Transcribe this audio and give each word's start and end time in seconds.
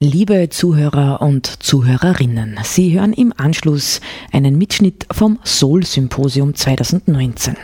Liebe 0.00 0.48
Zuhörer 0.50 1.22
und 1.22 1.62
Zuhörerinnen, 1.62 2.58
Sie 2.64 2.98
hören 2.98 3.12
im 3.12 3.32
Anschluss 3.36 4.00
einen 4.32 4.58
Mitschnitt 4.58 5.06
vom 5.12 5.38
Soul-Symposium 5.44 6.54
2019. 6.54 7.56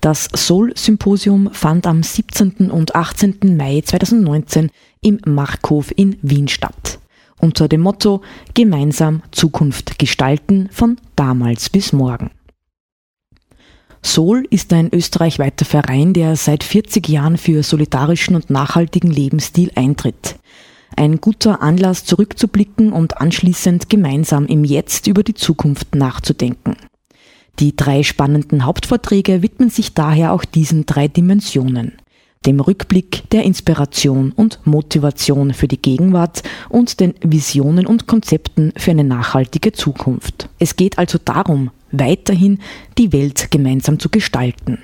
Das 0.00 0.28
Soul-Symposium 0.34 1.50
fand 1.52 1.86
am 1.86 2.02
17. 2.02 2.70
und 2.70 2.94
18. 2.94 3.56
Mai 3.56 3.82
2019 3.84 4.70
im 5.02 5.20
Markhof 5.26 5.92
in 5.94 6.16
Wien 6.22 6.48
statt. 6.48 6.98
Unter 7.40 7.68
dem 7.68 7.82
Motto 7.82 8.22
Gemeinsam 8.54 9.22
Zukunft 9.30 9.98
gestalten 9.98 10.70
von 10.72 10.96
damals 11.14 11.68
bis 11.68 11.92
morgen. 11.92 12.30
Soul 14.02 14.46
ist 14.50 14.72
ein 14.72 14.92
österreichweiter 14.94 15.64
Verein, 15.64 16.12
der 16.12 16.36
seit 16.36 16.64
40 16.64 17.08
Jahren 17.08 17.36
für 17.36 17.62
solidarischen 17.62 18.34
und 18.34 18.50
nachhaltigen 18.50 19.10
Lebensstil 19.10 19.72
eintritt. 19.74 20.36
Ein 20.98 21.20
guter 21.20 21.60
Anlass 21.60 22.06
zurückzublicken 22.06 22.90
und 22.92 23.18
anschließend 23.20 23.90
gemeinsam 23.90 24.46
im 24.46 24.64
Jetzt 24.64 25.06
über 25.06 25.22
die 25.22 25.34
Zukunft 25.34 25.94
nachzudenken. 25.94 26.76
Die 27.58 27.76
drei 27.76 28.02
spannenden 28.02 28.64
Hauptvorträge 28.64 29.42
widmen 29.42 29.68
sich 29.68 29.92
daher 29.92 30.32
auch 30.32 30.46
diesen 30.46 30.86
drei 30.86 31.06
Dimensionen. 31.08 31.92
Dem 32.46 32.60
Rückblick, 32.60 33.28
der 33.30 33.44
Inspiration 33.44 34.32
und 34.32 34.60
Motivation 34.64 35.52
für 35.52 35.68
die 35.68 35.80
Gegenwart 35.80 36.42
und 36.70 37.00
den 37.00 37.14
Visionen 37.20 37.86
und 37.86 38.06
Konzepten 38.06 38.72
für 38.76 38.92
eine 38.92 39.04
nachhaltige 39.04 39.72
Zukunft. 39.72 40.48
Es 40.58 40.76
geht 40.76 40.96
also 40.96 41.18
darum, 41.22 41.70
weiterhin 41.92 42.58
die 42.96 43.12
Welt 43.12 43.50
gemeinsam 43.50 43.98
zu 43.98 44.08
gestalten. 44.08 44.78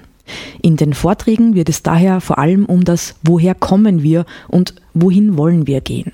In 0.61 0.77
den 0.77 0.95
Vorträgen 0.95 1.55
wird 1.55 1.69
es 1.69 1.83
daher 1.83 2.21
vor 2.21 2.39
allem 2.39 2.67
um 2.67 2.85
das 2.85 3.15
Woher 3.23 3.55
kommen 3.55 4.03
wir 4.03 4.25
und 4.49 4.75
wohin 4.95 5.37
wollen 5.37 5.67
wir 5.67 5.81
gehen. 5.81 6.13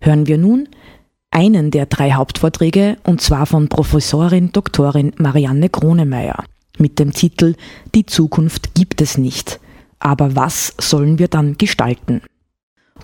Hören 0.00 0.26
wir 0.26 0.38
nun 0.38 0.68
einen 1.30 1.70
der 1.70 1.86
drei 1.86 2.12
Hauptvorträge 2.12 2.96
und 3.04 3.20
zwar 3.20 3.46
von 3.46 3.68
Professorin 3.68 4.52
Doktorin 4.52 5.12
Marianne 5.18 5.68
Kronemeyer 5.68 6.44
mit 6.78 6.98
dem 6.98 7.12
Titel 7.12 7.54
Die 7.94 8.06
Zukunft 8.06 8.74
gibt 8.74 9.00
es 9.00 9.18
nicht. 9.18 9.60
Aber 9.98 10.36
was 10.36 10.74
sollen 10.78 11.18
wir 11.18 11.28
dann 11.28 11.58
gestalten? 11.58 12.22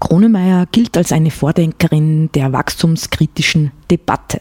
Kronemeyer 0.00 0.66
gilt 0.70 0.96
als 0.96 1.12
eine 1.12 1.30
Vordenkerin 1.30 2.30
der 2.32 2.52
wachstumskritischen 2.52 3.72
Debatte. 3.90 4.40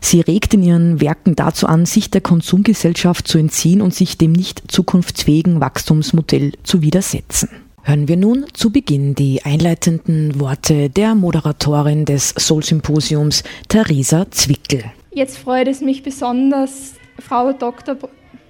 Sie 0.00 0.20
regt 0.20 0.54
in 0.54 0.62
ihren 0.62 1.00
Werken 1.00 1.34
dazu 1.34 1.66
an, 1.66 1.84
sich 1.84 2.10
der 2.10 2.20
Konsumgesellschaft 2.20 3.26
zu 3.26 3.38
entziehen 3.38 3.82
und 3.82 3.94
sich 3.94 4.16
dem 4.16 4.32
nicht 4.32 4.70
zukunftsfähigen 4.70 5.60
Wachstumsmodell 5.60 6.52
zu 6.62 6.82
widersetzen. 6.82 7.48
Hören 7.82 8.06
wir 8.06 8.16
nun 8.16 8.44
zu 8.52 8.70
Beginn 8.70 9.14
die 9.14 9.42
einleitenden 9.44 10.38
Worte 10.40 10.90
der 10.90 11.14
Moderatorin 11.14 12.04
des 12.04 12.30
Soul-Symposiums, 12.30 13.42
Theresa 13.68 14.30
Zwickel. 14.30 14.84
Jetzt 15.10 15.38
freut 15.38 15.68
es 15.68 15.80
mich 15.80 16.02
besonders, 16.02 16.94
Frau 17.18 17.52
Dr. 17.52 17.96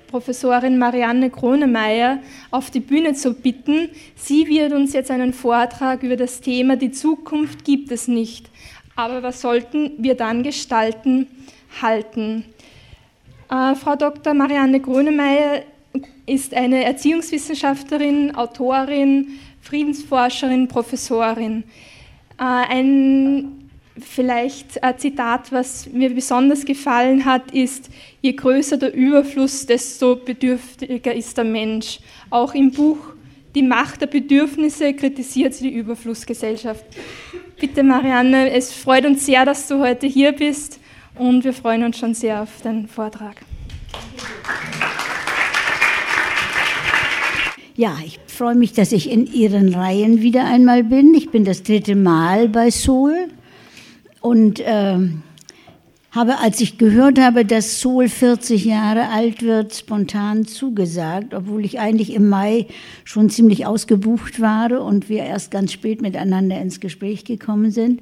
Professorin 0.08 0.78
Marianne 0.78 1.30
Kronemeyer 1.30 2.18
auf 2.50 2.70
die 2.70 2.80
Bühne 2.80 3.14
zu 3.14 3.32
bitten. 3.34 3.90
Sie 4.16 4.48
wird 4.48 4.72
uns 4.72 4.92
jetzt 4.92 5.10
einen 5.10 5.32
Vortrag 5.32 6.02
über 6.02 6.16
das 6.16 6.40
Thema 6.40 6.76
Die 6.76 6.90
Zukunft 6.90 7.64
gibt 7.64 7.92
es 7.92 8.08
nicht. 8.08 8.50
Aber 8.98 9.22
was 9.22 9.40
sollten 9.40 9.92
wir 9.98 10.16
dann 10.16 10.42
gestalten, 10.42 11.28
halten? 11.80 12.44
Äh, 13.48 13.76
Frau 13.76 13.94
Dr. 13.94 14.34
Marianne 14.34 14.80
Grönemeyer 14.80 15.62
ist 16.26 16.52
eine 16.52 16.82
Erziehungswissenschaftlerin, 16.82 18.34
Autorin, 18.34 19.38
Friedensforscherin, 19.62 20.66
Professorin. 20.66 21.62
Äh, 22.40 22.42
ein 22.42 23.70
vielleicht 24.00 24.82
ein 24.82 24.98
Zitat, 24.98 25.52
was 25.52 25.88
mir 25.88 26.12
besonders 26.12 26.64
gefallen 26.64 27.24
hat, 27.24 27.52
ist, 27.52 27.90
je 28.20 28.32
größer 28.32 28.78
der 28.78 28.94
Überfluss, 28.94 29.64
desto 29.64 30.16
bedürftiger 30.16 31.14
ist 31.14 31.36
der 31.36 31.44
Mensch. 31.44 32.00
Auch 32.30 32.52
im 32.52 32.72
Buch 32.72 32.98
Die 33.54 33.62
Macht 33.62 34.02
der 34.02 34.06
Bedürfnisse 34.06 34.92
kritisiert 34.94 35.54
sie 35.54 35.70
die 35.70 35.76
Überflussgesellschaft. 35.76 36.84
Bitte, 37.60 37.82
Marianne, 37.82 38.52
es 38.52 38.72
freut 38.72 39.04
uns 39.04 39.26
sehr, 39.26 39.44
dass 39.44 39.66
du 39.66 39.80
heute 39.80 40.06
hier 40.06 40.30
bist 40.30 40.78
und 41.16 41.42
wir 41.42 41.52
freuen 41.52 41.82
uns 41.82 41.98
schon 41.98 42.14
sehr 42.14 42.42
auf 42.42 42.62
deinen 42.62 42.86
Vortrag. 42.86 43.34
Ja, 47.74 47.96
ich 48.04 48.20
freue 48.28 48.54
mich, 48.54 48.74
dass 48.74 48.92
ich 48.92 49.10
in 49.10 49.26
Ihren 49.26 49.74
Reihen 49.74 50.22
wieder 50.22 50.44
einmal 50.44 50.84
bin. 50.84 51.14
Ich 51.14 51.30
bin 51.30 51.44
das 51.44 51.64
dritte 51.64 51.96
Mal 51.96 52.48
bei 52.48 52.70
Soul 52.70 53.28
und 54.20 54.60
äh, 54.60 54.98
habe, 56.10 56.38
als 56.38 56.60
ich 56.60 56.78
gehört 56.78 57.18
habe, 57.18 57.44
dass 57.44 57.80
Sol 57.80 58.08
40 58.08 58.64
Jahre 58.64 59.08
alt 59.10 59.42
wird, 59.42 59.74
spontan 59.74 60.46
zugesagt, 60.46 61.34
obwohl 61.34 61.64
ich 61.64 61.78
eigentlich 61.78 62.14
im 62.14 62.28
Mai 62.28 62.66
schon 63.04 63.28
ziemlich 63.28 63.66
ausgebucht 63.66 64.40
war 64.40 64.82
und 64.82 65.08
wir 65.08 65.24
erst 65.24 65.50
ganz 65.50 65.72
spät 65.72 66.00
miteinander 66.00 66.60
ins 66.60 66.80
Gespräch 66.80 67.24
gekommen 67.24 67.70
sind, 67.70 68.00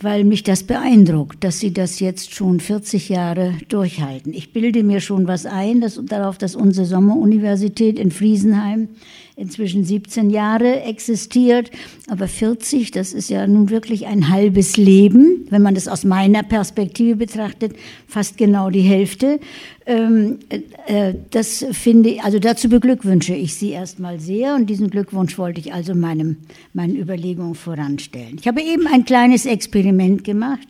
weil 0.00 0.24
mich 0.24 0.42
das 0.42 0.64
beeindruckt, 0.64 1.44
dass 1.44 1.60
sie 1.60 1.72
das 1.72 2.00
jetzt 2.00 2.34
schon 2.34 2.58
40 2.58 3.08
Jahre 3.10 3.54
durchhalten. 3.68 4.32
Ich 4.32 4.52
bilde 4.52 4.82
mir 4.82 5.00
schon 5.00 5.28
was 5.28 5.46
ein, 5.46 5.80
dass, 5.80 6.00
darauf, 6.04 6.38
dass 6.38 6.56
unsere 6.56 6.86
Sommeruniversität 6.86 7.98
in 7.98 8.10
Friesenheim 8.10 8.88
inzwischen 9.36 9.84
17 9.84 10.30
Jahre 10.30 10.82
existiert, 10.82 11.70
aber 12.08 12.28
40, 12.28 12.90
das 12.90 13.12
ist 13.12 13.30
ja 13.30 13.46
nun 13.46 13.70
wirklich 13.70 14.06
ein 14.06 14.28
halbes 14.28 14.76
Leben, 14.76 15.46
wenn 15.50 15.62
man 15.62 15.74
das 15.74 15.88
aus 15.88 16.04
meiner 16.04 16.42
Perspektive 16.42 17.16
betrachtet, 17.16 17.74
fast 18.06 18.36
genau 18.36 18.70
die 18.70 18.80
Hälfte. 18.80 19.40
Ähm, 19.86 20.38
äh, 20.86 21.14
das 21.30 21.64
finde 21.72 22.10
ich, 22.10 22.22
also 22.22 22.38
dazu 22.38 22.68
beglückwünsche 22.68 23.34
ich 23.34 23.54
Sie 23.54 23.70
erstmal 23.70 24.20
sehr 24.20 24.54
und 24.54 24.66
diesen 24.66 24.90
Glückwunsch 24.90 25.38
wollte 25.38 25.60
ich 25.60 25.72
also 25.72 25.94
meinem, 25.94 26.36
meinen 26.72 26.96
Überlegungen 26.96 27.54
voranstellen. 27.54 28.36
Ich 28.38 28.46
habe 28.46 28.60
eben 28.62 28.86
ein 28.86 29.04
kleines 29.04 29.46
Experiment 29.46 30.24
gemacht 30.24 30.68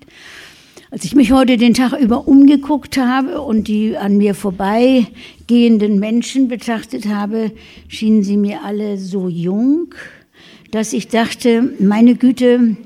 als 0.92 1.06
ich 1.06 1.14
mich 1.14 1.32
heute 1.32 1.56
den 1.56 1.72
Tag 1.72 1.94
über 1.94 2.28
umgeguckt 2.28 2.98
habe 2.98 3.40
und 3.40 3.66
die 3.66 3.96
an 3.96 4.18
mir 4.18 4.34
vorbeigehenden 4.34 5.98
Menschen 5.98 6.48
betrachtet 6.48 7.06
habe, 7.06 7.50
schienen 7.88 8.22
sie 8.22 8.36
mir 8.36 8.62
alle 8.62 8.98
so 8.98 9.26
jung, 9.26 9.94
dass 10.70 10.92
ich 10.92 11.08
dachte, 11.08 11.72
meine 11.78 12.14
Güte, 12.14 12.76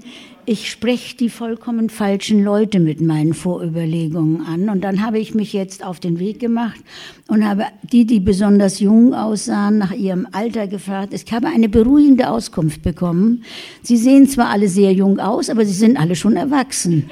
ich 0.47 0.71
spreche 0.71 1.17
die 1.17 1.29
vollkommen 1.29 1.91
falschen 1.91 2.45
Leute 2.45 2.79
mit 2.79 3.01
meinen 3.01 3.35
Vorüberlegungen 3.35 4.47
an. 4.47 4.69
Und 4.69 4.83
dann 4.83 5.05
habe 5.05 5.19
ich 5.19 5.35
mich 5.35 5.53
jetzt 5.53 5.85
auf 5.85 5.99
den 5.99 6.21
Weg 6.21 6.39
gemacht 6.39 6.81
und 7.27 7.45
habe 7.45 7.65
die, 7.83 8.07
die 8.07 8.21
besonders 8.21 8.79
jung 8.79 9.13
aussahen, 9.13 9.79
nach 9.79 9.93
ihrem 9.93 10.29
Alter 10.31 10.69
gefragt. 10.69 11.13
Ich 11.13 11.33
habe 11.33 11.49
eine 11.49 11.69
beruhigende 11.69 12.31
Auskunft 12.31 12.83
bekommen. 12.83 13.43
Sie 13.83 13.97
sehen 13.97 14.29
zwar 14.29 14.51
alle 14.51 14.69
sehr 14.69 14.93
jung 14.93 15.19
aus, 15.19 15.51
aber 15.51 15.67
sie 15.67 15.73
sind 15.73 15.99
alle 15.99 16.15
schon 16.15 16.37
erwachsen. 16.37 17.11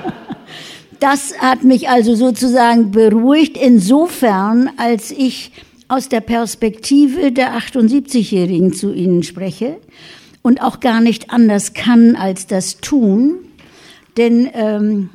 das 1.00 1.38
hat 1.38 1.62
mich 1.62 1.90
also 1.90 2.14
sozusagen 2.14 2.90
beruhigt, 2.90 3.58
insofern, 3.58 4.70
als 4.78 5.10
ich 5.10 5.52
aus 5.88 6.08
der 6.08 6.20
Perspektive 6.20 7.32
der 7.32 7.58
78-Jährigen 7.58 8.72
zu 8.72 8.94
Ihnen 8.94 9.24
spreche 9.24 9.76
und 10.42 10.62
auch 10.62 10.80
gar 10.80 11.00
nicht 11.00 11.30
anders 11.30 11.74
kann 11.74 12.16
als 12.16 12.46
das 12.46 12.78
tun, 12.78 13.34
denn 14.16 14.48
ähm, 14.54 15.10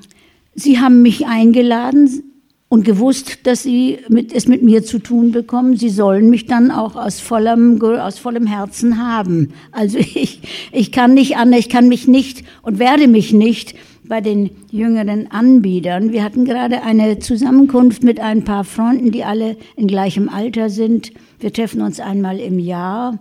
sie 0.54 0.80
haben 0.80 1.02
mich 1.02 1.28
eingeladen 1.28 2.24
und 2.68 2.84
gewusst, 2.84 3.46
dass 3.46 3.64
sie 3.64 4.00
mit, 4.10 4.34
es 4.34 4.48
mit 4.48 4.64
mir 4.64 4.84
zu 4.84 5.00
tun 5.00 5.32
bekommen. 5.32 5.78
Sie 5.78 5.90
sollen 5.90 6.30
mich 6.30 6.46
dann 6.46 6.72
auch 6.72 6.96
aus 6.96 7.20
vollem, 7.20 7.82
aus 7.82 8.18
vollem 8.18 8.48
Herzen 8.48 8.98
haben. 8.98 9.54
Also 9.72 9.98
ich, 10.00 10.42
ich 10.72 10.92
kann 10.92 11.14
nicht 11.14 11.38
an, 11.38 11.54
ich 11.54 11.70
kann 11.70 11.88
mich 11.88 12.08
nicht 12.08 12.44
und 12.62 12.80
werde 12.80 13.08
mich 13.08 13.34
nicht 13.34 13.76
bei 14.08 14.22
den 14.22 14.52
jüngeren 14.72 15.32
Anbietern. 15.32 16.12
Wir 16.12 16.24
hatten 16.24 16.46
gerade 16.46 16.84
eine 16.84 17.20
Zusammenkunft 17.20 18.04
mit 18.04 18.20
ein 18.20 18.44
paar 18.44 18.64
Freunden, 18.64 19.12
die 19.12 19.24
alle 19.24 19.58
in 19.76 19.88
gleichem 19.88 20.30
Alter 20.30 20.70
sind. 20.70 21.12
Wir 21.40 21.52
treffen 21.52 21.82
uns 21.82 22.00
einmal 22.00 22.40
im 22.40 22.60
Jahr 22.60 23.20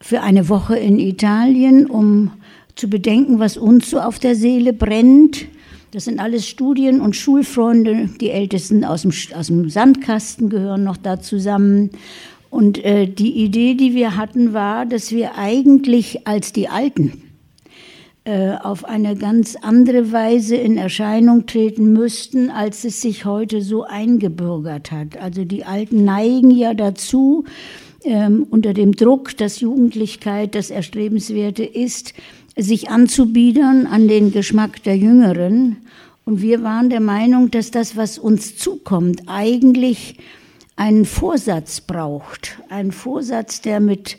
für 0.00 0.22
eine 0.22 0.48
Woche 0.48 0.76
in 0.76 0.98
Italien, 0.98 1.86
um 1.86 2.30
zu 2.74 2.88
bedenken, 2.88 3.38
was 3.38 3.56
uns 3.56 3.90
so 3.90 4.00
auf 4.00 4.18
der 4.18 4.34
Seele 4.34 4.72
brennt. 4.72 5.46
Das 5.90 6.04
sind 6.04 6.20
alles 6.20 6.46
Studien- 6.46 7.00
und 7.00 7.16
Schulfreunde. 7.16 8.10
Die 8.20 8.30
Ältesten 8.30 8.84
aus 8.84 9.02
dem, 9.02 9.12
aus 9.34 9.46
dem 9.48 9.68
Sandkasten 9.68 10.48
gehören 10.48 10.84
noch 10.84 10.96
da 10.96 11.20
zusammen. 11.20 11.90
Und 12.50 12.82
äh, 12.84 13.06
die 13.06 13.42
Idee, 13.42 13.74
die 13.74 13.94
wir 13.94 14.16
hatten, 14.16 14.52
war, 14.52 14.86
dass 14.86 15.12
wir 15.12 15.36
eigentlich 15.36 16.26
als 16.26 16.52
die 16.52 16.68
Alten 16.68 17.22
äh, 18.24 18.56
auf 18.62 18.84
eine 18.84 19.16
ganz 19.16 19.56
andere 19.56 20.12
Weise 20.12 20.56
in 20.56 20.76
Erscheinung 20.76 21.46
treten 21.46 21.92
müssten, 21.92 22.50
als 22.50 22.84
es 22.84 23.00
sich 23.00 23.24
heute 23.24 23.62
so 23.62 23.84
eingebürgert 23.84 24.92
hat. 24.92 25.16
Also 25.16 25.44
die 25.44 25.64
Alten 25.64 26.04
neigen 26.04 26.50
ja 26.50 26.74
dazu, 26.74 27.44
ähm, 28.08 28.46
unter 28.50 28.72
dem 28.74 28.92
Druck, 28.92 29.36
dass 29.36 29.60
Jugendlichkeit 29.60 30.54
das 30.54 30.70
Erstrebenswerte 30.70 31.64
ist, 31.64 32.14
sich 32.56 32.90
anzubiedern 32.90 33.86
an 33.86 34.08
den 34.08 34.32
Geschmack 34.32 34.82
der 34.82 34.96
Jüngeren. 34.96 35.76
Und 36.24 36.42
wir 36.42 36.62
waren 36.62 36.90
der 36.90 37.00
Meinung, 37.00 37.50
dass 37.50 37.70
das, 37.70 37.96
was 37.96 38.18
uns 38.18 38.56
zukommt, 38.56 39.22
eigentlich 39.26 40.16
einen 40.76 41.04
Vorsatz 41.04 41.80
braucht. 41.80 42.58
Einen 42.68 42.92
Vorsatz, 42.92 43.60
der 43.60 43.80
mit 43.80 44.16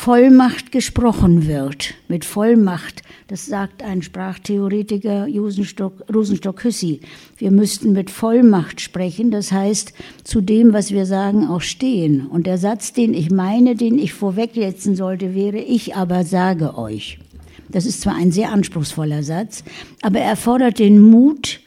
Vollmacht 0.00 0.70
gesprochen 0.70 1.48
wird. 1.48 1.94
Mit 2.06 2.24
Vollmacht. 2.24 3.02
Das 3.26 3.46
sagt 3.46 3.82
ein 3.82 4.00
Sprachtheoretiker 4.00 5.26
Rosenstock-Hüssi. 5.26 7.00
Wir 7.36 7.50
müssten 7.50 7.94
mit 7.94 8.08
Vollmacht 8.08 8.80
sprechen. 8.80 9.32
Das 9.32 9.50
heißt, 9.50 9.92
zu 10.22 10.40
dem, 10.40 10.72
was 10.72 10.92
wir 10.92 11.04
sagen, 11.04 11.48
auch 11.48 11.62
stehen. 11.62 12.28
Und 12.28 12.46
der 12.46 12.58
Satz, 12.58 12.92
den 12.92 13.12
ich 13.12 13.32
meine, 13.32 13.74
den 13.74 13.98
ich 13.98 14.12
vorwegsetzen 14.12 14.94
sollte, 14.94 15.34
wäre, 15.34 15.58
ich 15.58 15.96
aber 15.96 16.24
sage 16.24 16.78
euch. 16.78 17.18
Das 17.68 17.84
ist 17.84 18.00
zwar 18.00 18.14
ein 18.14 18.30
sehr 18.30 18.52
anspruchsvoller 18.52 19.24
Satz, 19.24 19.64
aber 20.00 20.20
er 20.20 20.36
fordert 20.36 20.78
den 20.78 21.00
Mut, 21.00 21.58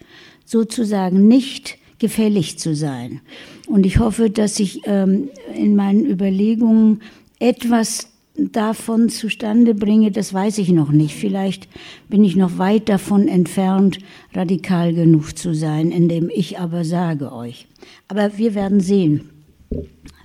sozusagen 0.45 1.27
nicht 1.27 1.77
gefällig 1.99 2.57
zu 2.59 2.75
sein. 2.75 3.19
Und 3.67 3.85
ich 3.85 3.99
hoffe, 3.99 4.29
dass 4.29 4.57
ich 4.61 4.83
ähm, 4.85 5.27
in 5.53 5.75
meinen 5.75 6.05
Überlegungen 6.05 7.01
etwas 7.39 8.10
davon 8.35 9.09
zustande 9.09 9.73
bringe, 9.75 10.11
das 10.11 10.33
weiß 10.33 10.57
ich 10.59 10.69
noch 10.69 10.91
nicht. 10.91 11.15
Vielleicht 11.15 11.67
bin 12.09 12.23
ich 12.23 12.35
noch 12.35 12.57
weit 12.57 12.89
davon 12.89 13.27
entfernt, 13.27 13.99
radikal 14.33 14.93
genug 14.93 15.37
zu 15.37 15.53
sein, 15.53 15.91
indem 15.91 16.29
ich 16.33 16.59
aber 16.59 16.85
sage 16.85 17.31
euch. 17.33 17.67
Aber 18.07 18.37
wir 18.37 18.55
werden 18.55 18.79
sehen, 18.79 19.29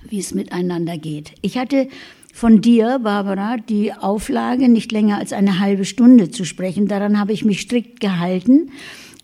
wie 0.09 0.19
es 0.19 0.33
miteinander 0.33 0.97
geht. 0.97 1.33
Ich 1.41 1.57
hatte 1.57 1.87
von 2.33 2.61
dir, 2.61 2.99
Barbara, 2.99 3.57
die 3.57 3.93
Auflage, 3.93 4.69
nicht 4.69 4.91
länger 4.91 5.17
als 5.17 5.33
eine 5.33 5.59
halbe 5.59 5.85
Stunde 5.85 6.29
zu 6.29 6.45
sprechen. 6.45 6.87
Daran 6.87 7.19
habe 7.19 7.33
ich 7.33 7.43
mich 7.43 7.61
strikt 7.61 7.99
gehalten. 7.99 8.69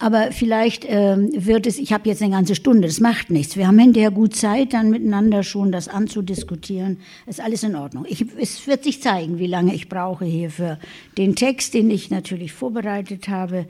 Aber 0.03 0.33
vielleicht 0.33 0.83
äh, 0.83 1.15
wird 1.31 1.65
es, 1.65 1.79
ich 1.79 1.93
habe 1.93 2.09
jetzt 2.09 2.21
eine 2.21 2.31
ganze 2.31 2.55
Stunde, 2.55 2.89
das 2.89 2.99
macht 2.99 3.29
nichts. 3.29 3.55
Wir 3.55 3.67
haben 3.67 3.79
hinterher 3.79 4.11
gut 4.11 4.35
Zeit, 4.35 4.73
dann 4.73 4.89
miteinander 4.89 5.43
schon 5.43 5.71
das 5.71 5.87
anzudiskutieren. 5.87 6.97
Ist 7.25 7.39
alles 7.39 7.63
in 7.63 7.73
Ordnung. 7.73 8.05
Ich, 8.09 8.25
es 8.37 8.67
wird 8.67 8.83
sich 8.83 9.01
zeigen, 9.01 9.39
wie 9.39 9.47
lange 9.47 9.73
ich 9.73 9.87
brauche 9.87 10.25
hier 10.25 10.49
für 10.49 10.77
den 11.17 11.37
Text, 11.37 11.73
den 11.73 11.89
ich 11.89 12.09
natürlich 12.09 12.51
vorbereitet 12.51 13.29
habe, 13.29 13.65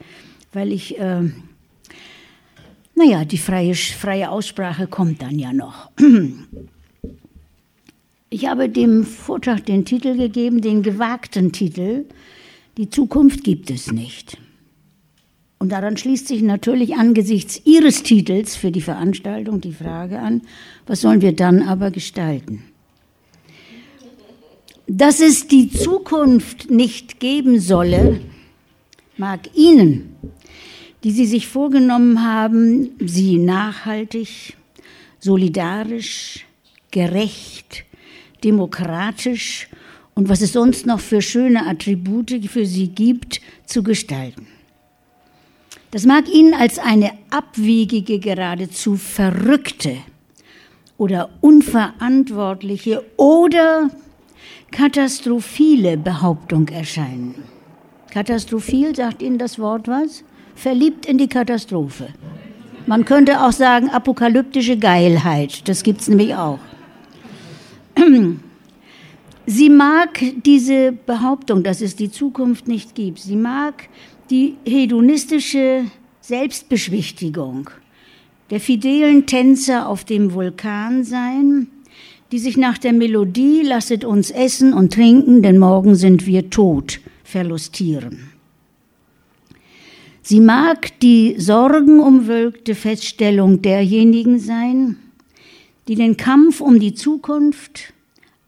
weil 0.53 0.71
ich, 0.71 0.97
äh, 0.99 1.21
naja, 2.95 3.25
die 3.25 3.37
freie, 3.37 3.75
freie 3.75 4.31
Aussprache 4.31 4.87
kommt 4.87 5.21
dann 5.21 5.37
ja 5.37 5.53
noch. 5.53 5.91
Ich 8.31 8.47
habe 8.47 8.67
dem 8.67 9.03
Vortrag 9.05 9.63
den 9.67 9.85
Titel 9.85 10.17
gegeben, 10.17 10.59
den 10.59 10.81
gewagten 10.81 11.51
Titel, 11.51 12.05
Die 12.77 12.89
Zukunft 12.89 13.43
gibt 13.43 13.69
es 13.69 13.91
nicht. 13.91 14.39
Und 15.63 15.69
daran 15.69 15.95
schließt 15.95 16.27
sich 16.27 16.41
natürlich 16.41 16.95
angesichts 16.95 17.61
Ihres 17.63 18.03
Titels 18.03 18.57
für 18.57 18.69
die 18.69 18.81
Veranstaltung 18.81 19.61
die 19.61 19.71
Frage 19.71 20.19
an, 20.19 20.41
was 20.87 20.99
sollen 20.99 21.21
wir 21.21 21.33
dann 21.33 21.61
aber 21.61 21.89
gestalten? 21.89 22.65
Dass 24.87 25.21
es 25.21 25.47
die 25.47 25.71
Zukunft 25.71 26.69
nicht 26.69 27.21
geben 27.21 27.61
solle, 27.61 28.19
mag 29.15 29.55
Ihnen, 29.55 30.13
die 31.05 31.11
Sie 31.11 31.25
sich 31.25 31.47
vorgenommen 31.47 32.21
haben, 32.21 32.89
sie 32.99 33.37
nachhaltig, 33.37 34.57
solidarisch, 35.19 36.45
gerecht, 36.91 37.85
demokratisch 38.43 39.69
und 40.13 40.27
was 40.27 40.41
es 40.41 40.51
sonst 40.51 40.85
noch 40.85 40.99
für 40.99 41.21
schöne 41.21 41.65
Attribute 41.65 42.43
für 42.49 42.65
sie 42.65 42.89
gibt, 42.89 43.39
zu 43.65 43.81
gestalten. 43.81 44.45
Das 45.93 46.07
mag 46.07 46.27
Ihnen 46.27 46.55
als 46.55 46.79
eine 46.79 47.11
abwegige, 47.29 48.17
geradezu 48.17 48.95
verrückte 48.95 49.97
oder 50.97 51.29
unverantwortliche 51.39 53.03
oder 53.15 53.91
katastrophile 54.71 55.97
Behauptung 55.97 56.67
erscheinen. 56.69 57.35
Katastrophil, 58.09 58.95
sagt 58.95 59.21
Ihnen 59.21 59.37
das 59.37 59.59
Wort 59.59 59.87
was? 59.87 60.23
Verliebt 60.55 61.05
in 61.05 61.19
die 61.19 61.27
Katastrophe. 61.27 62.07
Man 62.87 63.05
könnte 63.05 63.43
auch 63.43 63.51
sagen 63.51 63.91
apokalyptische 63.91 64.77
Geilheit, 64.77 65.69
das 65.69 65.83
gibt 65.83 66.01
es 66.01 66.07
nämlich 66.07 66.33
auch. 66.33 66.57
Sie 69.45 69.69
mag 69.69 70.23
diese 70.43 70.93
Behauptung, 70.93 71.61
dass 71.63 71.81
es 71.81 71.95
die 71.95 72.09
Zukunft 72.09 72.67
nicht 72.67 72.95
gibt. 72.95 73.19
Sie 73.19 73.35
mag 73.35 73.89
die 74.33 74.55
hedonistische 74.65 75.85
Selbstbeschwichtigung 76.21 77.69
der 78.49 78.59
fidelen 78.59 79.27
Tänzer 79.27 79.87
auf 79.87 80.05
dem 80.05 80.33
Vulkan 80.33 81.03
sein, 81.03 81.67
die 82.31 82.39
sich 82.39 82.57
nach 82.57 82.79
der 82.79 82.93
Melodie 82.93 83.61
lasset 83.61 84.03
uns 84.03 84.31
essen 84.31 84.73
und 84.73 84.93
trinken, 84.93 85.43
denn 85.43 85.59
morgen 85.59 85.93
sind 85.93 86.25
wir 86.25 86.49
tot, 86.49 86.99
verlustieren. 87.23 88.31
Sie 90.23 90.39
mag 90.39 90.99
die 91.01 91.35
sorgenumwölkte 91.37 92.73
Feststellung 92.73 93.61
derjenigen 93.61 94.39
sein, 94.39 94.97
die 95.87 95.93
den 95.93 96.17
Kampf 96.17 96.59
um 96.59 96.79
die 96.79 96.95
Zukunft 96.95 97.93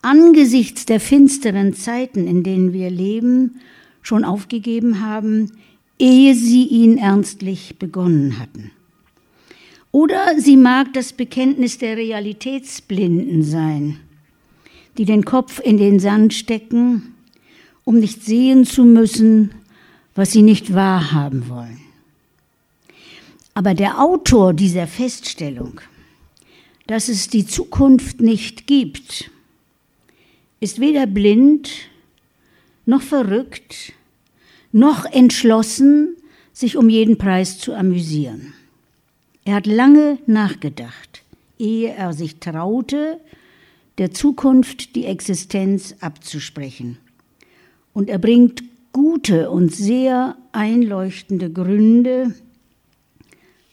angesichts 0.02 0.88
der 0.88 1.00
finsteren 1.00 1.76
Zeiten, 1.76 2.26
in 2.26 2.42
denen 2.42 2.74
wir 2.74 2.90
leben, 2.90 3.60
schon 4.02 4.24
aufgegeben 4.24 5.02
haben, 5.02 5.52
ehe 6.00 6.36
sie 6.36 6.66
ihn 6.66 6.98
ernstlich 6.98 7.78
begonnen 7.80 8.40
hatten. 8.40 8.72
Oder 9.92 10.40
sie 10.40 10.58
mag 10.58 10.94
das 10.94 11.14
Bekenntnis 11.14 11.78
der 11.78 11.96
Realitätsblinden 11.96 13.44
sein, 13.44 13.98
die 14.98 15.06
den 15.06 15.24
Kopf 15.24 15.62
in 15.64 15.78
den 15.78 16.00
Sand 16.00 16.34
stecken, 16.34 17.16
um 17.86 18.00
nicht 18.00 18.24
sehen 18.24 18.66
zu 18.66 18.84
müssen, 18.84 19.54
was 20.16 20.32
sie 20.32 20.42
nicht 20.42 20.74
wahrhaben 20.74 21.48
wollen. 21.48 21.80
Aber 23.54 23.74
der 23.74 24.02
Autor 24.02 24.54
dieser 24.54 24.88
Feststellung, 24.88 25.80
dass 26.88 27.08
es 27.08 27.30
die 27.30 27.46
Zukunft 27.46 28.20
nicht 28.20 28.68
gibt, 28.68 29.32
ist 30.60 30.80
weder 30.80 31.08
blind 31.08 31.72
noch 32.86 33.02
verrückt 33.02 33.94
noch 34.76 35.06
entschlossen, 35.06 36.18
sich 36.52 36.76
um 36.76 36.90
jeden 36.90 37.18
Preis 37.18 37.58
zu 37.58 37.74
amüsieren. 37.74 38.54
Er 39.46 39.56
hat 39.56 39.68
lange 39.68 40.18
nachgedacht, 40.28 41.24
ehe 41.58 41.94
er 41.94 42.12
sich 42.12 42.42
traute, 42.42 43.22
der 43.98 44.12
Zukunft 44.12 44.96
die 44.96 45.06
Existenz 45.06 45.96
abzusprechen. 46.02 46.98
Und 47.94 48.10
er 48.10 48.18
bringt 48.18 48.64
gute 48.92 49.50
und 49.50 49.74
sehr 49.74 50.36
einleuchtende 50.52 51.50
Gründe, 51.50 52.36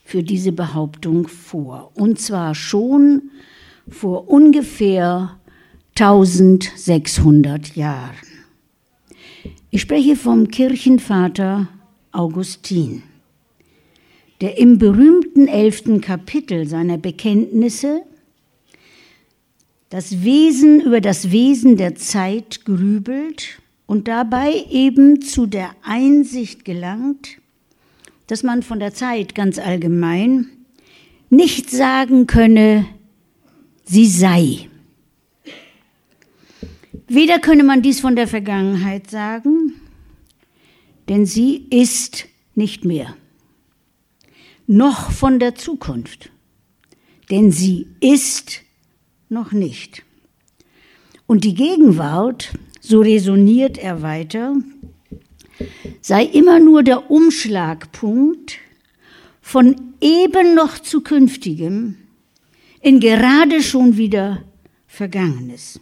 für 0.04 0.22
diese 0.22 0.52
Behauptung 0.52 1.26
vor. 1.26 1.90
Und 1.94 2.20
zwar 2.20 2.54
schon 2.54 3.30
vor 3.88 4.28
ungefähr 4.28 5.38
1600 5.98 7.74
Jahren. 7.74 8.31
Ich 9.70 9.80
spreche 9.80 10.16
vom 10.16 10.48
Kirchenvater 10.48 11.68
Augustin, 12.12 13.02
der 14.40 14.58
im 14.58 14.78
berühmten 14.78 15.48
elften 15.48 16.00
Kapitel 16.00 16.66
seiner 16.66 16.98
Bekenntnisse 16.98 18.02
das 19.88 20.22
Wesen 20.22 20.80
über 20.80 21.00
das 21.00 21.32
Wesen 21.32 21.76
der 21.76 21.94
Zeit 21.96 22.64
grübelt 22.64 23.60
und 23.86 24.08
dabei 24.08 24.64
eben 24.70 25.20
zu 25.20 25.46
der 25.46 25.70
Einsicht 25.82 26.64
gelangt, 26.64 27.36
dass 28.26 28.42
man 28.42 28.62
von 28.62 28.80
der 28.80 28.94
Zeit 28.94 29.34
ganz 29.34 29.58
allgemein 29.58 30.48
nicht 31.28 31.70
sagen 31.70 32.26
könne, 32.26 32.86
sie 33.84 34.06
sei. 34.06 34.70
Weder 37.14 37.38
könne 37.40 37.62
man 37.62 37.82
dies 37.82 38.00
von 38.00 38.16
der 38.16 38.26
Vergangenheit 38.26 39.10
sagen, 39.10 39.74
denn 41.08 41.26
sie 41.26 41.66
ist 41.68 42.26
nicht 42.54 42.84
mehr. 42.84 43.14
noch 44.66 45.10
von 45.10 45.38
der 45.38 45.54
Zukunft, 45.54 46.30
denn 47.30 47.50
sie 47.50 47.86
ist 48.00 48.62
noch 49.28 49.52
nicht. 49.52 50.02
Und 51.26 51.44
die 51.44 51.54
Gegenwart, 51.54 52.52
so 52.80 53.00
resoniert 53.00 53.78
er 53.78 54.02
weiter, 54.02 54.56
sei 56.00 56.24
immer 56.24 56.58
nur 56.58 56.82
der 56.82 57.10
Umschlagpunkt 57.10 58.58
von 59.40 59.94
eben 60.00 60.54
noch 60.54 60.78
zukünftigem 60.78 61.96
in 62.80 63.00
gerade 63.00 63.62
schon 63.62 63.96
wieder 63.96 64.42
Vergangenes. 64.86 65.80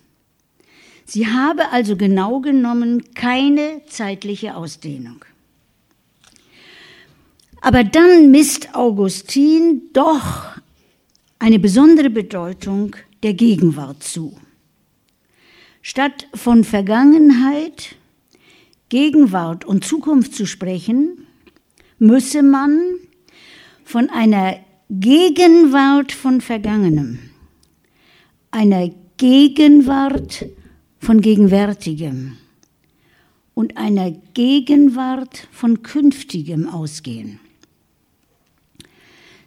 Sie 1.11 1.27
habe 1.27 1.73
also 1.73 1.97
genau 1.97 2.39
genommen 2.39 3.15
keine 3.15 3.83
zeitliche 3.89 4.55
Ausdehnung. 4.55 5.25
Aber 7.61 7.83
dann 7.83 8.31
misst 8.31 8.77
Augustin 8.77 9.91
doch 9.93 10.53
eine 11.41 11.59
besondere 11.59 12.11
Bedeutung 12.11 12.95
der 13.25 13.35
Gegenwart 13.35 14.05
zu. 14.05 14.39
Statt 15.83 16.29
von 16.33 16.63
Vergangenheit, 16.63 17.97
Gegenwart 18.89 19.65
und 19.65 19.85
Zukunft 19.85 20.33
zu 20.37 20.47
sprechen, 20.47 21.27
müsse 21.99 22.45
man 22.45 22.79
von 23.83 24.11
einer 24.11 24.61
Gegenwart 24.89 26.13
von 26.13 26.41
Vergangenem, 26.41 27.19
einer 28.53 28.91
Gegenwart 29.17 30.47
von 31.01 31.21
Gegenwärtigem 31.23 32.37
und 33.55 33.77
einer 33.77 34.13
Gegenwart 34.35 35.49
von 35.51 35.83
Künftigem 35.83 36.69
ausgehen. 36.69 37.41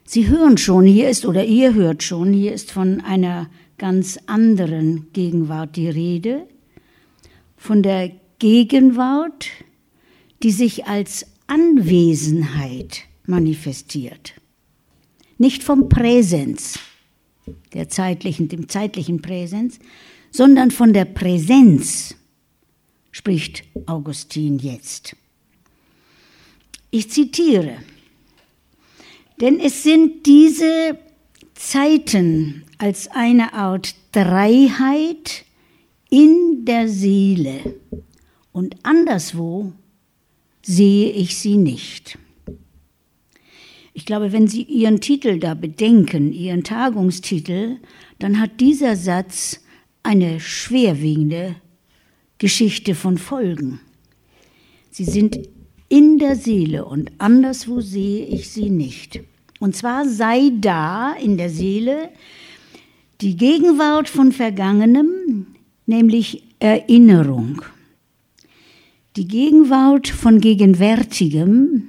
Sie 0.04 0.28
hören 0.28 0.58
schon, 0.58 0.86
hier 0.86 1.10
ist, 1.10 1.26
oder 1.26 1.46
ihr 1.46 1.74
hört 1.74 2.04
schon, 2.04 2.34
hier 2.34 2.54
ist 2.54 2.72
von 2.72 3.02
einer 3.02 3.50
ganz 3.78 4.20
anderen 4.26 5.08
Gegenwart 5.14 5.76
die 5.76 5.90
Rede, 5.90 6.48
von 7.56 7.82
der 7.82 8.12
Gegenwart, 8.40 9.48
die 10.42 10.52
sich 10.52 10.86
als 10.86 11.26
Anwesenheit 11.48 13.04
manifestiert, 13.26 14.34
nicht 15.38 15.64
vom 15.64 15.88
Präsens, 15.88 16.80
der 17.74 17.90
zeitlichen, 17.90 18.50
dem 18.50 18.68
zeitlichen 18.68 19.22
Präsens, 19.22 19.80
sondern 20.34 20.72
von 20.72 20.94
der 20.94 21.06
Präsenz, 21.06 22.16
spricht 23.12 23.64
Augustin 23.86 24.58
jetzt. 24.58 25.16
Ich 26.90 27.10
zitiere, 27.12 27.78
denn 29.40 29.60
es 29.60 29.84
sind 29.84 30.26
diese 30.26 30.98
Zeiten 31.54 32.64
als 32.80 33.08
eine 33.10 33.54
Art 33.54 33.96
Dreiheit 34.12 35.46
in 36.10 36.66
der 36.66 36.90
Seele 36.90 37.76
und 38.52 38.76
anderswo 38.84 39.72
sehe 40.64 41.12
ich 41.12 41.38
sie 41.38 41.58
nicht. 41.58 42.18
Ich 43.96 44.08
glaube, 44.08 44.32
wenn 44.32 44.48
Sie 44.48 44.64
Ihren 44.64 45.02
Titel 45.02 45.40
da 45.40 45.54
bedenken, 45.54 46.34
Ihren 46.34 46.64
Tagungstitel, 46.64 47.78
dann 48.18 48.40
hat 48.40 48.60
dieser 48.60 48.96
Satz 48.96 49.63
eine 50.04 50.40
schwerwiegende 50.40 51.56
Geschichte 52.38 52.94
von 52.94 53.18
Folgen. 53.18 53.80
Sie 54.92 55.06
sind 55.06 55.40
in 55.90 56.20
der 56.20 56.36
Seele 56.36 56.86
und 56.86 57.12
anderswo 57.18 57.82
sehe 57.82 58.26
ich 58.26 58.50
sie 58.50 58.70
nicht. 58.70 59.22
Und 59.60 59.76
zwar 59.76 60.08
sei 60.08 60.52
da 60.60 61.14
in 61.14 61.38
der 61.38 61.50
Seele 61.50 62.10
die 63.22 63.38
Gegenwart 63.38 64.10
von 64.10 64.32
Vergangenem, 64.34 65.48
nämlich 65.86 66.44
Erinnerung. 66.60 67.62
Die 69.16 69.28
Gegenwart 69.28 70.10
von 70.10 70.42
Gegenwärtigem, 70.42 71.88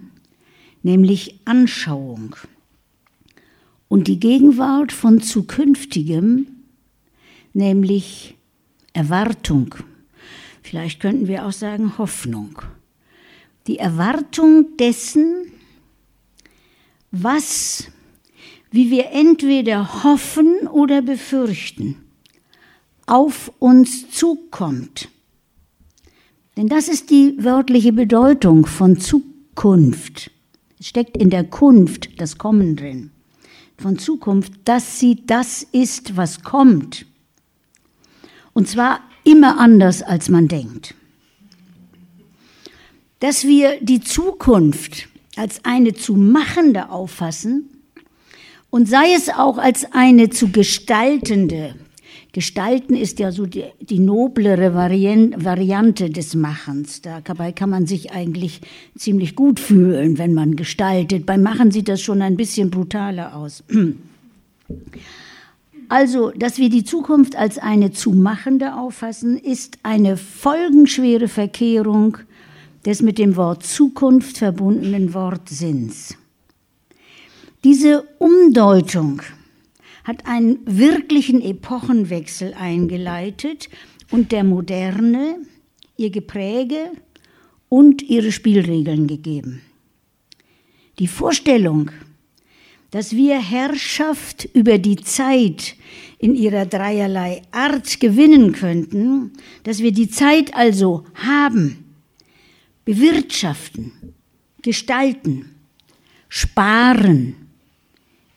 nämlich 0.83 1.41
Anschauung. 1.45 2.37
Und 3.89 4.07
die 4.07 4.21
Gegenwart 4.21 4.93
von 4.93 5.21
Zukünftigem, 5.21 6.47
nämlich 7.55 8.37
Erwartung. 8.93 9.75
Vielleicht 10.63 11.01
könnten 11.01 11.29
wir 11.29 11.47
auch 11.47 11.53
sagen 11.53 11.99
Hoffnung. 11.99 12.61
Die 13.67 13.79
Erwartung 13.79 14.77
dessen, 14.77 15.53
was, 17.11 17.89
wie 18.71 18.91
wir 18.91 19.11
entweder 19.11 20.05
hoffen 20.05 20.69
oder 20.69 21.01
befürchten, 21.01 21.97
auf 23.07 23.53
uns 23.59 24.11
zukommt. 24.11 25.09
Denn 26.57 26.69
das 26.69 26.89
ist 26.89 27.11
die 27.11 27.43
wörtliche 27.43 27.93
Bedeutung 27.93 28.67
von 28.67 28.99
Zukunft. 28.99 30.31
Es 30.79 30.89
steckt 30.89 31.17
in 31.17 31.31
der 31.31 31.45
Kunft 31.45 32.21
das 32.21 32.39
Kommen 32.39 32.77
drin. 32.77 33.11
Von 33.77 33.99
Zukunft, 33.99 34.53
dass 34.65 35.01
sie 35.01 35.27
das 35.27 35.65
ist, 35.73 36.17
was 36.17 36.43
kommt. 36.43 37.07
Und 38.55 38.69
zwar 38.69 39.01
immer 39.25 39.59
anders, 39.59 40.03
als 40.03 40.31
man 40.31 40.49
denkt. 40.49 40.95
Dass 43.21 43.45
wir 43.45 43.79
die 43.81 44.01
Zukunft 44.01 45.09
als 45.37 45.65
eine 45.65 45.95
zu 45.95 46.15
machende 46.15 46.91
auffassen 46.91 47.69
und 48.71 48.89
sei 48.89 49.13
es 49.15 49.29
auch 49.29 49.59
als 49.59 49.93
eine 49.93 50.31
zu 50.31 50.49
gestaltende. 50.49 51.75
Gestalten 52.33 52.95
ist 52.95 53.21
ja 53.21 53.31
so 53.31 53.47
die, 53.47 53.65
die 53.81 54.01
noblere 54.01 54.75
Variante 54.75 56.11
des 56.11 56.35
Machens. 56.35 57.01
Dabei 57.01 57.53
kann 57.53 57.71
man 57.71 57.87
sich 57.87 58.11
eigentlich 58.11 58.61
ziemlich 58.97 59.37
gut 59.37 59.61
fühlen, 59.61 60.19
wenn 60.19 60.35
man 60.35 60.57
gestaltet. 60.57 61.27
Beim 61.27 61.43
Machen 61.43 61.71
sieht 61.71 61.89
das 61.89 62.03
schon 62.03 62.23
ein 62.23 62.37
bisschen 62.37 62.71
brutaler 62.71 63.37
aus. 63.37 63.63
Also, 65.95 66.33
dass 66.33 66.59
wir 66.59 66.71
die 66.71 66.83
Zukunft 66.83 67.37
als 67.37 67.57
eine 67.57 67.93
zu 67.93 68.11
machende 68.11 68.75
auffassen, 68.75 69.39
ist 69.39 69.79
eine 69.85 70.17
folgenschwere 70.17 71.29
Verkehrung 71.29 72.19
des 72.85 73.01
mit 73.01 73.17
dem 73.17 73.37
Wort 73.37 73.63
Zukunft 73.63 74.39
verbundenen 74.39 75.15
Wortsinns. 75.15 76.17
Diese 77.63 78.09
Umdeutung 78.19 79.23
hat 80.03 80.27
einen 80.27 80.59
wirklichen 80.67 81.41
Epochenwechsel 81.41 82.55
eingeleitet 82.55 83.69
und 84.11 84.33
der 84.33 84.43
Moderne 84.43 85.37
ihr 85.97 86.11
Gepräge 86.11 86.91
und 87.69 88.03
ihre 88.03 88.33
Spielregeln 88.33 89.07
gegeben. 89.07 89.61
Die 90.99 91.07
Vorstellung, 91.07 91.93
dass 92.95 93.11
wir 93.11 93.41
Herrschaft 93.41 94.45
über 94.55 94.79
die 94.79 94.95
Zeit 94.95 95.75
in 96.21 96.37
ihrer 96.37 96.65
dreierlei 96.65 97.43
Art 97.51 97.99
gewinnen 97.99 98.53
könnten, 98.53 99.33
dass 99.65 99.81
wir 99.81 99.91
die 99.91 100.09
Zeit 100.09 100.55
also 100.55 101.03
haben, 101.17 101.93
bewirtschaften, 102.85 104.15
gestalten, 104.63 105.57
sparen, 106.29 107.35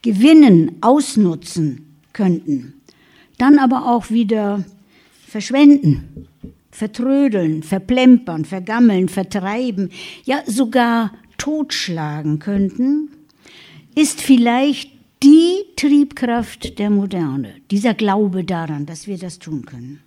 gewinnen, 0.01 0.77
ausnutzen 0.81 1.93
könnten, 2.11 2.81
dann 3.37 3.59
aber 3.59 3.85
auch 3.85 4.09
wieder 4.09 4.65
verschwenden, 5.27 6.27
vertrödeln, 6.71 7.61
verplempern, 7.61 8.43
vergammeln, 8.43 9.07
vertreiben, 9.07 9.91
ja 10.25 10.41
sogar 10.47 11.13
totschlagen 11.37 12.39
könnten, 12.39 13.11
ist 13.97 14.21
vielleicht 14.21 14.91
die 15.23 15.65
Triebkraft 15.75 16.77
der 16.77 16.91
Moderne, 16.91 17.55
dieser 17.71 17.95
Glaube 17.95 18.43
daran, 18.43 18.85
dass 18.85 19.07
wir 19.07 19.17
das 19.17 19.39
tun 19.39 19.65
können. 19.65 20.01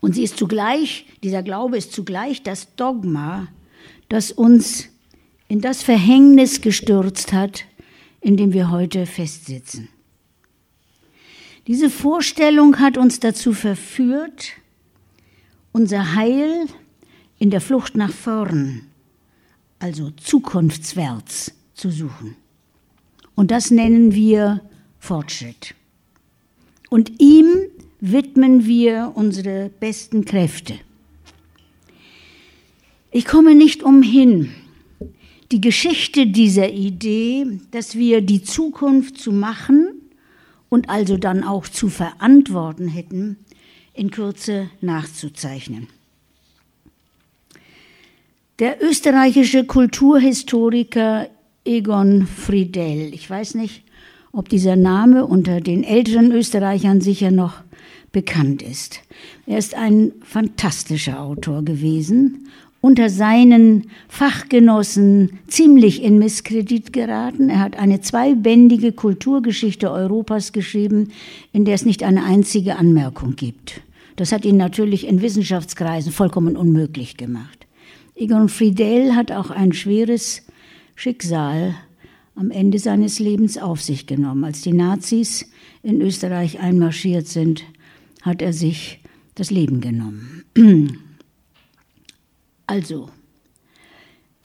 Und 0.00 0.16
sie 0.16 0.24
ist 0.24 0.36
zugleich, 0.36 1.06
dieser 1.22 1.44
Glaube 1.44 1.78
ist 1.78 1.92
zugleich 1.92 2.42
das 2.42 2.74
Dogma, 2.74 3.46
das 4.08 4.32
uns 4.32 4.88
in 5.46 5.60
das 5.60 5.84
Verhängnis 5.84 6.60
gestürzt 6.60 7.32
hat, 7.32 7.66
in 8.20 8.36
dem 8.36 8.52
wir 8.52 8.72
heute 8.72 9.06
festsitzen. 9.06 9.88
Diese 11.68 11.88
Vorstellung 11.88 12.80
hat 12.80 12.98
uns 12.98 13.20
dazu 13.20 13.52
verführt, 13.52 14.54
unser 15.70 16.16
Heil 16.16 16.66
in 17.38 17.50
der 17.50 17.60
Flucht 17.60 17.94
nach 17.94 18.12
vorn, 18.12 18.88
also 19.78 20.10
zukunftswärts, 20.10 21.52
zu 21.74 21.90
suchen. 21.90 22.36
Und 23.34 23.50
das 23.50 23.70
nennen 23.70 24.14
wir 24.14 24.60
Fortschritt. 24.98 25.74
Und 26.88 27.20
ihm 27.20 27.46
widmen 28.00 28.66
wir 28.66 29.12
unsere 29.14 29.70
besten 29.80 30.24
Kräfte. 30.24 30.74
Ich 33.10 33.24
komme 33.24 33.54
nicht 33.54 33.82
umhin, 33.82 34.50
die 35.52 35.60
Geschichte 35.60 36.26
dieser 36.26 36.70
Idee, 36.70 37.60
dass 37.70 37.96
wir 37.96 38.20
die 38.20 38.42
Zukunft 38.42 39.18
zu 39.18 39.32
machen 39.32 39.88
und 40.68 40.88
also 40.88 41.16
dann 41.16 41.44
auch 41.44 41.68
zu 41.68 41.88
verantworten 41.88 42.88
hätten, 42.88 43.36
in 43.92 44.10
Kürze 44.10 44.70
nachzuzeichnen. 44.80 45.86
Der 48.58 48.82
österreichische 48.82 49.64
Kulturhistoriker 49.64 51.28
Egon 51.66 52.26
Friedel, 52.26 53.14
ich 53.14 53.28
weiß 53.28 53.54
nicht, 53.54 53.84
ob 54.32 54.50
dieser 54.50 54.76
Name 54.76 55.24
unter 55.24 55.62
den 55.62 55.82
älteren 55.82 56.30
Österreichern 56.30 57.00
sicher 57.00 57.30
noch 57.30 57.54
bekannt 58.12 58.60
ist. 58.60 59.00
Er 59.46 59.56
ist 59.56 59.74
ein 59.74 60.12
fantastischer 60.22 61.20
Autor 61.20 61.64
gewesen, 61.64 62.48
unter 62.82 63.08
seinen 63.08 63.86
Fachgenossen 64.08 65.38
ziemlich 65.46 66.02
in 66.02 66.18
Misskredit 66.18 66.92
geraten. 66.92 67.48
Er 67.48 67.60
hat 67.60 67.78
eine 67.78 68.02
zweibändige 68.02 68.92
Kulturgeschichte 68.92 69.90
Europas 69.90 70.52
geschrieben, 70.52 71.12
in 71.54 71.64
der 71.64 71.76
es 71.76 71.86
nicht 71.86 72.02
eine 72.02 72.24
einzige 72.24 72.76
Anmerkung 72.76 73.36
gibt. 73.36 73.80
Das 74.16 74.32
hat 74.32 74.44
ihn 74.44 74.58
natürlich 74.58 75.06
in 75.06 75.22
Wissenschaftskreisen 75.22 76.12
vollkommen 76.12 76.58
unmöglich 76.58 77.16
gemacht. 77.16 77.66
Egon 78.16 78.50
Friedel 78.50 79.16
hat 79.16 79.32
auch 79.32 79.50
ein 79.50 79.72
schweres 79.72 80.42
Schicksal 80.94 81.74
am 82.34 82.50
Ende 82.50 82.78
seines 82.78 83.18
Lebens 83.18 83.58
auf 83.58 83.80
sich 83.80 84.06
genommen. 84.06 84.44
Als 84.44 84.62
die 84.62 84.72
Nazis 84.72 85.50
in 85.82 86.00
Österreich 86.00 86.60
einmarschiert 86.60 87.26
sind, 87.26 87.64
hat 88.22 88.42
er 88.42 88.52
sich 88.52 89.00
das 89.34 89.50
Leben 89.50 89.80
genommen. 89.80 90.44
Also, 92.66 93.10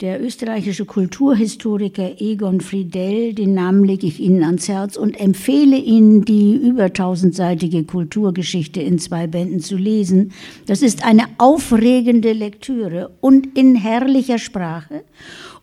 der 0.00 0.22
österreichische 0.22 0.86
Kulturhistoriker 0.86 2.20
Egon 2.20 2.62
Friedel, 2.62 3.34
den 3.34 3.52
Namen 3.52 3.84
lege 3.84 4.06
ich 4.06 4.18
Ihnen 4.18 4.42
ans 4.44 4.66
Herz 4.66 4.96
und 4.96 5.20
empfehle 5.20 5.76
Ihnen, 5.76 6.24
die 6.24 6.56
über 6.56 6.92
tausendseitige 6.92 7.84
Kulturgeschichte 7.84 8.80
in 8.80 8.98
zwei 8.98 9.26
Bänden 9.26 9.60
zu 9.60 9.76
lesen. 9.76 10.32
Das 10.66 10.80
ist 10.80 11.04
eine 11.04 11.24
aufregende 11.36 12.32
Lektüre 12.32 13.10
und 13.20 13.58
in 13.58 13.74
herrlicher 13.74 14.38
Sprache 14.38 15.04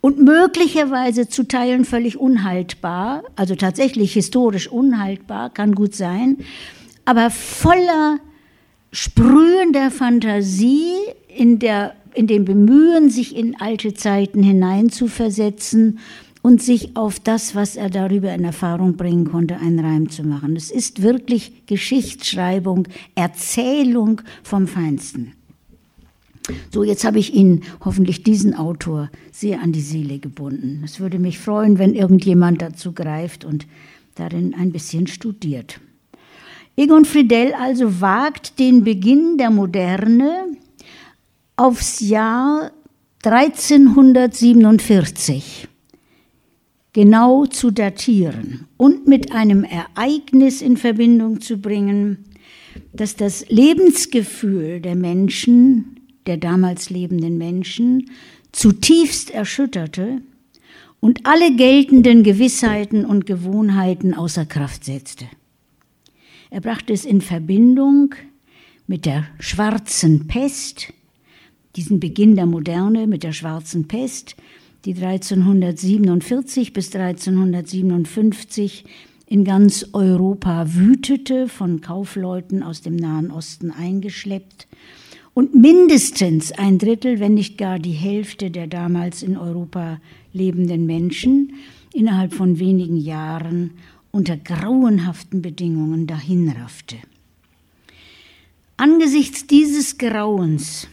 und 0.02 0.20
möglicherweise 0.20 1.28
zu 1.28 1.48
Teilen 1.48 1.84
völlig 1.84 2.20
unhaltbar, 2.20 3.24
also 3.36 3.56
tatsächlich 3.56 4.14
historisch 4.14 4.68
unhaltbar, 4.68 5.50
kann 5.50 5.74
gut 5.74 5.96
sein, 5.96 6.38
aber 7.06 7.32
voller 7.32 8.20
sprühender 8.92 9.90
Fantasie 9.90 10.94
in, 11.28 11.58
der, 11.58 11.96
in 12.18 12.28
dem 12.28 12.46
Bemühen, 12.46 13.10
sich 13.10 13.36
in 13.36 13.60
alte 13.60 13.94
Zeiten 13.94 14.42
hineinzuversetzen 14.42 16.00
und 16.42 16.62
sich 16.62 16.96
auf 16.96 17.20
das, 17.20 17.56
was 17.56 17.76
er 17.76 17.90
darüber 17.90 18.34
in 18.34 18.44
Erfahrung 18.44 18.98
bringen 18.98 19.26
konnte, 19.26 19.58
einen 19.58 19.80
Reim 19.80 20.10
zu 20.10 20.24
machen. 20.24 20.56
Es 20.56 20.72
ist 20.72 21.02
wirklich 21.02 21.68
Geschichtsschreibung, 21.68 22.88
Erzählung 23.16 24.22
vom 24.44 24.68
Feinsten. 24.68 25.34
So, 26.74 26.84
jetzt 26.84 27.04
habe 27.04 27.20
ich 27.20 27.34
Ihnen 27.34 27.64
hoffentlich 27.84 28.24
diesen 28.24 28.54
Autor 28.56 29.10
sehr 29.32 29.62
an 29.62 29.74
die 29.74 29.82
Seele 29.82 30.20
gebunden. 30.20 30.82
Es 30.86 31.00
würde 31.00 31.20
mich 31.20 31.38
freuen, 31.38 31.78
wenn 31.78 31.94
irgendjemand 31.94 32.62
dazu 32.62 32.94
greift 32.94 33.44
und 33.44 33.68
darin 34.16 34.56
ein 34.56 34.72
bisschen 34.72 35.08
studiert. 35.08 35.80
Egon 36.78 37.06
Friedel 37.06 37.54
also 37.54 38.02
wagt 38.02 38.58
den 38.58 38.84
Beginn 38.84 39.38
der 39.38 39.52
Moderne 39.52 40.46
aufs 41.58 42.00
Jahr 42.00 42.72
1347 43.24 45.68
genau 46.94 47.46
zu 47.46 47.72
datieren 47.72 48.68
und 48.78 49.08
mit 49.08 49.32
einem 49.32 49.64
Ereignis 49.64 50.62
in 50.62 50.78
Verbindung 50.78 51.42
zu 51.42 51.58
bringen, 51.58 52.26
das 52.94 53.16
das 53.16 53.50
Lebensgefühl 53.50 54.80
der 54.80 54.96
Menschen 54.96 55.98
der 56.28 56.38
damals 56.38 56.90
lebenden 56.90 57.38
Menschen 57.38 58.12
zutiefst 58.52 59.32
erschütterte 59.32 60.22
und 61.00 61.26
alle 61.26 61.56
geltenden 61.56 62.24
Gewissheiten 62.24 63.06
und 63.06 63.26
Gewohnheiten 63.26 64.14
außer 64.14 64.46
Kraft 64.46 64.84
setzte. 64.84 65.26
Er 66.50 66.62
brachte 66.62 66.94
es 66.94 67.06
in 67.06 67.22
Verbindung 67.22 68.14
mit 68.88 69.06
der 69.06 69.28
schwarzen 69.40 70.28
Pest, 70.28 70.94
diesen 71.78 72.00
Beginn 72.00 72.36
der 72.36 72.48
Moderne 72.48 73.06
mit 73.06 73.24
der 73.24 73.34
schwarzen 73.34 73.88
Pest, 73.88 74.36
die 74.84 74.96
1347 74.96 76.74
bis 76.74 76.94
1357 76.94 78.84
in 79.28 79.44
ganz 79.44 79.90
Europa 79.94 80.74
wütete, 80.74 81.48
von 81.48 81.82
Kaufleuten 81.82 82.64
aus 82.64 82.82
dem 82.82 82.96
Nahen 82.96 83.30
Osten 83.30 83.70
eingeschleppt 83.70 84.68
und 85.36 85.54
mindestens 85.54 86.52
ein 86.52 86.80
Drittel, 86.80 87.20
wenn 87.20 87.36
nicht 87.36 87.60
gar 87.60 87.78
die 87.78 87.92
Hälfte 87.92 88.50
der 88.50 88.66
damals 88.66 89.22
in 89.22 89.38
Europa 89.38 90.02
lebenden 90.34 90.88
Menschen 90.88 91.54
innerhalb 91.94 92.34
von 92.34 92.58
wenigen 92.58 92.98
Jahren 92.98 93.72
unter 94.10 94.36
grauenhaften 94.36 95.44
Bedingungen 95.44 96.08
dahinraffte. 96.08 96.96
Angesichts 98.78 99.46
dieses 99.46 99.98
Grauens 99.98 100.88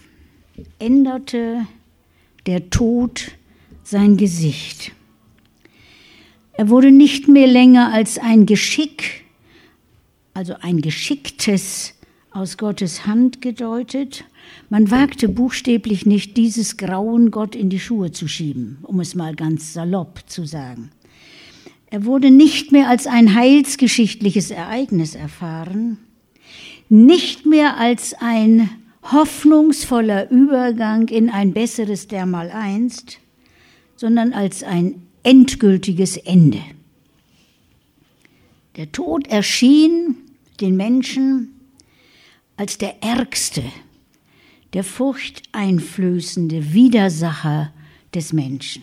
änderte 0.78 1.66
der 2.46 2.70
Tod 2.70 3.32
sein 3.82 4.16
Gesicht. 4.16 4.92
Er 6.52 6.68
wurde 6.68 6.90
nicht 6.90 7.28
mehr 7.28 7.46
länger 7.46 7.92
als 7.92 8.18
ein 8.18 8.46
Geschick, 8.46 9.24
also 10.34 10.54
ein 10.60 10.80
geschicktes 10.80 11.94
aus 12.30 12.58
Gottes 12.58 13.06
Hand 13.06 13.40
gedeutet, 13.42 14.24
man 14.70 14.90
wagte 14.90 15.28
buchstäblich 15.28 16.06
nicht, 16.06 16.36
dieses 16.36 16.76
Grauen 16.76 17.30
Gott 17.30 17.54
in 17.54 17.70
die 17.70 17.80
Schuhe 17.80 18.12
zu 18.12 18.28
schieben, 18.28 18.78
um 18.82 19.00
es 19.00 19.14
mal 19.14 19.34
ganz 19.34 19.72
salopp 19.72 20.22
zu 20.26 20.44
sagen. 20.44 20.90
Er 21.90 22.04
wurde 22.04 22.30
nicht 22.30 22.72
mehr 22.72 22.88
als 22.88 23.06
ein 23.06 23.34
heilsgeschichtliches 23.34 24.50
Ereignis 24.50 25.14
erfahren, 25.14 25.98
nicht 26.88 27.46
mehr 27.46 27.76
als 27.76 28.14
ein 28.14 28.68
hoffnungsvoller 29.12 30.30
Übergang 30.30 31.08
in 31.08 31.30
ein 31.30 31.52
besseres 31.52 32.08
Dermaleinst, 32.08 33.18
sondern 33.96 34.32
als 34.32 34.62
ein 34.62 35.02
endgültiges 35.22 36.16
Ende. 36.16 36.60
Der 38.76 38.90
Tod 38.90 39.28
erschien 39.28 40.16
den 40.60 40.76
Menschen 40.76 41.50
als 42.56 42.78
der 42.78 43.02
ärgste, 43.02 43.62
der 44.72 44.84
furchteinflößende 44.84 46.72
Widersacher 46.72 47.72
des 48.14 48.32
Menschen. 48.32 48.82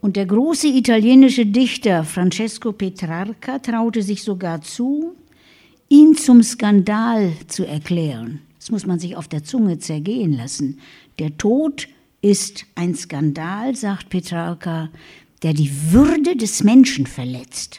Und 0.00 0.16
der 0.16 0.26
große 0.26 0.68
italienische 0.68 1.46
Dichter 1.46 2.04
Francesco 2.04 2.72
Petrarca 2.72 3.58
traute 3.58 4.02
sich 4.02 4.22
sogar 4.22 4.60
zu, 4.60 5.16
ihn 5.88 6.14
zum 6.16 6.42
Skandal 6.42 7.32
zu 7.48 7.66
erklären. 7.66 8.45
Das 8.66 8.72
muss 8.72 8.86
man 8.86 8.98
sich 8.98 9.14
auf 9.14 9.28
der 9.28 9.44
Zunge 9.44 9.78
zergehen 9.78 10.32
lassen. 10.32 10.80
Der 11.20 11.38
Tod 11.38 11.86
ist 12.20 12.66
ein 12.74 12.96
Skandal, 12.96 13.76
sagt 13.76 14.08
Petrarca, 14.08 14.90
der 15.44 15.54
die 15.54 15.70
Würde 15.92 16.34
des 16.34 16.64
Menschen 16.64 17.06
verletzt. 17.06 17.78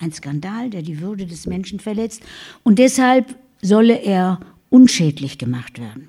Ein 0.00 0.12
Skandal, 0.12 0.68
der 0.68 0.82
die 0.82 1.00
Würde 1.00 1.26
des 1.26 1.46
Menschen 1.46 1.78
verletzt. 1.78 2.24
Und 2.64 2.80
deshalb 2.80 3.36
solle 3.60 4.02
er 4.02 4.40
unschädlich 4.68 5.38
gemacht 5.38 5.78
werden. 5.78 6.08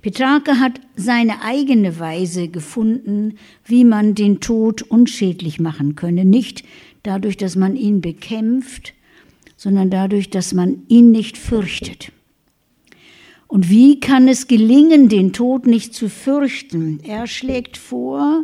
Petrarca 0.00 0.58
hat 0.58 0.80
seine 0.96 1.42
eigene 1.42 1.98
Weise 1.98 2.48
gefunden, 2.48 3.36
wie 3.66 3.84
man 3.84 4.14
den 4.14 4.40
Tod 4.40 4.80
unschädlich 4.80 5.60
machen 5.60 5.94
könne. 5.94 6.24
Nicht 6.24 6.64
dadurch, 7.02 7.36
dass 7.36 7.54
man 7.54 7.76
ihn 7.76 8.00
bekämpft, 8.00 8.94
sondern 9.58 9.90
dadurch, 9.90 10.30
dass 10.30 10.54
man 10.54 10.84
ihn 10.88 11.10
nicht 11.10 11.36
fürchtet. 11.36 12.10
Und 13.54 13.70
wie 13.70 14.00
kann 14.00 14.26
es 14.26 14.48
gelingen, 14.48 15.08
den 15.08 15.32
Tod 15.32 15.68
nicht 15.68 15.94
zu 15.94 16.08
fürchten? 16.08 16.98
Er 17.04 17.28
schlägt 17.28 17.76
vor, 17.76 18.42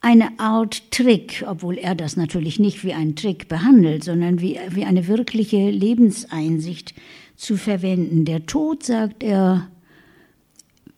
eine 0.00 0.40
Art 0.40 0.90
Trick, 0.90 1.44
obwohl 1.46 1.78
er 1.78 1.94
das 1.94 2.16
natürlich 2.16 2.58
nicht 2.58 2.82
wie 2.82 2.94
ein 2.94 3.14
Trick 3.14 3.46
behandelt, 3.46 4.02
sondern 4.02 4.40
wie, 4.40 4.58
wie 4.70 4.84
eine 4.84 5.06
wirkliche 5.06 5.70
Lebenseinsicht 5.70 6.94
zu 7.36 7.56
verwenden. 7.56 8.24
Der 8.24 8.44
Tod, 8.44 8.82
sagt 8.82 9.22
er, 9.22 9.70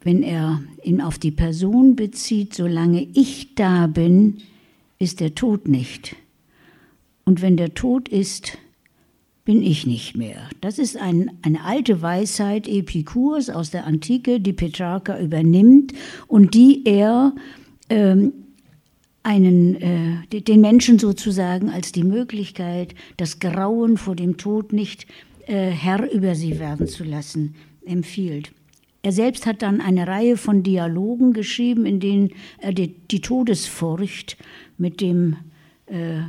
wenn 0.01 0.23
er 0.23 0.63
ihn 0.83 1.03
auf 1.03 1.19
die 1.19 1.31
Person 1.31 1.95
bezieht, 1.95 2.55
solange 2.55 3.07
ich 3.13 3.55
da 3.55 3.87
bin, 3.87 4.39
ist 4.99 5.21
der 5.21 5.35
Tod 5.35 5.69
nicht. 5.69 6.17
Und 7.27 7.43
wenn 7.43 7.59
der 7.59 7.75
Tod 7.75 8.09
ist, 8.09 8.57
bin 9.53 9.63
ich 9.63 9.87
nicht 9.87 10.17
mehr. 10.17 10.49
Das 10.63 10.79
ist 10.79 10.97
ein, 10.97 11.31
eine 11.43 11.63
alte 11.63 12.01
Weisheit 12.01 12.67
Epikurs 12.67 13.51
aus 13.51 13.71
der 13.71 13.87
Antike, 13.87 14.41
die 14.41 14.55
Petrarca 14.55 15.21
übernimmt 15.21 15.93
und 16.27 16.55
die 16.55 16.87
er 16.87 17.35
ähm, 17.91 18.33
einen, 19.23 20.23
äh, 20.33 20.41
den 20.41 20.63
Menschen 20.63 20.99
sozusagen 20.99 21.69
als 21.69 21.93
die 21.93 22.03
Möglichkeit, 22.03 22.95
das 23.19 23.41
Grauen 23.41 23.99
vor 23.99 24.17
dem 24.17 24.39
Tod 24.39 24.73
nicht 24.73 25.07
äh, 25.47 25.69
Herr 25.69 26.11
über 26.11 26.35
sie 26.35 26.59
werden 26.59 26.87
zu 26.87 27.05
lassen, 27.05 27.55
empfiehlt. 27.85 28.53
Er 29.03 29.13
selbst 29.13 29.45
hat 29.45 29.61
dann 29.61 29.83
eine 29.83 30.07
Reihe 30.07 30.39
von 30.39 30.63
Dialogen 30.63 31.35
geschrieben, 31.35 31.85
in 31.85 32.01
denen 32.01 32.31
er 32.57 32.73
die, 32.73 32.95
die 33.11 33.21
Todesfurcht 33.21 34.39
mit 34.79 35.03
dem 35.03 35.37
äh, 35.89 36.23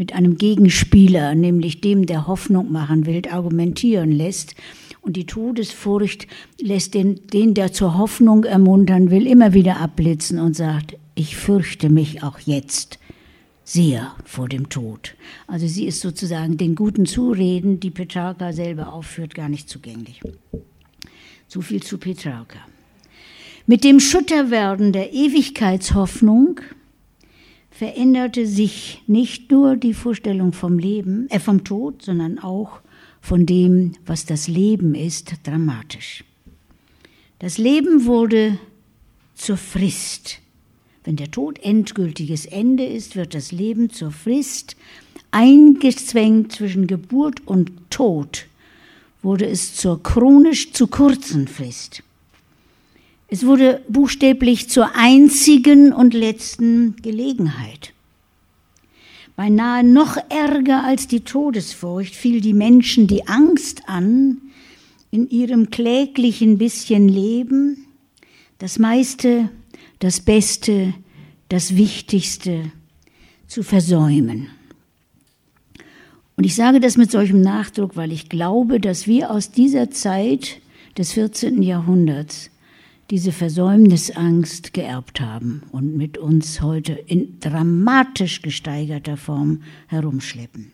mit 0.00 0.14
einem 0.14 0.38
Gegenspieler, 0.38 1.34
nämlich 1.34 1.82
dem, 1.82 2.06
der 2.06 2.26
Hoffnung 2.26 2.72
machen 2.72 3.04
will, 3.04 3.20
argumentieren 3.30 4.10
lässt. 4.10 4.54
Und 5.02 5.14
die 5.14 5.26
Todesfurcht 5.26 6.26
lässt 6.58 6.94
den, 6.94 7.26
den, 7.26 7.52
der 7.52 7.74
zur 7.74 7.98
Hoffnung 7.98 8.44
ermuntern 8.44 9.10
will, 9.10 9.26
immer 9.26 9.52
wieder 9.52 9.76
abblitzen 9.76 10.38
und 10.38 10.56
sagt, 10.56 10.96
ich 11.14 11.36
fürchte 11.36 11.90
mich 11.90 12.22
auch 12.22 12.38
jetzt 12.38 12.98
sehr 13.62 14.14
vor 14.24 14.48
dem 14.48 14.70
Tod. 14.70 15.16
Also 15.46 15.66
sie 15.66 15.84
ist 15.84 16.00
sozusagen 16.00 16.56
den 16.56 16.76
guten 16.76 17.04
Zureden, 17.04 17.78
die 17.78 17.90
Petrarca 17.90 18.54
selber 18.54 18.94
aufführt, 18.94 19.34
gar 19.34 19.50
nicht 19.50 19.68
zugänglich. 19.68 20.22
So 21.46 21.60
viel 21.60 21.82
zu 21.82 21.98
Petrarca. 21.98 22.60
Mit 23.66 23.84
dem 23.84 24.00
Schutterwerden 24.00 24.92
der 24.92 25.12
Ewigkeitshoffnung 25.12 26.62
veränderte 27.80 28.46
sich 28.46 29.02
nicht 29.06 29.50
nur 29.50 29.74
die 29.74 29.94
Vorstellung 29.94 30.52
vom 30.52 30.78
Leben, 30.78 31.30
äh 31.30 31.40
vom 31.40 31.64
Tod, 31.64 32.02
sondern 32.02 32.38
auch 32.38 32.80
von 33.22 33.46
dem, 33.46 33.92
was 34.04 34.26
das 34.26 34.48
Leben 34.48 34.94
ist, 34.94 35.32
dramatisch. 35.44 36.22
Das 37.38 37.56
Leben 37.56 38.04
wurde 38.04 38.58
zur 39.34 39.56
Frist. 39.56 40.40
Wenn 41.04 41.16
der 41.16 41.30
Tod 41.30 41.58
endgültiges 41.62 42.44
Ende 42.44 42.84
ist, 42.84 43.16
wird 43.16 43.32
das 43.32 43.50
Leben 43.50 43.88
zur 43.88 44.10
Frist. 44.10 44.76
Eingezwängt 45.30 46.52
zwischen 46.52 46.86
Geburt 46.86 47.46
und 47.46 47.72
Tod 47.88 48.44
wurde 49.22 49.46
es 49.46 49.74
zur 49.74 50.02
chronisch 50.02 50.74
zu 50.74 50.86
kurzen 50.86 51.48
Frist. 51.48 52.02
Es 53.32 53.46
wurde 53.46 53.80
buchstäblich 53.88 54.68
zur 54.68 54.96
einzigen 54.96 55.92
und 55.92 56.14
letzten 56.14 56.96
Gelegenheit. 56.96 57.92
Beinahe 59.36 59.84
noch 59.84 60.16
ärger 60.28 60.82
als 60.84 61.06
die 61.06 61.20
Todesfurcht 61.20 62.14
fiel 62.14 62.40
die 62.40 62.52
Menschen 62.52 63.06
die 63.06 63.28
Angst 63.28 63.84
an, 63.86 64.38
in 65.12 65.30
ihrem 65.30 65.70
kläglichen 65.70 66.58
bisschen 66.58 67.08
Leben 67.08 67.86
das 68.58 68.78
meiste, 68.78 69.48
das 70.00 70.20
Beste, 70.20 70.92
das 71.48 71.76
Wichtigste 71.76 72.72
zu 73.46 73.62
versäumen. 73.62 74.48
Und 76.36 76.44
ich 76.44 76.54
sage 76.54 76.80
das 76.80 76.96
mit 76.96 77.10
solchem 77.10 77.40
Nachdruck, 77.40 77.96
weil 77.96 78.12
ich 78.12 78.28
glaube, 78.28 78.80
dass 78.80 79.06
wir 79.06 79.30
aus 79.30 79.50
dieser 79.52 79.90
Zeit 79.90 80.60
des 80.96 81.12
14. 81.12 81.62
Jahrhunderts 81.62 82.50
diese 83.10 83.32
Versäumnisangst 83.32 84.72
geerbt 84.72 85.20
haben 85.20 85.62
und 85.72 85.96
mit 85.96 86.16
uns 86.16 86.60
heute 86.60 86.92
in 86.92 87.40
dramatisch 87.40 88.40
gesteigerter 88.40 89.16
Form 89.16 89.62
herumschleppen. 89.88 90.72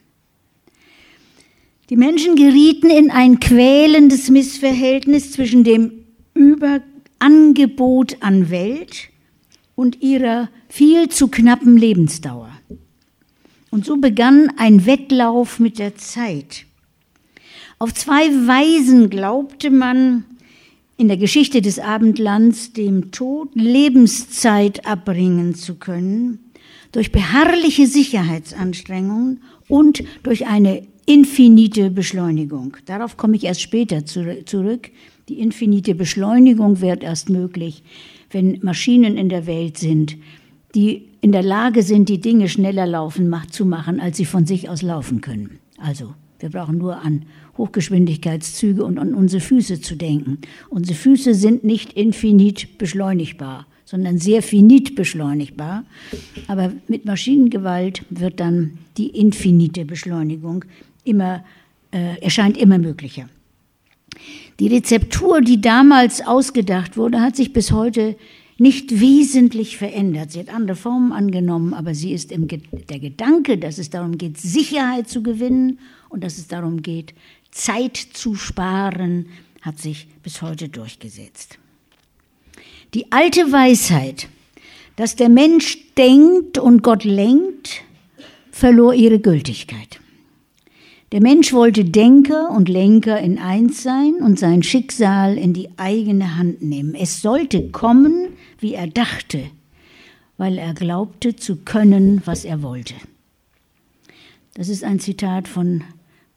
Die 1.88 1.96
Menschen 1.96 2.36
gerieten 2.36 2.90
in 2.90 3.10
ein 3.10 3.40
quälendes 3.40 4.28
Missverhältnis 4.28 5.32
zwischen 5.32 5.64
dem 5.64 5.92
Überangebot 6.34 8.18
an 8.20 8.50
Welt 8.50 9.08
und 9.74 10.02
ihrer 10.02 10.50
viel 10.68 11.08
zu 11.08 11.28
knappen 11.28 11.76
Lebensdauer. 11.76 12.50
Und 13.70 13.86
so 13.86 13.96
begann 13.96 14.52
ein 14.58 14.84
Wettlauf 14.84 15.58
mit 15.58 15.78
der 15.78 15.96
Zeit. 15.96 16.66
Auf 17.78 17.94
zwei 17.94 18.26
Weisen 18.46 19.08
glaubte 19.08 19.70
man, 19.70 20.24
in 20.96 21.08
der 21.08 21.16
Geschichte 21.16 21.60
des 21.60 21.78
Abendlands 21.78 22.72
dem 22.72 23.10
Tod 23.10 23.50
Lebenszeit 23.54 24.86
abbringen 24.86 25.54
zu 25.54 25.74
können, 25.74 26.38
durch 26.92 27.12
beharrliche 27.12 27.86
Sicherheitsanstrengungen 27.86 29.42
und 29.68 30.02
durch 30.22 30.46
eine 30.46 30.86
infinite 31.04 31.90
Beschleunigung. 31.90 32.76
Darauf 32.86 33.16
komme 33.16 33.36
ich 33.36 33.44
erst 33.44 33.60
später 33.60 34.04
zurück. 34.06 34.90
Die 35.28 35.38
infinite 35.40 35.94
Beschleunigung 35.94 36.80
wird 36.80 37.02
erst 37.02 37.28
möglich, 37.28 37.82
wenn 38.30 38.58
Maschinen 38.62 39.16
in 39.16 39.28
der 39.28 39.46
Welt 39.46 39.78
sind, 39.78 40.16
die 40.74 41.08
in 41.20 41.32
der 41.32 41.42
Lage 41.42 41.82
sind, 41.82 42.08
die 42.08 42.20
Dinge 42.20 42.48
schneller 42.48 42.86
laufen 42.86 43.34
zu 43.50 43.64
machen, 43.64 44.00
als 44.00 44.16
sie 44.16 44.24
von 44.24 44.46
sich 44.46 44.68
aus 44.68 44.82
laufen 44.82 45.20
können. 45.20 45.58
Also 45.78 46.14
wir 46.38 46.50
brauchen 46.50 46.78
nur 46.78 47.00
an 47.02 47.24
Hochgeschwindigkeitszüge 47.58 48.84
und 48.84 48.98
an 48.98 49.14
unsere 49.14 49.40
Füße 49.40 49.80
zu 49.80 49.96
denken. 49.96 50.38
Unsere 50.68 50.96
Füße 50.96 51.34
sind 51.34 51.64
nicht 51.64 51.92
infinit 51.94 52.78
beschleunigbar, 52.78 53.66
sondern 53.84 54.18
sehr 54.18 54.42
finit 54.42 54.94
beschleunigbar. 54.94 55.84
Aber 56.48 56.72
mit 56.88 57.04
Maschinengewalt 57.04 58.02
wird 58.10 58.40
dann 58.40 58.78
die 58.96 59.08
infinite 59.08 59.84
Beschleunigung 59.84 60.64
immer, 61.04 61.44
äh, 61.92 62.20
erscheint 62.20 62.56
immer 62.56 62.78
möglicher. 62.78 63.28
Die 64.60 64.68
Rezeptur, 64.68 65.40
die 65.40 65.60
damals 65.60 66.26
ausgedacht 66.26 66.96
wurde, 66.96 67.20
hat 67.20 67.36
sich 67.36 67.52
bis 67.52 67.72
heute 67.72 68.16
nicht 68.58 69.00
wesentlich 69.00 69.76
verändert. 69.76 70.32
Sie 70.32 70.40
hat 70.40 70.48
andere 70.48 70.76
Formen 70.76 71.12
angenommen, 71.12 71.74
aber 71.74 71.94
sie 71.94 72.12
ist 72.12 72.32
im, 72.32 72.48
der 72.48 72.98
Gedanke, 72.98 73.58
dass 73.58 73.76
es 73.76 73.90
darum 73.90 74.16
geht, 74.16 74.38
Sicherheit 74.38 75.08
zu 75.08 75.22
gewinnen 75.22 75.78
und 76.08 76.24
dass 76.24 76.38
es 76.38 76.48
darum 76.48 76.80
geht, 76.80 77.12
Zeit 77.56 77.96
zu 77.96 78.34
sparen, 78.34 79.30
hat 79.62 79.78
sich 79.78 80.06
bis 80.22 80.42
heute 80.42 80.68
durchgesetzt. 80.68 81.58
Die 82.94 83.10
alte 83.10 83.50
Weisheit, 83.50 84.28
dass 84.96 85.16
der 85.16 85.28
Mensch 85.28 85.94
denkt 85.94 86.58
und 86.58 86.82
Gott 86.82 87.04
lenkt, 87.04 87.82
verlor 88.52 88.94
ihre 88.94 89.18
Gültigkeit. 89.18 90.00
Der 91.12 91.22
Mensch 91.22 91.52
wollte 91.52 91.84
Denker 91.84 92.50
und 92.50 92.68
Lenker 92.68 93.20
in 93.20 93.38
eins 93.38 93.82
sein 93.82 94.16
und 94.16 94.38
sein 94.38 94.62
Schicksal 94.62 95.38
in 95.38 95.54
die 95.54 95.70
eigene 95.78 96.36
Hand 96.36 96.62
nehmen. 96.62 96.94
Es 96.94 97.22
sollte 97.22 97.70
kommen, 97.70 98.28
wie 98.58 98.74
er 98.74 98.86
dachte, 98.86 99.40
weil 100.36 100.58
er 100.58 100.74
glaubte 100.74 101.36
zu 101.36 101.56
können, 101.56 102.22
was 102.24 102.44
er 102.44 102.62
wollte. 102.62 102.94
Das 104.54 104.68
ist 104.68 104.84
ein 104.84 105.00
Zitat 105.00 105.48
von 105.48 105.84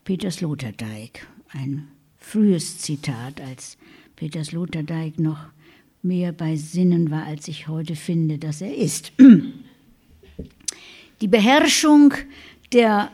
Peter 0.09 0.31
Sloterdijk, 0.31 1.27
ein 1.51 1.87
frühes 2.17 2.79
Zitat, 2.79 3.39
als 3.39 3.77
Peter 4.15 4.43
Sloterdijk 4.43 5.19
noch 5.19 5.37
mehr 6.01 6.31
bei 6.31 6.55
Sinnen 6.55 7.11
war, 7.11 7.27
als 7.27 7.47
ich 7.47 7.67
heute 7.67 7.95
finde, 7.95 8.39
dass 8.39 8.61
er 8.61 8.75
ist. 8.75 9.11
Die 11.21 11.27
Beherrschung 11.27 12.15
der 12.73 13.11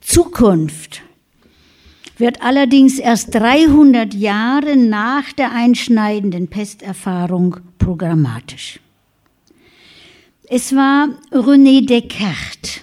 Zukunft 0.00 1.02
wird 2.16 2.42
allerdings 2.42 2.98
erst 2.98 3.32
300 3.36 4.12
Jahre 4.12 4.76
nach 4.76 5.32
der 5.34 5.52
einschneidenden 5.52 6.48
Pesterfahrung 6.48 7.58
programmatisch. 7.78 8.80
Es 10.48 10.74
war 10.74 11.10
René 11.30 11.86
Descartes, 11.86 12.80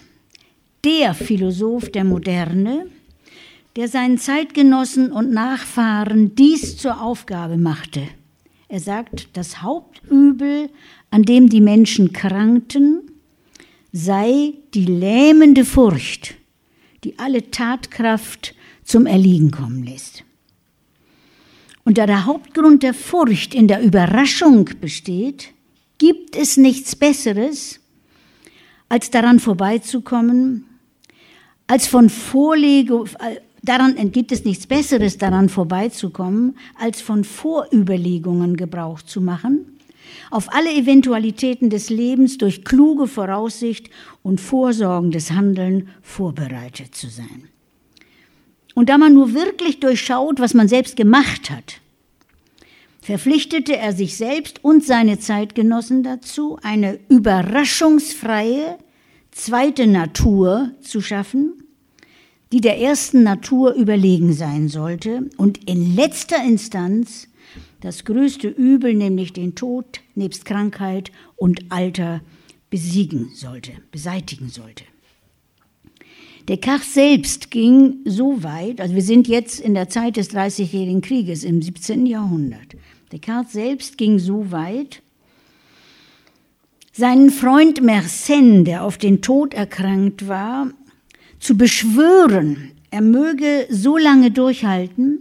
der 0.86 1.14
Philosoph 1.14 1.92
der 1.92 2.06
Moderne, 2.06 2.88
der 3.76 3.88
seinen 3.90 4.18
Zeitgenossen 4.18 5.12
und 5.12 5.32
Nachfahren 5.32 6.36
dies 6.36 6.78
zur 6.78 7.02
Aufgabe 7.02 7.58
machte. 7.58 8.08
Er 8.68 8.80
sagt, 8.80 9.30
das 9.34 9.62
Hauptübel, 9.62 10.70
an 11.12 11.24
dem 11.24 11.50
die 11.50 11.62
Menschen 11.62 12.14
krankten, 12.14 13.12
sei 13.92 14.54
die 14.74 14.86
lähmende 14.86 15.66
Furcht, 15.66 16.36
die 17.04 17.20
alle 17.20 17.52
Tatkraft 17.52 18.56
zum 18.84 19.06
Erliegen 19.06 19.52
kommen 19.52 19.84
lässt. 19.84 20.24
Und 21.84 21.98
da 21.98 22.08
der 22.08 22.26
Hauptgrund 22.26 22.82
der 22.82 22.94
Furcht 22.94 23.54
in 23.54 23.68
der 23.68 23.82
Überraschung 23.82 24.70
besteht, 24.82 25.54
gibt 25.98 26.36
es 26.36 26.58
nichts 26.58 26.96
Besseres, 26.96 27.80
als 28.90 29.12
daran 29.12 29.40
vorbeizukommen, 29.40 30.66
als 31.68 31.88
von 31.88 32.10
Vorlegung, 32.10 33.08
daran 33.68 34.12
gibt 34.12 34.32
es 34.32 34.46
nichts 34.46 34.68
Besseres, 34.68 35.18
daran 35.18 35.50
vorbeizukommen, 35.50 36.58
als 36.80 37.02
von 37.02 37.24
Vorüberlegungen 37.24 38.58
Gebrauch 38.58 39.02
zu 39.02 39.22
machen, 39.22 39.80
auf 40.32 40.54
alle 40.54 40.72
Eventualitäten 40.74 41.70
des 41.70 41.90
Lebens 41.90 42.38
durch 42.38 42.64
kluge 42.64 43.08
Voraussicht 43.08 43.90
und 44.24 44.40
vorsorgendes 44.40 45.32
Handeln 45.32 45.90
vorbereitet 46.02 46.96
zu 46.96 47.10
sein. 47.10 47.50
Und 48.74 48.90
da 48.90 48.98
man 48.98 49.14
nur 49.14 49.34
wirklich 49.34 49.80
durchschaut, 49.80 50.40
was 50.40 50.54
man 50.54 50.68
selbst 50.68 50.96
gemacht 50.96 51.50
hat, 51.50 51.80
verpflichtete 53.02 53.78
er 53.78 53.94
sich 53.94 54.18
selbst 54.18 54.64
und 54.64 54.84
seine 54.84 55.20
Zeitgenossen 55.20 56.04
dazu, 56.04 56.60
eine 56.62 57.00
überraschungsfreie 57.08 58.78
zweite 59.32 59.86
Natur 59.86 60.72
zu 60.82 61.02
schaffen, 61.02 61.65
die 62.52 62.62
der 62.62 62.80
ersten 62.80 63.24
Natur 63.24 63.74
überlegen 63.74 64.34
sein 64.34 64.70
sollte 64.70 65.30
und 65.38 65.70
in 65.70 65.96
letzter 65.96 66.44
Instanz 66.44 67.28
das 67.82 68.06
größte 68.06 68.48
Übel, 68.48 68.94
nämlich 68.94 69.34
den 69.34 69.56
Tod 69.56 70.02
nebst 70.16 70.46
Krankheit 70.46 71.12
und 71.36 71.66
Alter, 71.70 72.22
besiegen 72.70 73.30
sollte, 73.34 73.74
beseitigen 73.92 74.50
sollte. 74.50 74.86
Descartes 76.48 76.94
selbst 76.94 77.50
ging 77.52 77.98
so 78.06 78.44
weit, 78.44 78.80
also 78.80 78.94
wir 78.94 79.02
sind 79.02 79.28
jetzt 79.28 79.60
in 79.60 79.74
der 79.74 79.90
Zeit 79.90 80.18
des 80.18 80.28
Dreißigjährigen 80.30 81.02
Krieges 81.02 81.44
im 81.44 81.62
17. 81.62 82.06
Jahrhundert. 82.06 82.76
Descartes 83.12 83.54
selbst 83.54 83.98
ging 83.98 84.20
so 84.20 84.52
weit, 84.52 85.02
seinen 86.92 87.30
Freund 87.30 87.82
Mersenne, 87.82 88.64
der 88.64 88.84
auf 88.84 88.98
den 88.98 89.22
Tod 89.22 89.54
erkrankt 89.54 90.28
war, 90.28 90.72
zu 91.46 91.56
beschwören, 91.56 92.72
er 92.90 93.02
möge 93.02 93.68
so 93.70 93.98
lange 93.98 94.32
durchhalten, 94.32 95.20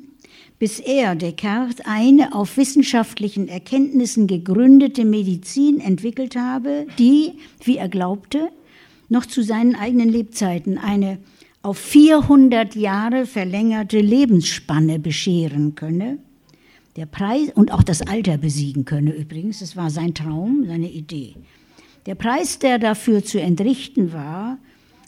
bis 0.58 0.80
er, 0.80 1.14
Descartes, 1.16 1.84
eine 1.84 2.34
auf 2.34 2.56
wissenschaftlichen 2.56 3.46
Erkenntnissen 3.46 4.26
gegründete 4.26 5.04
Medizin 5.04 5.80
entwickelt 5.80 6.34
habe, 6.34 6.86
die, 6.98 7.32
wie 7.62 7.76
er 7.76 7.90
glaubte, 7.90 8.48
noch 9.10 9.26
zu 9.26 9.42
seinen 9.42 9.74
eigenen 9.74 10.08
Lebzeiten 10.08 10.78
eine 10.78 11.18
auf 11.60 11.76
400 11.76 12.74
Jahre 12.74 13.26
verlängerte 13.26 14.00
Lebensspanne 14.00 14.98
bescheren 14.98 15.74
könne, 15.74 16.16
der 16.96 17.04
Preis 17.04 17.50
und 17.54 17.70
auch 17.70 17.82
das 17.82 18.00
Alter 18.00 18.38
besiegen 18.38 18.86
könne 18.86 19.12
übrigens, 19.12 19.58
das 19.58 19.76
war 19.76 19.90
sein 19.90 20.14
Traum, 20.14 20.64
seine 20.66 20.90
Idee. 20.90 21.34
Der 22.06 22.14
Preis, 22.14 22.58
der 22.58 22.78
dafür 22.78 23.22
zu 23.22 23.38
entrichten 23.40 24.14
war, 24.14 24.56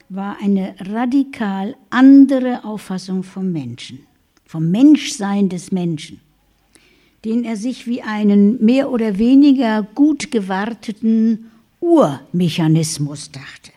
war 0.08 0.38
eine 0.40 0.74
radikal 0.78 1.76
andere 1.90 2.64
Auffassung 2.64 3.22
vom 3.22 3.52
Menschen, 3.52 4.00
vom 4.44 4.70
Menschsein 4.70 5.48
des 5.48 5.72
Menschen, 5.72 6.20
den 7.24 7.44
er 7.44 7.56
sich 7.56 7.86
wie 7.86 8.02
einen 8.02 8.64
mehr 8.64 8.90
oder 8.90 9.18
weniger 9.18 9.82
gut 9.94 10.30
gewarteten 10.30 11.50
Urmechanismus 11.80 13.32
dachte, 13.32 13.72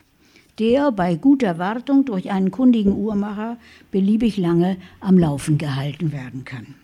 der 0.60 0.92
bei 0.92 1.16
guter 1.16 1.58
Wartung 1.58 2.06
durch 2.06 2.30
einen 2.30 2.52
kundigen 2.52 2.94
Uhrmacher 2.94 3.58
beliebig 3.92 4.38
lange 4.38 4.78
am 5.00 5.18
Laufen 5.18 5.58
gehalten 5.58 6.12
werden 6.12 6.46
kann. 6.46 6.76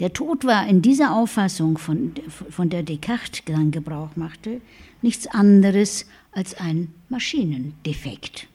Der 0.00 0.14
Tod 0.14 0.46
war 0.46 0.66
in 0.66 0.80
dieser 0.80 1.14
Auffassung, 1.14 1.76
von, 1.76 2.14
von 2.48 2.70
der 2.70 2.82
Descartes 2.82 3.42
dann 3.44 3.70
Gebrauch 3.70 4.16
machte, 4.16 4.62
nichts 5.02 5.26
anderes 5.26 6.06
als 6.32 6.54
ein 6.54 6.92
Maschinendefekt, 7.08 8.48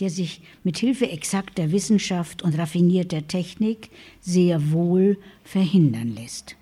der 0.00 0.10
sich 0.10 0.40
mit 0.62 0.78
Hilfe 0.78 1.10
exakter 1.10 1.72
Wissenschaft 1.72 2.42
und 2.42 2.58
raffinierter 2.58 3.26
Technik 3.26 3.90
sehr 4.20 4.72
wohl 4.72 5.18
verhindern 5.44 6.14
lässt. 6.14 6.56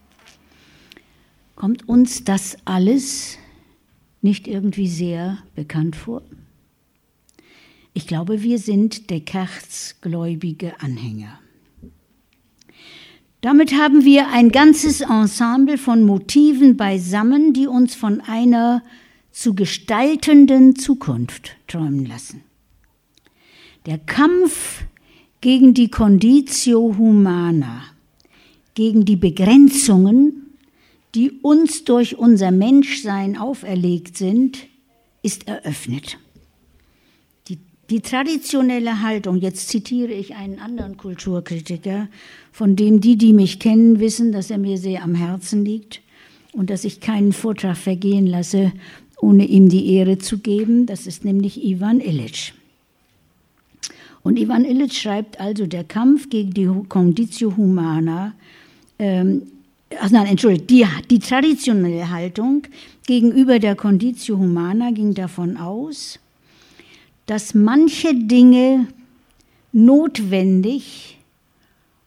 Kommt 1.54 1.88
uns 1.88 2.24
das 2.24 2.56
alles 2.64 3.38
nicht 4.20 4.48
irgendwie 4.48 4.88
sehr 4.88 5.38
bekannt 5.54 5.96
vor? 5.96 6.22
Ich 7.94 8.06
glaube, 8.06 8.42
wir 8.42 8.58
sind 8.58 9.10
Descartes 9.10 9.96
gläubige 10.00 10.80
Anhänger. 10.80 11.38
Damit 13.42 13.74
haben 13.74 14.04
wir 14.04 14.28
ein 14.28 14.50
ganzes 14.50 15.00
Ensemble 15.00 15.76
von 15.76 16.04
Motiven 16.04 16.76
beisammen, 16.76 17.52
die 17.52 17.66
uns 17.66 17.94
von 17.94 18.20
einer 18.20 18.82
zu 19.32 19.54
gestaltenden 19.54 20.76
Zukunft 20.76 21.56
träumen 21.66 22.06
lassen. 22.06 22.42
Der 23.86 23.98
Kampf 23.98 24.84
gegen 25.40 25.74
die 25.74 25.90
Conditio 25.90 26.94
Humana, 26.96 27.82
gegen 28.74 29.04
die 29.04 29.16
Begrenzungen, 29.16 30.54
die 31.14 31.32
uns 31.42 31.84
durch 31.84 32.16
unser 32.16 32.52
Menschsein 32.52 33.36
auferlegt 33.36 34.16
sind, 34.16 34.66
ist 35.22 35.48
eröffnet. 35.48 36.18
Die 37.92 38.00
traditionelle 38.00 39.02
Haltung, 39.02 39.36
jetzt 39.36 39.68
zitiere 39.68 40.14
ich 40.14 40.34
einen 40.34 40.60
anderen 40.60 40.96
Kulturkritiker, 40.96 42.08
von 42.50 42.74
dem 42.74 43.02
die, 43.02 43.18
die 43.18 43.34
mich 43.34 43.58
kennen, 43.58 44.00
wissen, 44.00 44.32
dass 44.32 44.50
er 44.50 44.56
mir 44.56 44.78
sehr 44.78 45.02
am 45.02 45.14
Herzen 45.14 45.62
liegt 45.62 46.00
und 46.52 46.70
dass 46.70 46.84
ich 46.84 47.00
keinen 47.00 47.34
Vortrag 47.34 47.76
vergehen 47.76 48.26
lasse, 48.26 48.72
ohne 49.22 49.46
ihm 49.46 49.68
die 49.68 49.94
Ehre 49.94 50.18
zu 50.18 50.38
geben. 50.38 50.84
Das 50.84 51.06
ist 51.06 51.24
nämlich 51.24 51.64
Ivan 51.64 52.00
Illich. 52.00 52.52
Und 54.22 54.38
Ivan 54.38 54.64
Illich 54.64 55.00
schreibt 55.00 55.40
also, 55.40 55.66
der 55.66 55.84
Kampf 55.84 56.28
gegen 56.28 56.52
die 56.52 56.68
Conditio 56.88 57.56
Humana, 57.56 58.34
ähm, 58.98 59.42
ach 60.00 60.10
nein, 60.10 60.26
entschuldigt, 60.26 60.68
die, 60.70 60.84
die 61.08 61.20
traditionelle 61.20 62.10
Haltung 62.10 62.64
gegenüber 63.06 63.58
der 63.58 63.76
Conditio 63.76 64.38
Humana 64.38 64.90
ging 64.90 65.14
davon 65.14 65.56
aus, 65.56 66.18
dass 67.26 67.54
manche 67.54 68.14
Dinge 68.14 68.88
notwendig 69.72 71.18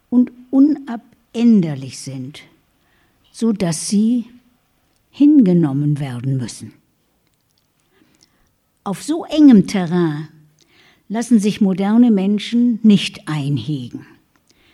und 0.09 0.31
unabänderlich 0.51 1.97
sind, 1.97 2.41
so 3.31 3.53
dass 3.53 3.87
sie 3.87 4.25
hingenommen 5.11 5.99
werden 5.99 6.37
müssen. 6.37 6.73
Auf 8.85 9.01
so 9.01 9.25
engem 9.25 9.65
Terrain 9.65 10.27
lassen 11.09 11.39
sich 11.39 11.59
moderne 11.59 12.11
Menschen 12.11 12.79
nicht 12.83 13.27
einhegen. 13.27 14.05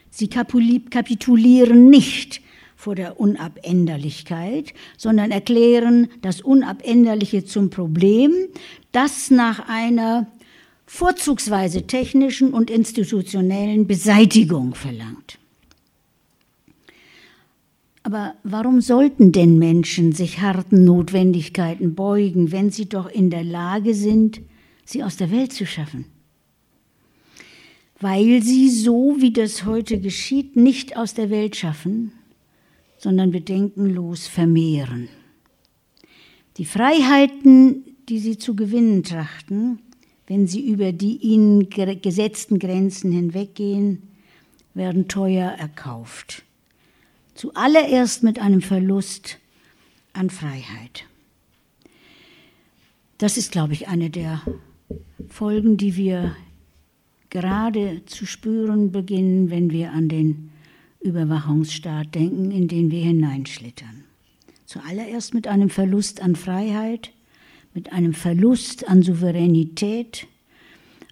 Sie 0.10 0.28
kapitulieren 0.28 1.90
nicht 1.90 2.42
vor 2.76 2.96
der 2.96 3.22
Unabänderlichkeit, 3.22 4.74
sondern 4.98 5.32
erklären 5.32 6.10
das 6.22 6.42
Unabänderliche 6.42 7.46
zum 7.46 7.70
Problem, 7.70 8.34
das 8.92 9.32
nach 9.32 9.70
einer 9.70 10.28
vorzugsweise 10.86 11.88
technischen 11.88 12.54
und 12.54 12.70
institutionellen 12.70 13.88
Beseitigung 13.88 14.76
verlangt. 14.76 15.40
Aber 18.12 18.36
warum 18.44 18.82
sollten 18.82 19.32
denn 19.32 19.58
Menschen 19.58 20.12
sich 20.12 20.42
harten 20.42 20.84
Notwendigkeiten 20.84 21.96
beugen, 21.96 22.52
wenn 22.52 22.70
sie 22.70 22.90
doch 22.90 23.10
in 23.10 23.30
der 23.30 23.46
Lage 23.46 23.94
sind, 23.94 24.42
sie 24.84 25.02
aus 25.02 25.16
der 25.16 25.32
Welt 25.32 25.54
zu 25.54 25.66
schaffen? 25.66 26.04
Weil 28.02 28.44
sie 28.44 28.70
so, 28.70 29.16
wie 29.20 29.32
das 29.32 29.64
heute 29.64 29.98
geschieht, 29.98 30.58
nicht 30.58 30.98
aus 30.98 31.14
der 31.14 31.30
Welt 31.30 31.56
schaffen, 31.56 32.12
sondern 32.98 33.32
bedenkenlos 33.32 34.28
vermehren. 34.28 35.08
Die 36.58 36.66
Freiheiten, 36.66 37.86
die 38.10 38.20
sie 38.20 38.38
zu 38.38 38.58
gewinnen 38.58 39.04
trachten, 39.04 39.80
wenn 40.28 40.48
sie 40.48 40.68
über 40.68 40.92
die 40.92 41.16
ihnen 41.16 41.70
gesetzten 41.70 42.60
Grenzen 42.60 43.14
hinweggehen, 43.14 44.02
werden 44.74 45.08
teuer 45.08 45.52
erkauft. 45.52 46.44
Zuallererst 47.42 48.22
mit 48.22 48.38
einem 48.38 48.62
Verlust 48.62 49.40
an 50.14 50.30
Freiheit. 50.30 51.06
Das 53.18 53.36
ist, 53.36 53.52
glaube 53.52 53.74
ich, 53.74 53.88
eine 53.88 54.12
der 54.12 54.44
Folgen, 55.28 55.76
die 55.76 55.96
wir 55.96 56.36
gerade 57.32 58.04
zu 58.06 58.28
spüren 58.28 58.92
beginnen, 58.92 59.50
wenn 59.50 59.72
wir 59.72 59.92
an 59.92 60.08
den 60.08 60.52
Überwachungsstaat 61.00 62.14
denken, 62.14 62.52
in 62.52 62.68
den 62.68 62.92
wir 62.92 63.02
hineinschlittern. 63.02 64.04
Zuallererst 64.68 65.34
mit 65.34 65.48
einem 65.48 65.72
Verlust 65.72 66.22
an 66.22 66.36
Freiheit, 66.36 67.12
mit 67.74 67.92
einem 67.92 68.14
Verlust 68.14 68.88
an 68.88 69.02
Souveränität, 69.02 70.28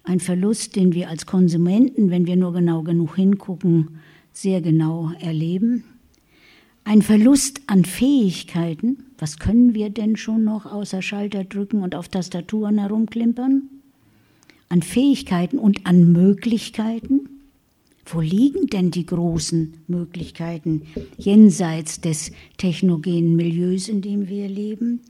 ein 0.04 0.20
Verlust, 0.20 0.76
den 0.76 0.94
wir 0.94 1.08
als 1.08 1.26
Konsumenten, 1.26 2.10
wenn 2.10 2.28
wir 2.28 2.36
nur 2.36 2.52
genau 2.52 2.82
genug 2.82 3.16
hingucken, 3.16 3.98
sehr 4.32 4.60
genau 4.60 5.10
erleben. 5.18 5.82
Ein 6.90 7.02
Verlust 7.02 7.60
an 7.68 7.84
Fähigkeiten. 7.84 9.04
Was 9.16 9.38
können 9.38 9.74
wir 9.74 9.90
denn 9.90 10.16
schon 10.16 10.42
noch 10.42 10.66
außer 10.66 11.02
Schalter 11.02 11.44
drücken 11.44 11.84
und 11.84 11.94
auf 11.94 12.08
Tastaturen 12.08 12.78
herumklimpern? 12.78 13.70
An 14.68 14.82
Fähigkeiten 14.82 15.60
und 15.60 15.86
an 15.86 16.10
Möglichkeiten. 16.10 17.28
Wo 18.06 18.20
liegen 18.20 18.66
denn 18.66 18.90
die 18.90 19.06
großen 19.06 19.74
Möglichkeiten 19.86 20.82
jenseits 21.16 22.00
des 22.00 22.32
technogenen 22.56 23.36
Milieus, 23.36 23.88
in 23.88 24.02
dem 24.02 24.28
wir 24.28 24.48
leben? 24.48 25.02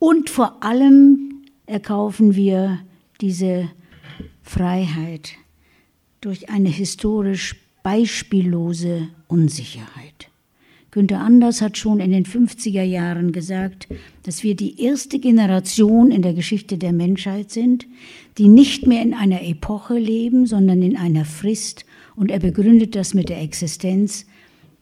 Und 0.00 0.28
vor 0.28 0.64
allem 0.64 1.44
erkaufen 1.66 2.34
wir 2.34 2.80
diese 3.20 3.70
Freiheit 4.42 5.34
durch 6.20 6.50
eine 6.50 6.70
historisch 6.70 7.54
beispiellose 7.84 9.06
Unsicherheit. 9.28 10.30
Günter 10.96 11.20
Anders 11.20 11.60
hat 11.60 11.76
schon 11.76 12.00
in 12.00 12.10
den 12.10 12.24
50er 12.24 12.82
Jahren 12.82 13.32
gesagt, 13.32 13.86
dass 14.22 14.42
wir 14.42 14.56
die 14.56 14.82
erste 14.82 15.18
Generation 15.18 16.10
in 16.10 16.22
der 16.22 16.32
Geschichte 16.32 16.78
der 16.78 16.94
Menschheit 16.94 17.50
sind, 17.50 17.86
die 18.38 18.48
nicht 18.48 18.86
mehr 18.86 19.02
in 19.02 19.12
einer 19.12 19.42
Epoche 19.42 19.98
leben, 19.98 20.46
sondern 20.46 20.80
in 20.80 20.96
einer 20.96 21.26
Frist. 21.26 21.84
Und 22.14 22.30
er 22.30 22.38
begründet 22.38 22.96
das 22.96 23.12
mit 23.12 23.28
der 23.28 23.42
Existenz 23.42 24.24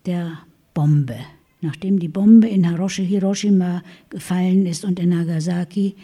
der 0.06 0.38
Bombe. 0.72 1.16
Nachdem 1.62 1.98
die 1.98 2.06
Bombe 2.06 2.46
in 2.46 2.62
Hiroshima 2.64 3.82
gefallen 4.08 4.66
ist 4.66 4.84
und 4.84 5.00
in 5.00 5.08
Nagasaki, 5.08 5.96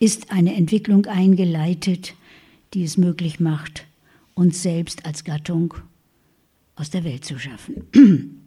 ist 0.00 0.32
eine 0.32 0.56
Entwicklung 0.56 1.06
eingeleitet, 1.06 2.16
die 2.74 2.82
es 2.82 2.96
möglich 2.96 3.38
macht, 3.38 3.86
uns 4.34 4.64
selbst 4.64 5.06
als 5.06 5.22
Gattung 5.22 5.74
aus 6.74 6.90
der 6.90 7.04
Welt 7.04 7.24
zu 7.24 7.38
schaffen. 7.38 7.84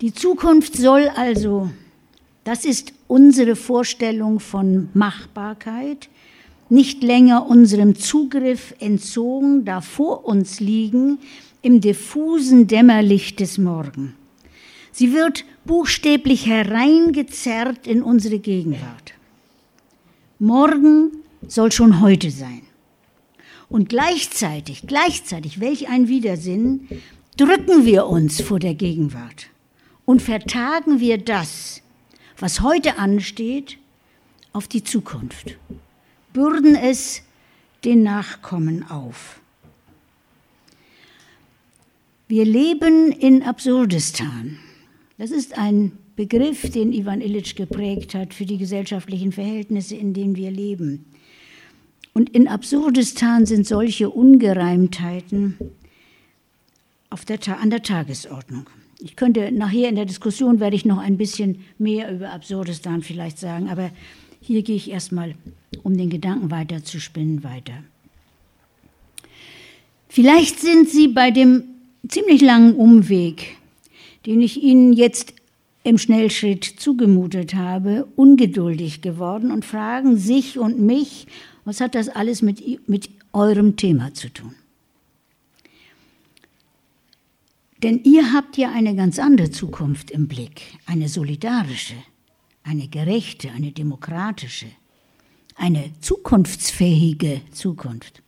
Die 0.00 0.14
Zukunft 0.14 0.76
soll 0.76 1.10
also, 1.14 1.68
das 2.44 2.64
ist 2.64 2.94
unsere 3.06 3.54
Vorstellung 3.54 4.40
von 4.40 4.88
Machbarkeit, 4.94 6.08
nicht 6.70 7.02
länger 7.02 7.46
unserem 7.46 7.94
Zugriff 7.96 8.74
entzogen, 8.80 9.66
da 9.66 9.82
vor 9.82 10.24
uns 10.24 10.58
liegen 10.58 11.18
im 11.60 11.82
diffusen 11.82 12.66
Dämmerlicht 12.66 13.40
des 13.40 13.58
Morgen. 13.58 14.14
Sie 14.90 15.12
wird 15.12 15.44
buchstäblich 15.66 16.46
hereingezerrt 16.46 17.86
in 17.86 18.02
unsere 18.02 18.38
Gegenwart. 18.38 19.12
Morgen 20.38 21.10
soll 21.46 21.72
schon 21.72 22.00
heute 22.00 22.30
sein. 22.30 22.62
Und 23.68 23.90
gleichzeitig, 23.90 24.84
gleichzeitig, 24.86 25.60
welch 25.60 25.90
ein 25.90 26.08
Widersinn, 26.08 26.88
drücken 27.36 27.84
wir 27.84 28.06
uns 28.06 28.40
vor 28.40 28.58
der 28.58 28.74
Gegenwart 28.74 29.50
und 30.04 30.22
vertagen 30.22 31.00
wir 31.00 31.18
das, 31.18 31.82
was 32.38 32.60
heute 32.60 32.98
ansteht, 32.98 33.78
auf 34.52 34.66
die 34.66 34.82
Zukunft, 34.82 35.56
bürden 36.32 36.74
es 36.74 37.22
den 37.84 38.02
Nachkommen 38.02 38.88
auf. 38.90 39.40
Wir 42.28 42.44
leben 42.44 43.12
in 43.12 43.42
Absurdistan. 43.42 44.58
Das 45.18 45.30
ist 45.30 45.58
ein 45.58 45.92
Begriff, 46.16 46.70
den 46.70 46.92
Ivan 46.92 47.20
Illich 47.20 47.56
geprägt 47.56 48.14
hat 48.14 48.34
für 48.34 48.46
die 48.46 48.58
gesellschaftlichen 48.58 49.32
Verhältnisse, 49.32 49.96
in 49.96 50.14
denen 50.14 50.36
wir 50.36 50.50
leben. 50.50 51.06
Und 52.12 52.30
in 52.30 52.48
Absurdistan 52.48 53.46
sind 53.46 53.66
solche 53.66 54.10
Ungereimtheiten 54.10 55.56
der, 57.28 57.58
an 57.58 57.70
der 57.70 57.82
Tagesordnung. 57.82 58.66
Ich 59.02 59.16
könnte 59.16 59.50
nachher 59.50 59.88
in 59.88 59.96
der 59.96 60.04
Diskussion 60.04 60.60
werde 60.60 60.76
ich 60.76 60.84
noch 60.84 60.98
ein 60.98 61.16
bisschen 61.16 61.64
mehr 61.78 62.12
über 62.12 62.32
Absurdistan 62.32 63.02
vielleicht 63.02 63.38
sagen, 63.38 63.68
aber 63.68 63.90
hier 64.40 64.62
gehe 64.62 64.76
ich 64.76 64.90
erstmal, 64.90 65.34
um 65.82 65.96
den 65.96 66.10
Gedanken 66.10 66.50
weiter 66.50 66.84
zu 66.84 67.00
spinnen, 67.00 67.42
weiter. 67.44 67.72
Vielleicht 70.08 70.60
sind 70.60 70.88
Sie 70.88 71.08
bei 71.08 71.30
dem 71.30 71.62
ziemlich 72.08 72.42
langen 72.42 72.74
Umweg, 72.74 73.56
den 74.26 74.40
ich 74.40 74.62
Ihnen 74.62 74.92
jetzt 74.92 75.34
im 75.82 75.96
Schnellschritt 75.96 76.64
zugemutet 76.64 77.54
habe, 77.54 78.06
ungeduldig 78.16 79.00
geworden 79.00 79.50
und 79.50 79.64
fragen 79.64 80.16
sich 80.16 80.58
und 80.58 80.78
mich, 80.80 81.26
was 81.64 81.80
hat 81.80 81.94
das 81.94 82.08
alles 82.08 82.42
mit, 82.42 82.88
mit 82.88 83.08
eurem 83.32 83.76
Thema 83.76 84.12
zu 84.12 84.28
tun? 84.28 84.54
Denn 87.82 88.02
ihr 88.04 88.32
habt 88.32 88.58
ja 88.58 88.70
eine 88.70 88.94
ganz 88.94 89.18
andere 89.18 89.50
Zukunft 89.50 90.10
im 90.10 90.28
Blick, 90.28 90.62
eine 90.86 91.08
solidarische, 91.08 91.94
eine 92.62 92.88
gerechte, 92.88 93.50
eine 93.50 93.72
demokratische, 93.72 94.66
eine 95.56 95.90
zukunftsfähige 96.00 97.40
Zukunft. 97.52 98.22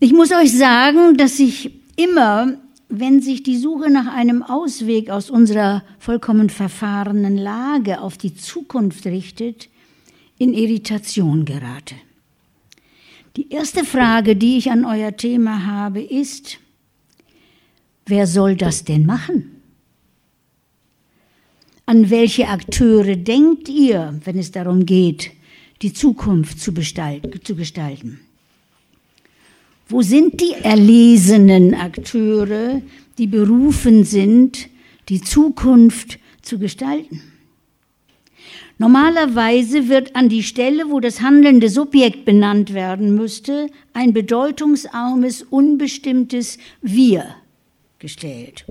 Ich 0.00 0.12
muss 0.12 0.30
euch 0.32 0.56
sagen, 0.56 1.16
dass 1.16 1.40
ich 1.40 1.70
immer, 1.96 2.58
wenn 2.88 3.20
sich 3.20 3.42
die 3.42 3.56
Suche 3.56 3.90
nach 3.90 4.06
einem 4.06 4.42
Ausweg 4.42 5.10
aus 5.10 5.30
unserer 5.30 5.82
vollkommen 5.98 6.50
verfahrenen 6.50 7.36
Lage 7.36 8.00
auf 8.00 8.16
die 8.16 8.34
Zukunft 8.34 9.06
richtet, 9.06 9.68
in 10.38 10.54
Irritation 10.54 11.44
gerate. 11.44 11.96
Die 13.36 13.50
erste 13.50 13.84
Frage, 13.84 14.36
die 14.36 14.56
ich 14.56 14.70
an 14.70 14.84
euer 14.84 15.16
Thema 15.16 15.66
habe, 15.66 16.00
ist, 16.00 16.58
Wer 18.08 18.26
soll 18.26 18.56
das 18.56 18.84
denn 18.84 19.04
machen? 19.04 19.60
An 21.84 22.08
welche 22.08 22.48
Akteure 22.48 23.16
denkt 23.16 23.68
ihr, 23.68 24.18
wenn 24.24 24.38
es 24.38 24.50
darum 24.50 24.86
geht, 24.86 25.30
die 25.82 25.92
Zukunft 25.92 26.58
zu, 26.58 26.72
gestalten? 26.72 28.20
Wo 29.88 30.00
sind 30.00 30.40
die 30.40 30.52
erlesenen 30.62 31.74
Akteure, 31.74 32.80
die 33.18 33.26
berufen 33.26 34.04
sind, 34.04 34.68
die 35.10 35.20
Zukunft 35.20 36.18
zu 36.40 36.58
gestalten? 36.58 37.22
Normalerweise 38.78 39.88
wird 39.88 40.16
an 40.16 40.30
die 40.30 40.42
Stelle, 40.42 40.88
wo 40.88 41.00
das 41.00 41.20
handelnde 41.20 41.68
Subjekt 41.68 42.24
benannt 42.24 42.72
werden 42.72 43.14
müsste, 43.14 43.68
ein 43.92 44.14
bedeutungsarmes, 44.14 45.42
unbestimmtes 45.42 46.58
Wir 46.80 47.34
gestellt 47.98 48.64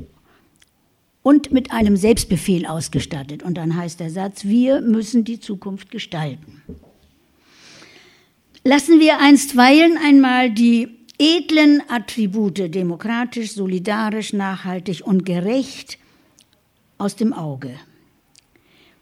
und 1.28 1.52
mit 1.52 1.72
einem 1.72 1.98
Selbstbefehl 1.98 2.66
ausgestattet. 2.66 3.44
Und 3.44 3.56
dann 3.56 3.76
heißt 3.76 4.00
der 4.00 4.10
Satz, 4.10 4.46
wir 4.46 4.80
müssen 4.80 5.26
die 5.26 5.40
Zukunft 5.40 5.92
gestalten. 5.92 6.62
Lassen 8.64 9.00
wir 9.00 9.20
einstweilen 9.20 9.98
einmal 9.98 10.52
die 10.52 10.88
edlen 11.20 11.82
Attribute 11.90 12.74
demokratisch, 12.74 13.52
solidarisch, 13.52 14.34
nachhaltig 14.34 15.02
und 15.06 15.26
gerecht 15.26 15.98
aus 16.98 17.16
dem 17.16 17.34
Auge. 17.34 17.72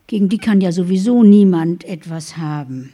Gegen 0.07 0.29
die 0.29 0.37
kann 0.37 0.61
ja 0.61 0.71
sowieso 0.71 1.23
niemand 1.23 1.83
etwas 1.83 2.37
haben. 2.37 2.93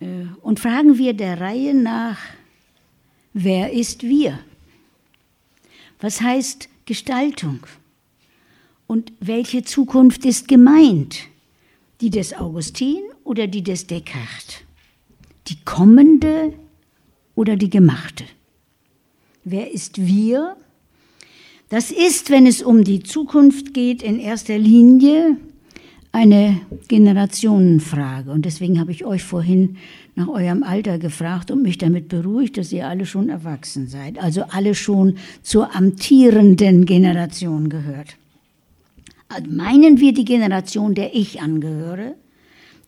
Äh, 0.00 0.26
und 0.42 0.60
fragen 0.60 0.98
wir 0.98 1.14
der 1.14 1.40
Reihe 1.40 1.74
nach, 1.74 2.18
wer 3.32 3.72
ist 3.72 4.02
wir? 4.02 4.38
Was 6.00 6.20
heißt 6.20 6.68
Gestaltung? 6.86 7.60
Und 8.86 9.12
welche 9.20 9.62
Zukunft 9.62 10.24
ist 10.24 10.48
gemeint? 10.48 11.20
Die 12.00 12.10
des 12.10 12.34
Augustin 12.34 13.02
oder 13.24 13.46
die 13.46 13.62
des 13.62 13.86
Descartes? 13.86 14.56
Die 15.48 15.56
kommende 15.64 16.52
oder 17.34 17.56
die 17.56 17.70
gemachte? 17.70 18.24
Wer 19.44 19.72
ist 19.72 20.04
wir? 20.04 20.56
Das 21.68 21.90
ist, 21.90 22.30
wenn 22.30 22.46
es 22.46 22.62
um 22.62 22.84
die 22.84 23.02
Zukunft 23.02 23.74
geht, 23.74 24.02
in 24.02 24.18
erster 24.18 24.58
Linie 24.58 25.38
eine 26.12 26.60
Generationenfrage. 26.88 28.30
Und 28.30 28.44
deswegen 28.44 28.78
habe 28.78 28.92
ich 28.92 29.04
euch 29.04 29.24
vorhin 29.24 29.76
nach 30.16 30.28
eurem 30.28 30.62
Alter 30.62 30.98
gefragt 30.98 31.50
und 31.50 31.62
mich 31.62 31.78
damit 31.78 32.08
beruhigt, 32.08 32.56
dass 32.56 32.72
ihr 32.72 32.88
alle 32.88 33.06
schon 33.06 33.28
erwachsen 33.28 33.88
seid, 33.88 34.18
also 34.18 34.44
alle 34.50 34.74
schon 34.74 35.16
zur 35.42 35.74
amtierenden 35.74 36.86
Generation 36.86 37.68
gehört. 37.68 38.16
Also 39.28 39.50
meinen 39.50 39.98
wir 39.98 40.12
die 40.12 40.24
Generation, 40.24 40.94
der 40.94 41.14
ich 41.14 41.40
angehöre, 41.40 42.14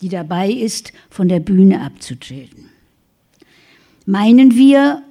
die 0.03 0.09
dabei 0.09 0.51
ist, 0.51 0.93
von 1.11 1.29
der 1.29 1.41
Bühne 1.41 1.81
abzutreten? 1.81 2.67
Meinen 4.05 4.55
wir 4.55 5.03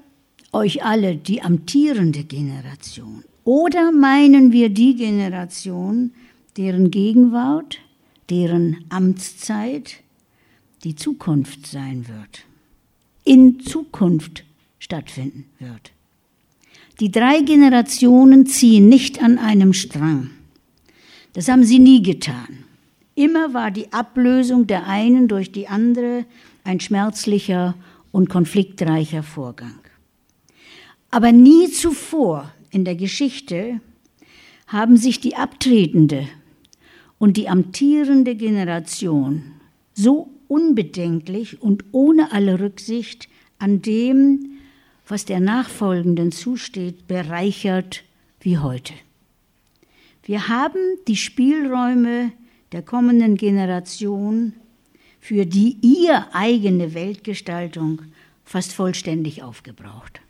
euch 0.53 0.85
alle 0.85 1.15
die 1.15 1.41
amtierende 1.41 2.23
Generation? 2.23 3.23
Oder 3.43 3.91
meinen 3.91 4.51
wir 4.51 4.69
die 4.69 4.95
Generation, 4.95 6.11
deren 6.55 6.91
Gegenwart 6.91 7.79
deren 8.29 8.85
Amtszeit 8.89 9.97
die 10.85 10.95
Zukunft 10.95 11.65
sein 11.65 12.07
wird, 12.07 12.45
in 13.23 13.59
Zukunft 13.59 14.43
stattfinden 14.77 15.45
wird. 15.57 15.91
Die 16.99 17.11
drei 17.11 17.41
Generationen 17.41 18.45
ziehen 18.45 18.87
nicht 18.87 19.21
an 19.21 19.39
einem 19.39 19.73
Strang. 19.73 20.29
Das 21.33 21.49
haben 21.49 21.63
sie 21.63 21.79
nie 21.79 22.03
getan. 22.03 22.63
Immer 23.15 23.53
war 23.55 23.71
die 23.71 23.91
Ablösung 23.91 24.67
der 24.67 24.85
einen 24.85 25.27
durch 25.27 25.51
die 25.51 25.67
andere 25.67 26.25
ein 26.63 26.79
schmerzlicher 26.79 27.73
und 28.11 28.29
konfliktreicher 28.29 29.23
Vorgang. 29.23 29.79
Aber 31.09 31.31
nie 31.31 31.67
zuvor 31.71 32.53
in 32.69 32.85
der 32.85 32.95
Geschichte 32.95 33.81
haben 34.67 34.97
sich 34.97 35.19
die 35.19 35.35
abtretende 35.35 36.27
und 37.17 37.37
die 37.37 37.49
amtierende 37.49 38.35
Generation 38.35 39.53
so 39.95 40.29
unbedenklich 40.47 41.61
und 41.61 41.85
ohne 41.91 42.31
alle 42.31 42.59
Rücksicht 42.59 43.29
an 43.59 43.81
dem, 43.81 44.57
was 45.07 45.25
der 45.25 45.39
Nachfolgenden 45.39 46.31
zusteht, 46.31 47.07
bereichert 47.07 48.03
wie 48.39 48.57
heute. 48.57 48.93
Wir 50.23 50.47
haben 50.47 50.79
die 51.07 51.15
Spielräume 51.15 52.31
der 52.71 52.81
kommenden 52.81 53.37
Generation 53.37 54.53
für 55.19 55.45
die 55.45 55.77
ihr 55.81 56.27
eigene 56.33 56.93
Weltgestaltung 56.93 58.01
fast 58.43 58.73
vollständig 58.73 59.41
aufgebraucht. 59.41 60.21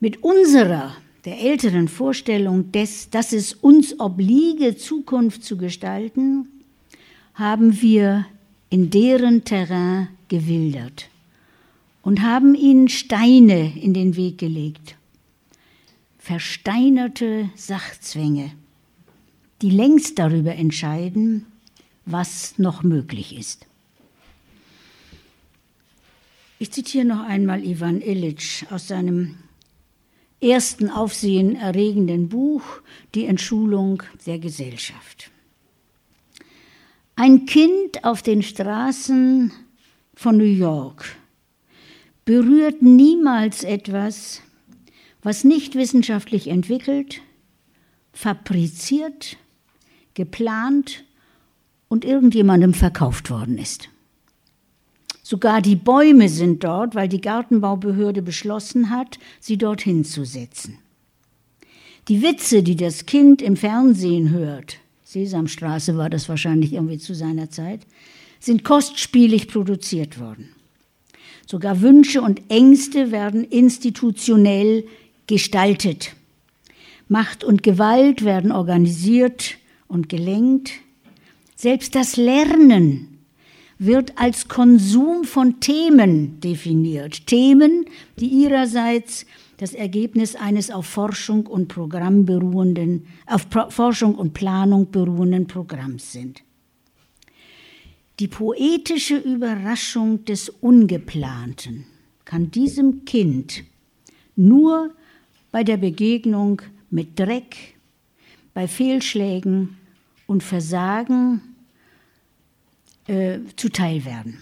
Mit 0.00 0.22
unserer, 0.22 0.96
der 1.24 1.40
älteren 1.40 1.86
Vorstellung, 1.86 2.72
des, 2.72 3.10
dass 3.10 3.32
es 3.32 3.52
uns 3.52 4.00
obliege, 4.00 4.76
Zukunft 4.76 5.44
zu 5.44 5.56
gestalten, 5.56 6.48
haben 7.34 7.80
wir 7.80 8.26
in 8.70 8.90
deren 8.90 9.44
Terrain 9.44 10.08
gewildert 10.28 11.10
und 12.02 12.22
haben 12.22 12.54
ihnen 12.54 12.88
Steine 12.88 13.76
in 13.76 13.92
den 13.92 14.16
Weg 14.16 14.38
gelegt. 14.38 14.96
Versteinerte 16.18 17.50
Sachzwänge, 17.56 18.52
die 19.60 19.70
längst 19.70 20.18
darüber 20.18 20.54
entscheiden, 20.54 21.46
was 22.06 22.58
noch 22.58 22.82
möglich 22.82 23.36
ist. 23.36 23.66
Ich 26.58 26.70
zitiere 26.70 27.06
noch 27.06 27.24
einmal 27.24 27.64
Ivan 27.64 28.00
Illich 28.00 28.66
aus 28.70 28.88
seinem 28.88 29.36
ersten 30.40 30.90
aufsehenerregenden 30.90 32.28
Buch 32.28 32.62
Die 33.14 33.26
Entschulung 33.26 34.02
der 34.26 34.38
Gesellschaft. 34.38 35.30
Ein 37.22 37.44
Kind 37.44 38.02
auf 38.02 38.22
den 38.22 38.42
Straßen 38.42 39.52
von 40.14 40.38
New 40.38 40.42
York 40.42 41.16
berührt 42.24 42.80
niemals 42.80 43.62
etwas, 43.62 44.40
was 45.22 45.44
nicht 45.44 45.74
wissenschaftlich 45.74 46.48
entwickelt, 46.48 47.20
fabriziert, 48.14 49.36
geplant 50.14 51.04
und 51.88 52.06
irgendjemandem 52.06 52.72
verkauft 52.72 53.28
worden 53.28 53.58
ist. 53.58 53.90
Sogar 55.22 55.60
die 55.60 55.76
Bäume 55.76 56.30
sind 56.30 56.64
dort, 56.64 56.94
weil 56.94 57.08
die 57.08 57.20
Gartenbaubehörde 57.20 58.22
beschlossen 58.22 58.88
hat, 58.88 59.18
sie 59.40 59.58
dorthin 59.58 60.06
zu 60.06 60.24
setzen. 60.24 60.78
Die 62.08 62.22
Witze, 62.22 62.62
die 62.62 62.76
das 62.76 63.04
Kind 63.04 63.42
im 63.42 63.58
Fernsehen 63.58 64.30
hört, 64.30 64.79
Sesamstraße 65.10 65.96
war 65.96 66.08
das 66.08 66.28
wahrscheinlich 66.28 66.72
irgendwie 66.72 66.98
zu 66.98 67.14
seiner 67.14 67.50
Zeit, 67.50 67.80
sind 68.38 68.62
kostspielig 68.62 69.48
produziert 69.48 70.20
worden. 70.20 70.50
Sogar 71.46 71.80
Wünsche 71.80 72.22
und 72.22 72.42
Ängste 72.48 73.10
werden 73.10 73.42
institutionell 73.42 74.84
gestaltet. 75.26 76.14
Macht 77.08 77.42
und 77.42 77.64
Gewalt 77.64 78.24
werden 78.24 78.52
organisiert 78.52 79.56
und 79.88 80.08
gelenkt. 80.08 80.74
Selbst 81.56 81.96
das 81.96 82.16
Lernen 82.16 83.09
wird 83.80 84.18
als 84.18 84.46
Konsum 84.46 85.24
von 85.24 85.58
Themen 85.58 86.38
definiert. 86.38 87.26
Themen, 87.26 87.86
die 88.18 88.26
ihrerseits 88.26 89.24
das 89.56 89.72
Ergebnis 89.72 90.36
eines 90.36 90.70
auf 90.70 90.84
Forschung 90.84 91.46
und 91.46 91.68
Programm 91.68 92.26
beruhenden, 92.26 93.06
auf 93.26 93.46
Forschung 93.70 94.14
und 94.16 94.34
Planung 94.34 94.90
beruhenden 94.90 95.46
Programms 95.46 96.12
sind. 96.12 96.42
Die 98.18 98.28
poetische 98.28 99.16
Überraschung 99.16 100.26
des 100.26 100.50
Ungeplanten 100.50 101.86
kann 102.26 102.50
diesem 102.50 103.06
Kind 103.06 103.64
nur 104.36 104.90
bei 105.50 105.64
der 105.64 105.78
Begegnung 105.78 106.60
mit 106.90 107.18
Dreck, 107.18 107.76
bei 108.52 108.68
Fehlschlägen 108.68 109.78
und 110.26 110.42
Versagen 110.42 111.49
äh, 113.10 113.40
zuteil 113.56 114.04
werden. 114.04 114.38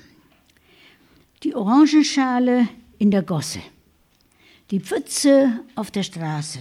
Die 1.42 1.54
Orangenschale 1.54 2.68
in 2.98 3.10
der 3.10 3.22
Gosse 3.22 3.60
die 4.70 4.80
Pfütze 4.80 5.60
auf 5.74 5.90
der 5.90 6.02
Straße, 6.02 6.58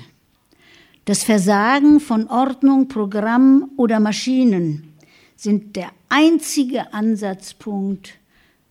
das 1.05 1.24
Versagen 1.24 1.99
von 1.99 2.28
Ordnung, 2.28 2.88
Programm 2.88 3.72
oder 3.78 3.99
Maschinen 3.99 4.93
sind 5.36 5.76
der 5.76 5.91
einzige 6.10 6.93
Ansatzpunkt 6.93 8.18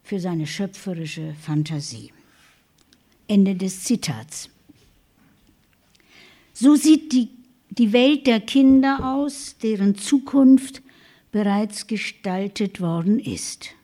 für 0.03 0.21
seine 0.21 0.47
schöpferische 0.47 1.35
Fantasie. 1.41 2.13
Ende 3.29 3.55
des 3.55 3.85
Zitats. 3.85 4.49
So 6.53 6.77
sieht 6.77 7.13
die, 7.13 7.29
die 7.71 7.93
Welt 7.93 8.27
der 8.27 8.41
Kinder 8.41 9.15
aus, 9.15 9.57
deren 9.63 9.97
Zukunft 9.97 10.83
bereits 11.37 11.87
gestaltet 11.87 12.81
worden 12.81 13.21
ist. 13.21 13.75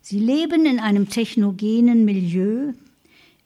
Sie 0.00 0.18
leben 0.18 0.64
in 0.64 0.80
einem 0.80 1.10
technogenen 1.10 2.06
Milieu, 2.06 2.72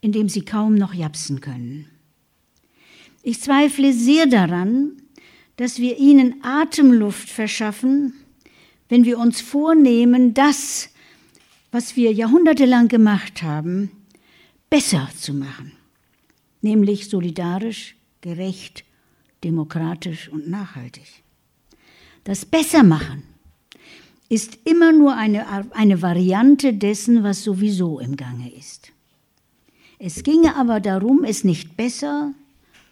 in 0.01 0.13
dem 0.13 0.29
sie 0.29 0.45
kaum 0.45 0.77
noch 0.77 0.95
japsen 0.95 1.41
können. 1.41 1.89
Ich 3.25 3.41
zweifle 3.41 3.93
sehr 3.93 4.27
daran, 4.27 4.93
dass 5.57 5.81
wir 5.81 5.99
ihnen 5.99 6.45
Atemluft 6.45 7.29
verschaffen, 7.29 8.13
wenn 8.89 9.05
wir 9.05 9.19
uns 9.19 9.41
vornehmen, 9.41 10.33
das, 10.33 10.91
was 11.73 11.97
wir 11.97 12.13
jahrhundertelang 12.13 12.87
gemacht 12.87 13.43
haben, 13.43 13.91
besser 14.71 15.11
zu 15.19 15.35
machen, 15.35 15.73
nämlich 16.63 17.09
solidarisch, 17.09 17.97
gerecht, 18.21 18.85
demokratisch 19.43 20.29
und 20.29 20.49
nachhaltig. 20.49 21.26
Das 22.27 22.45
Bessermachen 22.45 23.23
ist 24.29 24.59
immer 24.65 24.91
nur 24.91 25.15
eine, 25.15 25.73
eine 25.73 26.03
Variante 26.03 26.75
dessen, 26.75 27.23
was 27.23 27.45
sowieso 27.45 28.01
im 28.01 28.17
Gange 28.17 28.53
ist. 28.53 28.91
Es 30.01 30.25
ginge 30.25 30.57
aber 30.57 30.81
darum, 30.81 31.23
es 31.23 31.45
nicht 31.45 31.77
besser, 31.77 32.35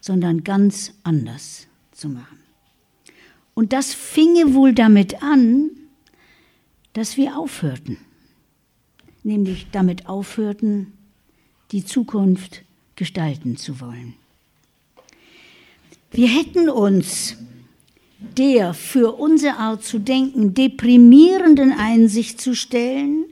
sondern 0.01 0.45
ganz 0.45 0.95
anders 1.03 1.67
zu 1.91 2.11
machen. 2.11 2.39
Und 3.55 3.73
das 3.73 3.93
finge 3.93 4.55
wohl 4.55 4.73
damit 4.73 5.21
an, 5.21 5.69
dass 6.93 7.17
wir 7.17 7.37
aufhörten, 7.37 7.97
nämlich 9.25 9.67
damit 9.73 10.09
aufhörten, 10.09 10.93
die 11.73 11.85
Zukunft 11.85 12.63
gestalten 12.95 13.57
zu 13.57 13.81
wollen. 13.81 14.15
Wir 16.13 16.29
hätten 16.29 16.69
uns 16.71 17.37
der 18.19 18.75
für 18.75 19.19
unsere 19.19 19.57
Art 19.57 19.85
zu 19.85 19.99
denken 19.99 20.55
deprimierenden 20.55 21.73
Einsicht 21.73 22.41
zu 22.41 22.55
stellen, 22.55 23.25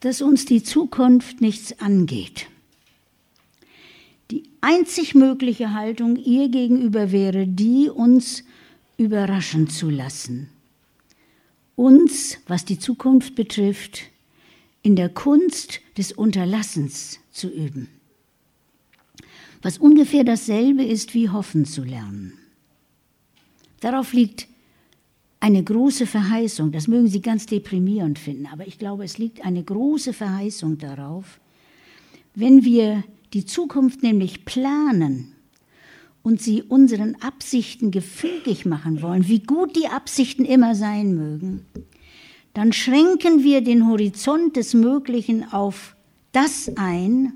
dass 0.00 0.22
uns 0.22 0.46
die 0.46 0.62
Zukunft 0.62 1.40
nichts 1.40 1.78
angeht. 1.80 2.46
Die 4.30 4.44
einzig 4.60 5.14
mögliche 5.14 5.74
Haltung 5.74 6.16
ihr 6.16 6.48
gegenüber 6.48 7.12
wäre 7.12 7.46
die, 7.46 7.88
uns 7.88 8.44
überraschen 8.96 9.68
zu 9.68 9.90
lassen. 9.90 10.48
Uns, 11.76 12.38
was 12.46 12.64
die 12.64 12.78
Zukunft 12.78 13.34
betrifft, 13.34 14.02
in 14.82 14.96
der 14.96 15.08
Kunst 15.08 15.80
des 15.96 16.12
Unterlassens 16.12 17.18
zu 17.32 17.48
üben. 17.48 17.88
Was 19.62 19.78
ungefähr 19.78 20.24
dasselbe 20.24 20.84
ist 20.84 21.14
wie 21.14 21.28
hoffen 21.28 21.64
zu 21.64 21.82
lernen. 21.82 22.39
Darauf 23.80 24.12
liegt 24.12 24.46
eine 25.40 25.62
große 25.64 26.06
Verheißung, 26.06 26.70
das 26.70 26.86
mögen 26.86 27.08
Sie 27.08 27.22
ganz 27.22 27.46
deprimierend 27.46 28.18
finden, 28.18 28.46
aber 28.46 28.66
ich 28.66 28.78
glaube, 28.78 29.04
es 29.04 29.16
liegt 29.16 29.44
eine 29.44 29.62
große 29.62 30.12
Verheißung 30.12 30.78
darauf, 30.78 31.40
wenn 32.34 32.64
wir 32.64 33.02
die 33.32 33.46
Zukunft 33.46 34.02
nämlich 34.02 34.44
planen 34.44 35.32
und 36.22 36.40
sie 36.40 36.62
unseren 36.62 37.16
Absichten 37.16 37.90
gefügig 37.90 38.66
machen 38.66 39.02
wollen, 39.02 39.28
wie 39.28 39.40
gut 39.40 39.76
die 39.76 39.88
Absichten 39.88 40.44
immer 40.44 40.74
sein 40.74 41.14
mögen, 41.14 41.64
dann 42.52 42.72
schränken 42.72 43.42
wir 43.42 43.62
den 43.62 43.88
Horizont 43.88 44.56
des 44.56 44.74
Möglichen 44.74 45.50
auf 45.52 45.96
das 46.32 46.70
ein, 46.76 47.32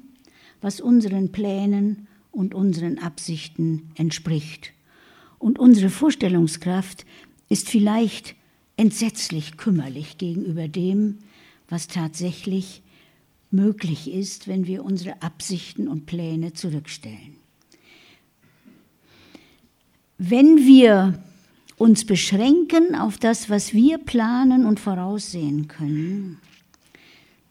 was 0.61 0.81
unseren 0.81 1.33
Plänen 1.33 2.09
und 2.31 2.55
unseren 2.55 2.99
Absichten 2.99 3.91
entspricht. 3.97 4.73
Und 5.45 5.59
unsere 5.59 5.91
Vorstellungskraft 5.91 7.05
ist 7.51 7.69
vielleicht 7.69 8.35
entsetzlich 8.79 9.59
kümmerlich 9.59 10.17
gegenüber 10.17 10.69
dem, 10.69 11.19
was 11.69 11.87
tatsächlich 11.87 12.81
möglich 13.51 14.11
ist, 14.11 14.49
wenn 14.49 14.67
wir 14.67 14.83
unsere 14.87 15.21
Absichten 15.21 15.87
und 15.87 16.07
Pläne 16.07 16.55
zurückstellen. 16.55 17.35
Wenn 20.17 20.67
wir 20.67 21.23
uns 21.77 22.07
beschränken 22.07 22.95
auf 22.95 23.19
das, 23.19 23.51
was 23.51 23.75
wir 23.75 23.99
planen 23.99 24.65
und 24.65 24.81
voraussehen 24.81 25.69
können, 25.69 26.39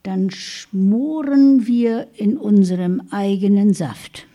dann 0.01 0.31
schmoren 0.31 1.67
wir 1.67 2.07
in 2.15 2.37
unserem 2.37 3.03
eigenen 3.11 3.75
Saft. 3.75 4.25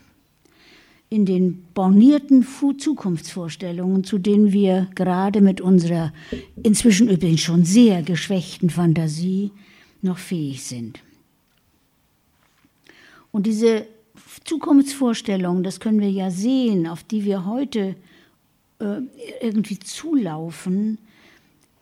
In 1.11 1.25
den 1.25 1.65
bornierten 1.73 2.47
Zukunftsvorstellungen, 2.77 4.05
zu 4.05 4.19
denen 4.19 4.53
wir 4.53 4.89
gerade 4.95 5.41
mit 5.41 5.61
unserer 5.61 6.13
inzwischen 6.63 7.09
übrigens 7.09 7.41
schon 7.41 7.65
sehr 7.65 8.03
geschwächten 8.03 8.69
Fantasie 8.69 9.51
noch 10.03 10.19
fähig 10.19 10.65
sind. 10.65 11.01
Und 13.33 13.47
diese 13.47 13.87
Zukunftsvorstellungen, 14.45 15.63
das 15.63 15.81
können 15.81 16.01
wir 16.01 16.11
ja 16.11 16.31
sehen, 16.31 16.87
auf 16.87 17.05
die 17.05 17.25
wir 17.25 17.45
heute 17.45 17.97
äh, 18.81 19.01
irgendwie 19.41 19.79
zulaufen, 19.79 20.99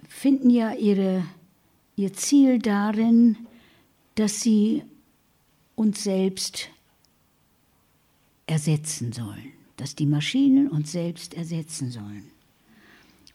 finden 0.09 0.51
ja 0.51 0.73
ihre, 0.73 1.25
ihr 1.97 2.13
Ziel 2.13 2.59
darin, 2.59 3.37
dass 4.15 4.41
sie 4.41 4.83
uns 5.75 6.05
selbst 6.05 6.71
ersetzen 8.47 9.13
sollen, 9.13 9.53
dass 9.77 9.95
die 9.95 10.07
Maschinen 10.07 10.69
uns 10.69 10.93
selbst 10.93 11.35
ersetzen 11.35 11.91
sollen. 11.91 12.31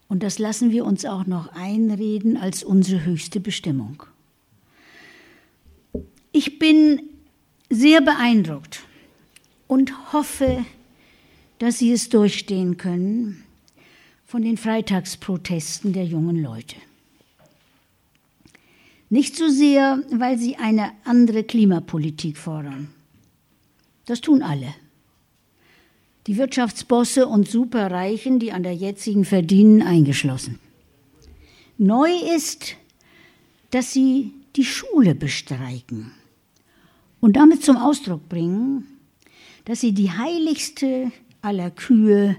Und 0.07 0.23
das 0.23 0.39
lassen 0.39 0.71
wir 0.71 0.85
uns 0.85 1.05
auch 1.05 1.25
noch 1.25 1.47
einreden 1.53 2.37
als 2.37 2.63
unsere 2.63 3.05
höchste 3.05 3.39
Bestimmung. 3.39 4.03
Ich 6.31 6.59
bin 6.59 7.01
sehr 7.69 8.01
beeindruckt 8.01 8.83
und 9.67 10.13
hoffe, 10.13 10.65
dass 11.59 11.79
Sie 11.79 11.91
es 11.91 12.09
durchstehen 12.09 12.77
können 12.77 13.43
von 14.25 14.41
den 14.41 14.57
Freitagsprotesten 14.57 15.93
der 15.93 16.05
jungen 16.05 16.41
Leute. 16.41 16.77
Nicht 19.09 19.35
so 19.35 19.49
sehr, 19.49 20.01
weil 20.09 20.37
sie 20.37 20.55
eine 20.55 20.93
andere 21.03 21.43
Klimapolitik 21.43 22.37
fordern. 22.37 22.87
Das 24.05 24.21
tun 24.21 24.41
alle. 24.41 24.73
Die 26.27 26.37
Wirtschaftsbosse 26.37 27.27
und 27.27 27.49
Superreichen, 27.49 28.39
die 28.39 28.51
an 28.51 28.63
der 28.63 28.75
jetzigen 28.75 29.25
verdienen, 29.25 29.81
eingeschlossen. 29.81 30.59
Neu 31.77 32.11
ist, 32.35 32.75
dass 33.71 33.91
sie 33.91 34.33
die 34.55 34.65
Schule 34.65 35.15
bestreiken 35.15 36.11
und 37.19 37.35
damit 37.37 37.63
zum 37.63 37.77
Ausdruck 37.77 38.29
bringen, 38.29 38.85
dass 39.65 39.81
sie 39.81 39.93
die 39.93 40.11
heiligste 40.11 41.11
aller 41.41 41.71
Kühe 41.71 42.35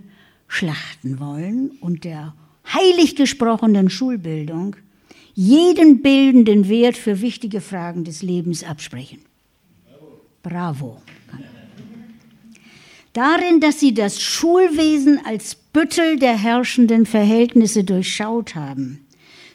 schlachten 0.47 1.19
wollen 1.19 1.71
und 1.81 2.05
der 2.05 2.35
heilig 2.73 3.17
gesprochenen 3.17 3.91
Schulbildung 3.91 4.77
jeden 5.35 6.03
bildenden 6.03 6.69
Wert 6.69 6.97
für 6.97 7.21
wichtige 7.21 7.61
Fragen 7.61 8.05
des 8.05 8.23
Lebens 8.23 8.63
absprechen. 8.63 9.21
Bravo. 10.43 11.01
Darin, 13.13 13.61
dass 13.61 13.79
sie 13.79 13.93
das 13.93 14.23
Schulwesen 14.23 15.21
als 15.25 15.55
Büttel 15.55 16.19
der 16.19 16.37
herrschenden 16.37 17.05
Verhältnisse 17.05 17.85
durchschaut 17.85 18.55
haben, 18.55 19.07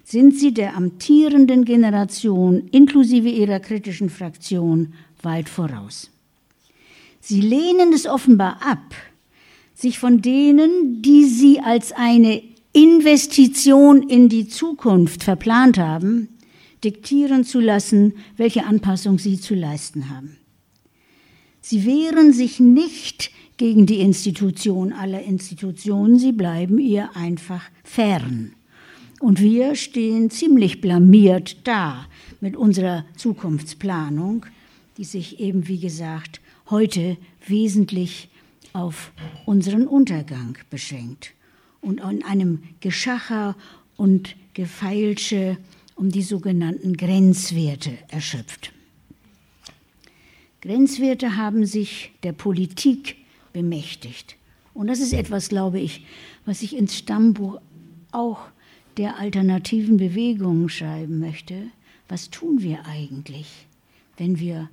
sind 0.03 0.35
sie 0.37 0.53
der 0.53 0.75
amtierenden 0.75 1.65
Generation 1.65 2.67
inklusive 2.71 3.29
ihrer 3.29 3.59
kritischen 3.59 4.09
Fraktion 4.09 4.93
weit 5.21 5.49
voraus. 5.49 6.11
Sie 7.19 7.41
lehnen 7.41 7.91
es 7.93 8.05
offenbar 8.05 8.59
ab, 8.61 8.95
sich 9.73 9.99
von 9.99 10.21
denen, 10.21 11.01
die 11.01 11.25
sie 11.25 11.59
als 11.59 11.91
eine 11.91 12.41
Investition 12.73 14.07
in 14.07 14.29
die 14.29 14.47
Zukunft 14.47 15.23
verplant 15.23 15.77
haben, 15.77 16.29
diktieren 16.83 17.43
zu 17.43 17.59
lassen, 17.59 18.13
welche 18.37 18.65
Anpassung 18.65 19.17
sie 19.17 19.39
zu 19.39 19.55
leisten 19.55 20.09
haben. 20.09 20.37
Sie 21.59 21.85
wehren 21.85 22.31
sich 22.31 22.59
nicht 22.59 23.31
gegen 23.57 23.85
die 23.85 23.99
Institution 23.99 24.93
aller 24.93 25.23
Institutionen, 25.23 26.19
sie 26.19 26.31
bleiben 26.31 26.79
ihr 26.79 27.15
einfach 27.15 27.63
fern. 27.83 28.53
Und 29.19 29.41
wir 29.41 29.75
stehen 29.75 30.29
ziemlich 30.29 30.79
blamiert 30.79 31.57
da 31.63 32.05
mit 32.39 32.55
unserer 32.55 33.03
Zukunftsplanung, 33.15 34.45
die 34.97 35.03
sich 35.03 35.39
eben, 35.39 35.67
wie 35.67 35.79
gesagt, 35.79 36.39
heute 36.69 37.17
wesentlich 37.47 38.29
auf 38.73 39.11
unseren 39.45 39.87
Untergang 39.87 40.57
beschränkt 40.69 41.33
und 41.81 42.01
an 42.01 42.23
einem 42.23 42.63
Geschacher 42.79 43.55
und 43.95 44.35
Gefeilsche 44.53 45.57
um 45.95 46.11
die 46.11 46.21
sogenannten 46.21 46.95
Grenzwerte 46.95 47.97
erschöpft. 48.09 48.71
Grenzwerte 50.61 51.37
haben 51.37 51.65
sich 51.65 52.11
der 52.21 52.33
Politik 52.33 53.15
bemächtigt. 53.53 54.35
Und 54.73 54.87
das 54.87 54.99
ist 54.99 55.13
etwas, 55.13 55.49
glaube 55.49 55.79
ich, 55.79 56.05
was 56.45 56.61
ich 56.61 56.75
ins 56.75 56.95
Stammbuch 56.95 57.59
auch 58.11 58.39
der 58.97 59.17
alternativen 59.17 59.97
Bewegungen 59.97 60.69
schreiben 60.69 61.19
möchte. 61.19 61.63
Was 62.07 62.29
tun 62.29 62.61
wir 62.61 62.85
eigentlich, 62.85 63.67
wenn 64.17 64.39
wir 64.39 64.69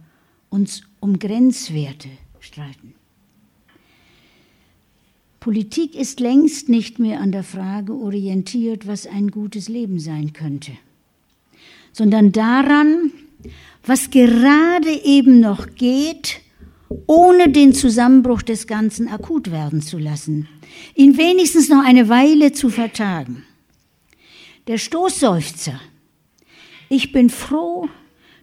uns 0.50 0.82
um 1.00 1.18
Grenzwerte 1.18 2.08
streiten? 2.40 2.94
Politik 5.40 5.94
ist 5.94 6.20
längst 6.20 6.70
nicht 6.70 6.98
mehr 6.98 7.20
an 7.20 7.30
der 7.30 7.42
Frage 7.42 7.92
orientiert, 7.92 8.86
was 8.86 9.06
ein 9.06 9.30
gutes 9.30 9.68
Leben 9.68 9.98
sein 9.98 10.32
könnte, 10.32 10.72
sondern 11.92 12.32
daran, 12.32 13.12
was 13.84 14.08
gerade 14.08 14.90
eben 15.04 15.40
noch 15.40 15.74
geht, 15.74 16.40
ohne 17.06 17.50
den 17.50 17.72
Zusammenbruch 17.72 18.42
des 18.42 18.66
Ganzen 18.66 19.08
akut 19.08 19.50
werden 19.50 19.82
zu 19.82 19.98
lassen, 19.98 20.48
ihn 20.94 21.16
wenigstens 21.16 21.68
noch 21.68 21.84
eine 21.84 22.08
Weile 22.08 22.52
zu 22.52 22.68
vertagen. 22.68 23.44
Der 24.66 24.78
Stoßseufzer, 24.78 25.80
ich 26.88 27.12
bin 27.12 27.30
froh, 27.30 27.88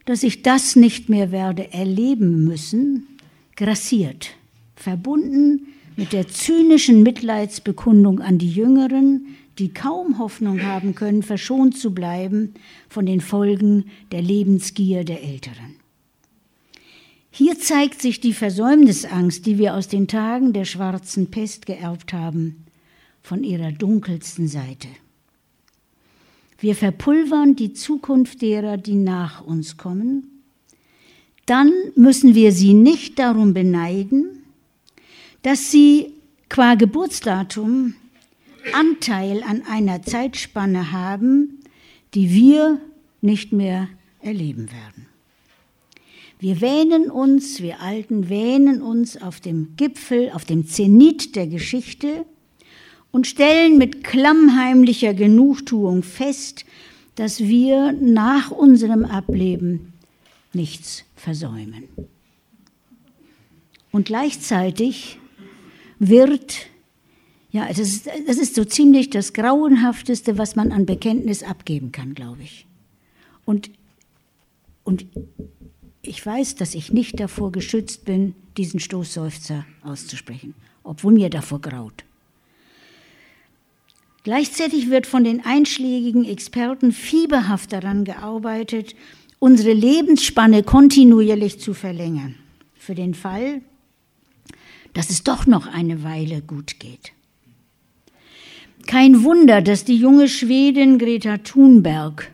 dass 0.05 0.23
ich 0.23 0.41
das 0.41 0.75
nicht 0.75 1.09
mehr 1.09 1.31
werde 1.31 1.73
erleben 1.73 2.43
müssen, 2.43 3.07
grassiert, 3.55 4.31
verbunden 4.75 5.67
mit 5.95 6.13
der 6.13 6.27
zynischen 6.27 7.03
Mitleidsbekundung 7.03 8.21
an 8.21 8.37
die 8.37 8.51
Jüngeren, 8.51 9.35
die 9.59 9.73
kaum 9.73 10.17
Hoffnung 10.17 10.63
haben 10.63 10.95
können, 10.95 11.23
verschont 11.23 11.77
zu 11.77 11.93
bleiben 11.93 12.53
von 12.89 13.05
den 13.05 13.21
Folgen 13.21 13.85
der 14.11 14.21
Lebensgier 14.21 15.03
der 15.03 15.23
Älteren. 15.23 15.80
Hier 17.33 17.57
zeigt 17.57 18.01
sich 18.01 18.19
die 18.19 18.33
Versäumnisangst, 18.33 19.45
die 19.45 19.57
wir 19.57 19.75
aus 19.75 19.87
den 19.87 20.07
Tagen 20.09 20.51
der 20.51 20.65
schwarzen 20.65 21.31
Pest 21.31 21.65
geerbt 21.65 22.11
haben, 22.11 22.65
von 23.21 23.43
ihrer 23.43 23.71
dunkelsten 23.71 24.49
Seite. 24.49 24.89
Wir 26.59 26.75
verpulvern 26.75 27.55
die 27.55 27.73
Zukunft 27.73 28.41
derer, 28.41 28.77
die 28.77 28.95
nach 28.95 29.45
uns 29.45 29.77
kommen. 29.77 30.43
Dann 31.45 31.71
müssen 31.95 32.35
wir 32.35 32.51
sie 32.51 32.73
nicht 32.73 33.17
darum 33.17 33.53
beneiden, 33.53 34.43
dass 35.41 35.71
sie 35.71 36.13
qua 36.49 36.75
Geburtsdatum 36.75 37.95
Anteil 38.73 39.41
an 39.43 39.63
einer 39.67 40.03
Zeitspanne 40.03 40.91
haben, 40.91 41.59
die 42.13 42.31
wir 42.31 42.79
nicht 43.21 43.53
mehr 43.53 43.87
erleben 44.19 44.69
werden. 44.71 45.10
Wir 46.41 46.59
wähnen 46.59 47.11
uns, 47.11 47.61
wir 47.61 47.81
Alten 47.81 48.27
wähnen 48.27 48.81
uns 48.81 49.21
auf 49.21 49.39
dem 49.39 49.75
Gipfel, 49.77 50.31
auf 50.31 50.43
dem 50.43 50.65
Zenit 50.65 51.35
der 51.35 51.45
Geschichte 51.45 52.25
und 53.11 53.27
stellen 53.27 53.77
mit 53.77 54.03
klammheimlicher 54.03 55.13
Genugtuung 55.13 56.01
fest, 56.01 56.65
dass 57.13 57.41
wir 57.41 57.91
nach 57.91 58.49
unserem 58.49 59.05
Ableben 59.05 59.93
nichts 60.51 61.03
versäumen. 61.15 61.83
Und 63.91 64.07
gleichzeitig 64.07 65.19
wird, 65.99 66.65
ja, 67.51 67.67
das 67.67 67.77
ist, 67.77 68.07
das 68.25 68.37
ist 68.37 68.55
so 68.55 68.65
ziemlich 68.65 69.11
das 69.11 69.33
Grauenhafteste, 69.33 70.39
was 70.39 70.55
man 70.55 70.71
an 70.71 70.87
Bekenntnis 70.87 71.43
abgeben 71.43 71.91
kann, 71.91 72.15
glaube 72.15 72.41
ich. 72.41 72.65
Und, 73.45 73.69
und 74.83 75.05
ich 76.01 76.25
weiß, 76.25 76.55
dass 76.55 76.75
ich 76.75 76.91
nicht 76.91 77.19
davor 77.19 77.51
geschützt 77.51 78.05
bin, 78.05 78.35
diesen 78.57 78.79
Stoßseufzer 78.79 79.65
auszusprechen, 79.83 80.55
obwohl 80.83 81.13
mir 81.13 81.29
davor 81.29 81.61
graut. 81.61 82.03
Gleichzeitig 84.23 84.89
wird 84.89 85.07
von 85.07 85.23
den 85.23 85.43
einschlägigen 85.45 86.25
Experten 86.25 86.91
fieberhaft 86.91 87.73
daran 87.73 88.03
gearbeitet, 88.03 88.95
unsere 89.39 89.73
Lebensspanne 89.73 90.61
kontinuierlich 90.61 91.59
zu 91.59 91.73
verlängern. 91.73 92.35
Für 92.75 92.93
den 92.93 93.15
Fall, 93.15 93.61
dass 94.93 95.09
es 95.09 95.23
doch 95.23 95.47
noch 95.47 95.67
eine 95.67 96.03
Weile 96.03 96.41
gut 96.41 96.79
geht. 96.79 97.13
Kein 98.85 99.23
Wunder, 99.23 99.61
dass 99.61 99.85
die 99.85 99.97
junge 99.97 100.27
Schwedin 100.27 100.99
Greta 100.99 101.37
Thunberg 101.37 102.31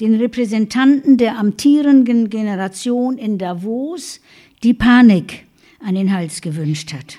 den 0.00 0.14
Repräsentanten 0.16 1.16
der 1.16 1.38
amtierenden 1.38 2.30
Generation 2.30 3.16
in 3.18 3.38
Davos 3.38 4.20
die 4.62 4.74
Panik 4.74 5.46
an 5.80 5.94
den 5.94 6.12
Hals 6.12 6.40
gewünscht 6.40 6.92
hat. 6.92 7.18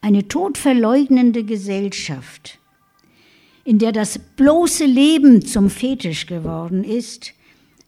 Eine 0.00 0.26
todverleugnende 0.28 1.44
Gesellschaft, 1.44 2.58
in 3.64 3.78
der 3.78 3.92
das 3.92 4.18
bloße 4.18 4.86
Leben 4.86 5.44
zum 5.44 5.68
Fetisch 5.68 6.26
geworden 6.26 6.84
ist, 6.84 7.34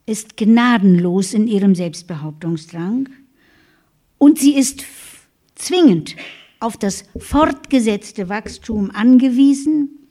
ist 0.05 0.37
gnadenlos 0.37 1.33
in 1.33 1.47
ihrem 1.47 1.75
Selbstbehauptungsdrang 1.75 3.09
und 4.18 4.39
sie 4.39 4.55
ist 4.55 4.85
zwingend 5.55 6.16
auf 6.61 6.77
das 6.77 7.05
fortgesetzte 7.16 8.29
Wachstum 8.29 8.91
angewiesen, 8.91 10.09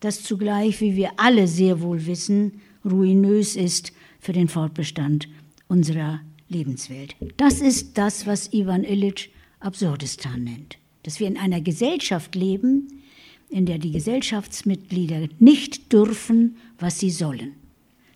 das 0.00 0.22
zugleich, 0.22 0.80
wie 0.80 0.96
wir 0.96 1.10
alle 1.18 1.46
sehr 1.46 1.80
wohl 1.80 2.06
wissen, 2.06 2.60
ruinös 2.84 3.56
ist 3.56 3.92
für 4.20 4.32
den 4.32 4.48
Fortbestand 4.48 5.28
unserer 5.68 6.20
Lebenswelt. 6.48 7.16
Das 7.36 7.60
ist 7.60 7.98
das, 7.98 8.26
was 8.26 8.52
Ivan 8.52 8.84
Illich 8.84 9.30
Absurdistan 9.60 10.44
nennt. 10.44 10.78
Dass 11.02 11.20
wir 11.20 11.26
in 11.26 11.38
einer 11.38 11.60
Gesellschaft 11.60 12.34
leben, 12.34 13.02
in 13.48 13.66
der 13.66 13.78
die 13.78 13.92
Gesellschaftsmitglieder 13.92 15.28
nicht 15.38 15.92
dürfen, 15.92 16.56
was 16.78 16.98
sie 16.98 17.10
sollen. 17.10 17.52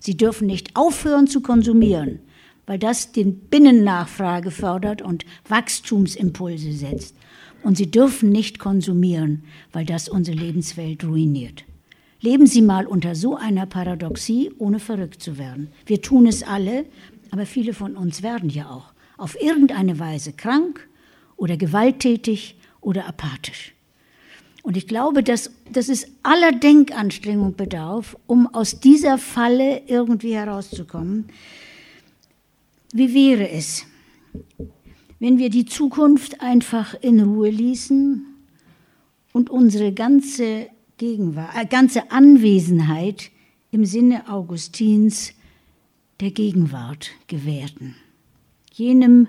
Sie 0.01 0.17
dürfen 0.17 0.47
nicht 0.47 0.77
aufhören 0.77 1.27
zu 1.27 1.41
konsumieren, 1.41 2.21
weil 2.67 2.79
das 2.79 3.13
den 3.13 3.39
Binnennachfrage 3.39 4.51
fördert 4.51 5.03
und 5.03 5.25
Wachstumsimpulse 5.49 6.73
setzt. 6.73 7.17
Und 7.63 7.77
sie 7.77 7.91
dürfen 7.91 8.31
nicht 8.31 8.59
konsumieren, 8.59 9.45
weil 9.73 9.85
das 9.85 10.09
unsere 10.09 10.37
Lebenswelt 10.37 11.05
ruiniert. 11.05 11.65
Leben 12.21 12.47
Sie 12.47 12.63
mal 12.63 12.87
unter 12.87 13.15
so 13.15 13.37
einer 13.37 13.67
Paradoxie, 13.67 14.51
ohne 14.59 14.81
verrückt 14.81 15.23
zu 15.23 15.39
werden. 15.39 15.69
Wir 15.87 16.03
tun 16.03 16.27
es 16.27 16.43
alle, 16.43 16.85
aber 17.31 17.47
viele 17.47 17.75
von 17.75 17.97
uns 17.97 18.23
werden 18.23 18.51
ja 18.51 18.71
auch 18.71 18.93
auf 19.17 19.41
irgendeine 19.41 19.99
Weise 19.99 20.33
krank 20.33 20.89
oder 21.37 21.57
gewalttätig 21.57 22.57
oder 22.81 23.07
apathisch. 23.07 23.75
Und 24.63 24.77
ich 24.77 24.87
glaube, 24.87 25.23
dass, 25.23 25.51
dass 25.73 25.89
es 25.89 26.07
aller 26.23 26.53
Denkanstrengung 26.53 27.55
bedarf, 27.55 28.17
um 28.27 28.53
aus 28.53 28.81
dieser 28.81 29.17
Falle 29.17 29.83
irgendwie 29.87 30.35
herauszukommen. 30.35 31.29
Wie 32.93 33.15
wäre 33.15 33.49
es, 33.49 33.87
wenn 35.21 35.39
wir 35.39 35.51
die 35.51 35.67
Zukunft 35.67 36.41
einfach 36.41 36.95
in 37.01 37.21
Ruhe 37.21 37.51
ließen 37.51 38.27
und 39.33 39.51
unsere 39.51 39.93
ganze 39.93 40.69
Gegenwart, 40.99 41.57
äh, 41.57 41.65
ganze 41.65 42.11
Anwesenheit 42.11 43.31
im 43.71 43.87
Sinne 43.87 44.29
Augustins 44.29 45.33
der 46.21 46.33
Gegenwart 46.33 47.13
gewährten. 47.29 47.95
Jenem 48.73 49.29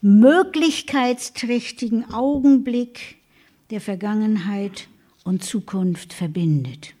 möglichkeitsträchtigen 0.00 2.12
Augenblick, 2.12 3.18
der 3.70 3.80
Vergangenheit 3.80 4.88
und 5.24 5.44
Zukunft 5.44 6.12
verbindet. 6.12 6.94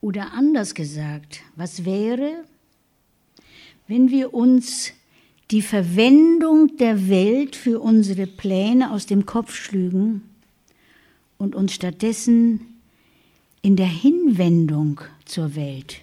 Oder 0.00 0.32
anders 0.32 0.74
gesagt, 0.74 1.42
was 1.56 1.84
wäre, 1.84 2.44
wenn 3.86 4.10
wir 4.10 4.34
uns 4.34 4.92
die 5.50 5.62
Verwendung 5.62 6.76
der 6.76 7.08
Welt 7.08 7.56
für 7.56 7.80
unsere 7.80 8.26
Pläne 8.26 8.90
aus 8.90 9.06
dem 9.06 9.24
Kopf 9.24 9.54
schlügen 9.54 10.22
und 11.38 11.54
uns 11.54 11.72
stattdessen 11.72 12.60
in 13.62 13.76
der 13.76 13.86
Hinwendung 13.86 15.00
zur 15.24 15.56
Welt, 15.56 16.00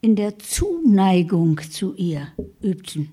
in 0.00 0.16
der 0.16 0.38
Zuneigung 0.38 1.60
zu 1.70 1.94
ihr 1.94 2.28
übten. 2.62 3.10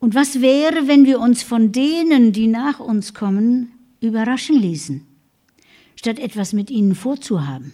Und 0.00 0.14
was 0.14 0.42
wäre, 0.42 0.86
wenn 0.86 1.06
wir 1.06 1.18
uns 1.20 1.42
von 1.42 1.72
denen, 1.72 2.32
die 2.32 2.46
nach 2.46 2.78
uns 2.78 3.14
kommen, 3.14 3.72
überraschen 4.00 4.60
ließen, 4.60 5.06
statt 5.96 6.18
etwas 6.18 6.52
mit 6.52 6.70
ihnen 6.70 6.94
vorzuhaben? 6.94 7.72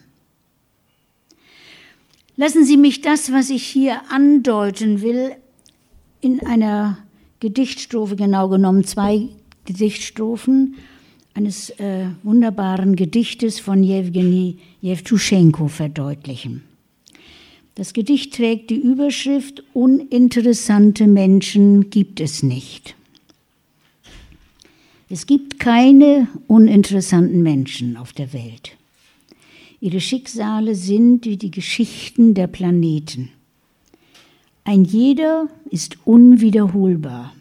Lassen 2.36 2.64
Sie 2.64 2.76
mich 2.76 3.00
das, 3.02 3.32
was 3.32 3.50
ich 3.50 3.64
hier 3.64 4.00
andeuten 4.10 5.02
will, 5.02 5.34
in 6.20 6.40
einer 6.46 6.98
Gedichtstrophe, 7.40 8.16
genau 8.16 8.48
genommen 8.48 8.84
zwei 8.84 9.28
Gedichtstrophen, 9.64 10.76
eines 11.34 11.70
äh, 11.70 12.06
wunderbaren 12.22 12.96
Gedichtes 12.96 13.60
von 13.60 13.82
Jewgeni 13.82 14.58
Jewtuschenko 14.80 15.68
verdeutlichen. 15.68 16.62
Das 17.74 17.92
Gedicht 17.92 18.34
trägt 18.34 18.70
die 18.70 18.80
Überschrift 18.80 19.62
Uninteressante 19.72 21.06
Menschen 21.06 21.90
gibt 21.90 22.20
es 22.20 22.42
nicht. 22.42 22.94
Es 25.08 25.26
gibt 25.26 25.58
keine 25.58 26.28
uninteressanten 26.46 27.42
Menschen 27.42 27.96
auf 27.96 28.12
der 28.12 28.32
Welt. 28.32 28.76
Ihre 29.80 30.00
Schicksale 30.00 30.74
sind 30.74 31.24
wie 31.24 31.36
die 31.36 31.50
Geschichten 31.50 32.34
der 32.34 32.46
Planeten. 32.46 33.30
Ein 34.64 34.84
jeder 34.84 35.48
ist 35.70 35.96
unwiederholbar. 36.04 37.32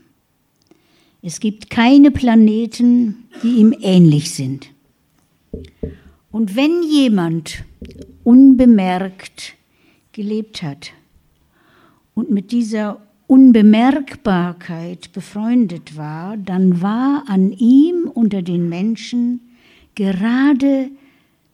Es 1.22 1.40
gibt 1.40 1.70
keine 1.70 2.12
Planeten, 2.12 3.26
die 3.44 3.58
ihm 3.58 3.76
ähnlich 3.82 4.32
sind. 4.32 4.72
Und 6.32 6.56
wenn 6.56 6.84
jemand 6.84 7.64
unbemerkt 8.24 9.56
gelebt 10.14 10.64
hat 10.64 10.94
und 12.14 12.30
mit 12.30 12.52
dieser 12.52 13.02
Unbemerkbarkeit 13.28 15.12
befreundet 15.12 15.98
war, 15.98 16.38
dann 16.38 16.82
war 16.82 17.26
an 17.28 17.52
ihm 17.52 18.10
unter 18.14 18.42
den 18.42 18.70
Menschen 18.70 19.42
gerade 19.96 20.90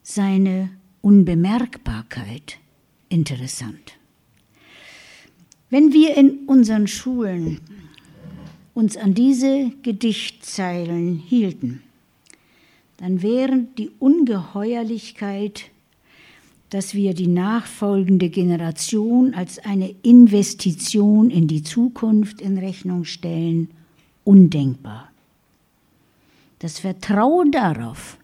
seine 0.04 0.70
Unbemerkbarkeit 1.02 2.60
interessant. 3.10 3.98
Wenn 5.70 5.92
wir 5.92 6.16
in 6.16 6.46
unseren 6.46 6.88
Schulen 6.88 7.60
uns 8.76 8.98
an 8.98 9.16
diese 9.16 9.72
Gedichtzeilen 9.82 11.18
hielten, 11.18 11.82
dann 12.98 13.24
wäre 13.24 13.66
die 13.78 13.90
Ungeheuerlichkeit, 14.00 15.72
dass 16.70 16.94
wir 16.94 17.14
die 17.14 17.28
nachfolgende 17.28 18.30
Generation 18.30 19.34
als 19.34 19.60
eine 19.60 19.96
Investition 20.04 21.30
in 21.30 21.48
die 21.48 21.64
Zukunft 21.64 22.42
in 22.42 22.58
Rechnung 22.58 23.06
stellen, 23.06 23.70
undenkbar. 24.24 25.10
Das 26.60 26.80
Vertrauen 26.80 27.52
darauf, 27.52 28.18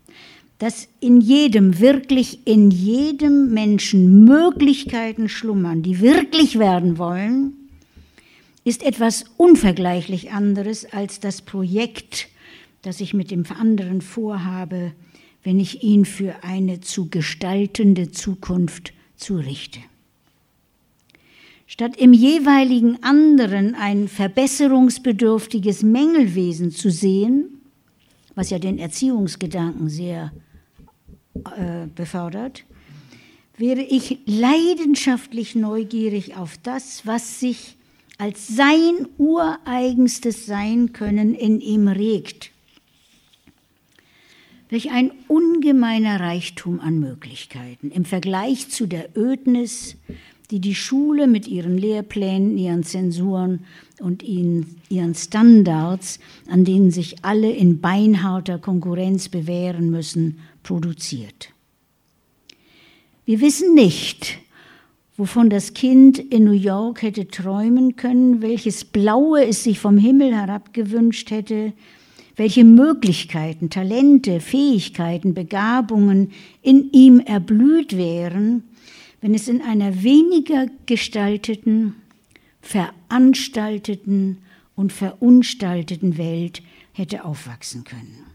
dass 0.58 0.90
in 1.00 1.22
jedem, 1.22 1.80
wirklich 1.80 2.46
in 2.46 2.72
jedem 2.72 3.54
Menschen 3.54 4.26
Möglichkeiten 4.26 5.30
schlummern, 5.30 5.82
die 5.82 6.02
wirklich 6.02 6.60
werden 6.60 6.98
wollen, 6.98 7.54
ist 8.64 8.84
etwas 8.84 9.26
unvergleichlich 9.38 10.32
anderes 10.32 10.86
als 10.92 11.20
das 11.20 11.42
Projekt, 11.42 12.28
das 12.82 13.00
ich 13.00 13.14
mit 13.14 13.32
dem 13.32 13.46
anderen 13.48 14.02
vorhabe, 14.02 14.94
wenn 15.44 15.60
ich 15.60 15.84
ihn 15.84 16.06
für 16.06 16.44
eine 16.44 16.82
zu 16.82 17.10
gestaltende 17.10 18.12
Zukunft 18.12 18.94
zurichte. 19.16 19.80
Statt 21.66 21.96
im 21.98 22.14
jeweiligen 22.14 23.02
anderen 23.02 23.76
ein 23.76 24.08
verbesserungsbedürftiges 24.08 25.84
Mängelwesen 25.84 26.72
zu 26.72 26.92
sehen, 26.92 27.62
was 28.36 28.50
ja 28.50 28.60
den 28.60 28.78
Erziehungsgedanken 28.78 29.90
sehr 29.90 30.34
äh, 31.34 31.88
befördert, 31.96 32.66
wäre 33.58 33.82
ich 33.82 34.20
leidenschaftlich 34.26 35.56
neugierig 35.56 36.36
auf 36.36 36.58
das, 36.58 37.06
was 37.06 37.40
sich 37.40 37.78
als 38.22 38.48
sein 38.48 39.08
ureigenstes 39.18 40.46
Sein-Können 40.46 41.34
in 41.34 41.60
ihm 41.60 41.88
regt. 41.88 42.52
Welch 44.70 44.92
ein 44.92 45.12
ungemeiner 45.28 46.20
Reichtum 46.20 46.80
an 46.80 47.00
Möglichkeiten 47.00 47.90
im 47.90 48.06
Vergleich 48.06 48.70
zu 48.70 48.86
der 48.86 49.18
Ödnis, 49.18 49.96
die 50.52 50.60
die 50.60 50.76
Schule 50.76 51.26
mit 51.26 51.48
ihren 51.48 51.80
Lehrplänen, 51.80 52.60
ihren 52.60 52.84
Zensuren 52.84 53.66
und 54.00 54.22
ihren 54.22 55.16
Standards, 55.16 56.20
an 56.48 56.64
denen 56.64 56.92
sich 56.92 57.26
alle 57.26 57.52
in 57.52 57.82
beinharter 57.82 58.60
Konkurrenz 58.60 59.30
bewähren 59.30 59.90
müssen, 59.90 60.38
produziert. 60.62 61.50
Wir 63.26 63.42
wissen 63.42 63.74
nicht, 63.74 64.38
wovon 65.22 65.52
das 65.52 65.76
Kind 65.76 66.18
in 66.18 66.46
New 66.46 66.52
York 66.52 67.04
hätte 67.04 67.28
träumen 67.28 67.96
können, 67.96 68.42
welches 68.42 68.84
Blaue 68.84 69.46
es 69.46 69.64
sich 69.64 69.78
vom 69.78 70.00
Himmel 70.00 70.36
herab 70.36 70.74
gewünscht 70.74 71.30
hätte, 71.30 71.74
welche 72.38 72.64
Möglichkeiten, 72.64 73.70
Talente, 73.70 74.40
Fähigkeiten, 74.40 75.36
Begabungen 75.36 76.32
in 76.64 76.92
ihm 76.92 77.20
erblüht 77.20 77.96
wären, 77.96 78.64
wenn 79.22 79.36
es 79.36 79.48
in 79.48 79.62
einer 79.62 80.02
weniger 80.02 80.66
gestalteten, 80.88 81.94
veranstalteten 82.64 84.40
und 84.76 84.92
verunstalteten 84.92 86.18
Welt 86.18 86.64
hätte 86.94 87.26
aufwachsen 87.26 87.84
können. 87.84 88.26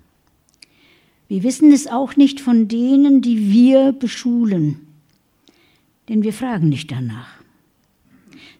Wir 1.26 1.42
wissen 1.42 1.72
es 1.72 1.88
auch 1.88 2.14
nicht 2.14 2.40
von 2.40 2.68
denen, 2.68 3.22
die 3.22 3.50
wir 3.50 3.90
beschulen, 3.90 4.85
denn 6.08 6.22
wir 6.22 6.32
fragen 6.32 6.68
nicht 6.68 6.90
danach. 6.90 7.28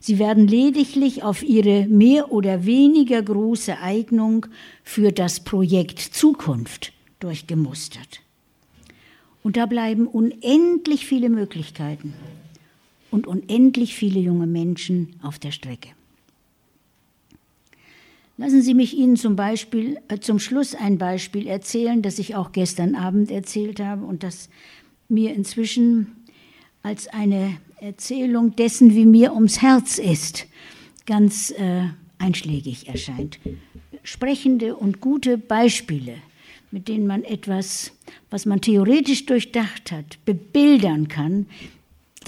Sie 0.01 0.18
werden 0.18 0.47
lediglich 0.47 1.22
auf 1.22 1.42
ihre 1.42 1.86
mehr 1.86 2.30
oder 2.30 2.64
weniger 2.64 3.22
große 3.22 3.78
Eignung 3.78 4.47
für 4.84 5.12
das 5.12 5.40
Projekt 5.40 5.99
Zukunft 5.99 6.92
durchgemustert. 7.18 8.20
Und 9.42 9.57
da 9.57 9.66
bleiben 9.66 10.07
unendlich 10.07 11.07
viele 11.07 11.28
Möglichkeiten 11.28 12.14
und 13.11 13.26
unendlich 13.26 13.94
viele 13.94 14.20
junge 14.20 14.47
Menschen 14.47 15.16
auf 15.22 15.38
der 15.38 15.53
Strecke. 15.53 15.90
Lassen 18.38 18.61
Sie 18.61 18.74
mich 18.74 18.94
Ihnen 18.94 19.16
zum, 19.16 19.34
Beispiel, 19.34 19.99
äh, 20.09 20.18
zum 20.18 20.38
Schluss 20.38 20.74
ein 20.74 20.99
Beispiel 20.99 21.47
erzählen, 21.47 22.03
das 22.03 22.18
ich 22.18 22.34
auch 22.34 22.53
gestern 22.53 22.94
Abend 22.94 23.30
erzählt 23.30 23.80
habe 23.80 24.05
und 24.05 24.22
das 24.22 24.51
mir 25.09 25.34
inzwischen 25.34 26.15
als 26.87 27.09
eine 27.09 27.57
Erzählung 27.80 28.55
dessen, 28.55 28.95
wie 28.95 29.07
mir 29.07 29.34
ums 29.34 29.61
Herz 29.61 29.99
ist, 29.99 30.47
ganz 31.05 31.51
äh, 31.51 31.89
einschlägig 32.18 32.87
erscheint. 32.87 33.41
Sprechende 34.05 34.76
und 34.76 35.01
gute 35.01 35.37
Beispiele, 35.37 36.14
mit 36.70 36.87
denen 36.87 37.09
man 37.09 37.24
etwas, 37.24 37.91
was 38.30 38.47
man 38.47 38.61
theoretisch 38.61 39.26
durchdacht 39.26 39.91
hat, 39.91 40.24
bebildern 40.24 41.09
kann, 41.09 41.47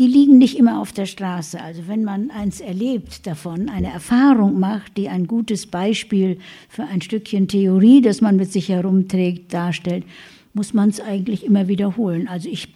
die 0.01 0.09
liegen 0.09 0.39
nicht 0.39 0.59
immer 0.59 0.81
auf 0.81 0.93
der 0.93 1.07
Straße. 1.07 1.61
Also 1.63 1.87
wenn 1.87 2.03
man 2.03 2.33
eins 2.33 2.61
erlebt 2.61 3.29
davon, 3.29 3.69
eine 3.69 3.93
Erfahrung 3.93 4.59
macht, 4.59 4.97
die 4.97 5.09
ein 5.09 5.29
gutes 5.29 5.67
Beispiel 5.67 6.39
für 6.69 6.83
ein 6.83 7.01
Stückchen 7.01 7.47
Theorie, 7.47 8.01
das 8.01 8.21
man 8.21 8.35
mit 8.35 8.53
sich 8.53 8.69
herumträgt, 8.71 9.53
darstellt, 9.53 10.05
muss 10.53 10.75
man 10.75 10.89
es 10.89 11.01
eigentlich 11.01 11.45
immer 11.45 11.69
wiederholen. 11.69 12.27
Also 12.27 12.49
ich 12.49 12.69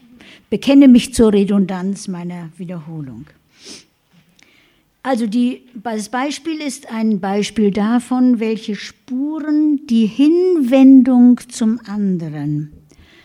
bekenne 0.52 0.86
mich 0.86 1.14
zur 1.14 1.32
Redundanz 1.32 2.08
meiner 2.08 2.50
Wiederholung. 2.58 3.24
Also 5.02 5.26
die, 5.26 5.62
das 5.82 6.10
Beispiel 6.10 6.60
ist 6.60 6.92
ein 6.92 7.20
Beispiel 7.20 7.70
davon, 7.70 8.38
welche 8.38 8.74
Spuren 8.74 9.86
die 9.86 10.04
Hinwendung 10.04 11.40
zum 11.48 11.80
anderen, 11.86 12.70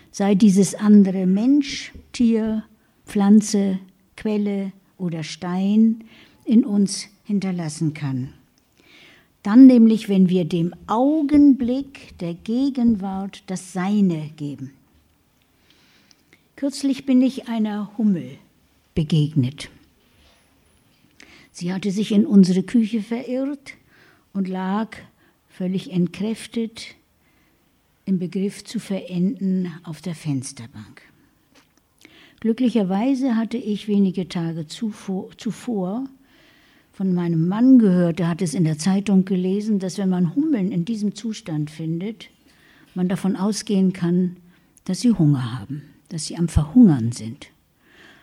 sei 0.09 0.35
dieses 0.35 0.73
andere 0.73 1.25
Mensch, 1.25 1.91
Tier, 2.13 2.63
Pflanze, 3.05 3.79
Quelle 4.15 4.71
oder 4.97 5.23
Stein 5.23 6.05
in 6.45 6.63
uns 6.63 7.09
hinterlassen 7.25 7.93
kann. 7.93 8.29
Dann 9.43 9.67
nämlich, 9.67 10.07
wenn 10.07 10.29
wir 10.29 10.45
dem 10.45 10.73
Augenblick 10.87 12.17
der 12.19 12.35
Gegenwart 12.35 13.43
das 13.47 13.73
Seine 13.73 14.29
geben. 14.37 14.76
Kürzlich 16.57 17.05
bin 17.05 17.21
ich 17.21 17.47
einer 17.47 17.95
Hummel 17.99 18.31
begegnet. 18.95 19.69
Sie 21.51 21.71
hatte 21.71 21.91
sich 21.91 22.11
in 22.11 22.25
unsere 22.25 22.63
Küche 22.63 23.03
verirrt 23.03 23.75
und 24.33 24.47
lag 24.47 24.97
völlig 25.49 25.91
entkräftet 25.91 26.95
im 28.05 28.17
Begriff 28.17 28.63
zu 28.63 28.79
verenden 28.79 29.71
auf 29.83 30.01
der 30.01 30.15
Fensterbank. 30.15 31.03
Glücklicherweise 32.39 33.35
hatte 33.35 33.57
ich 33.57 33.87
wenige 33.87 34.27
Tage 34.27 34.65
zuvor, 34.65 36.09
von 36.91 37.13
meinem 37.13 37.47
Mann 37.47 37.77
gehört, 37.77 38.17
der 38.17 38.29
hat 38.29 38.41
es 38.41 38.55
in 38.55 38.63
der 38.63 38.79
Zeitung 38.79 39.25
gelesen, 39.25 39.77
dass 39.77 39.99
wenn 39.99 40.09
man 40.09 40.33
Hummeln 40.33 40.71
in 40.71 40.85
diesem 40.85 41.13
Zustand 41.13 41.69
findet, 41.69 42.31
man 42.95 43.07
davon 43.07 43.35
ausgehen 43.35 43.93
kann, 43.93 44.37
dass 44.85 45.01
sie 45.01 45.11
Hunger 45.11 45.59
haben, 45.59 45.83
dass 46.09 46.25
sie 46.25 46.37
am 46.37 46.47
Verhungern 46.47 47.11
sind. 47.11 47.47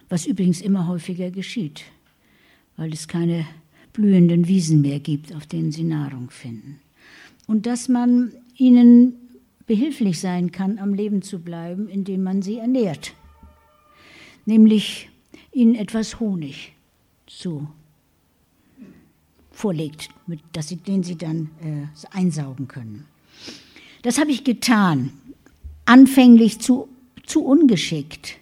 Was 0.09 0.27
übrigens 0.27 0.61
immer 0.61 0.87
häufiger 0.87 1.31
geschieht, 1.31 1.83
weil 2.77 2.93
es 2.93 3.09
keine 3.09 3.47
blühenden 3.93 4.49
Wiesen 4.49 4.81
mehr 4.81 5.01
gibt, 5.01 5.35
auf 5.35 5.47
denen 5.47 5.73
sie 5.73 5.85
Nahrung 5.85 6.31
finden. 6.31 6.81
Und 7.47 7.67
dass 7.67 7.89
man 7.89 8.33
ihnen 8.57 9.15
behilflich 9.67 10.21
sein 10.21 10.53
kann, 10.53 10.79
am 10.79 10.95
Leben 10.95 11.23
zu 11.23 11.39
bleiben, 11.39 11.89
indem 11.89 12.23
man 12.23 12.43
sie 12.43 12.59
ernährt 12.59 13.15
nämlich 14.47 15.09
ihnen 15.53 15.75
etwas 15.75 16.21
Honig 16.21 16.73
zu 17.27 17.69
vorlegt, 19.53 20.09
mit, 20.27 20.41
dass 20.53 20.69
sie, 20.69 20.77
den 20.77 21.03
sie 21.03 21.17
dann 21.17 21.51
äh, 21.63 22.17
einsaugen 22.17 22.69
können. 22.69 23.07
Das 24.03 24.19
habe 24.19 24.31
ich 24.31 24.45
getan, 24.45 25.13
anfänglich 25.85 26.61
zu, 26.61 26.89
zu 27.27 27.45
ungeschickt, 27.45 28.37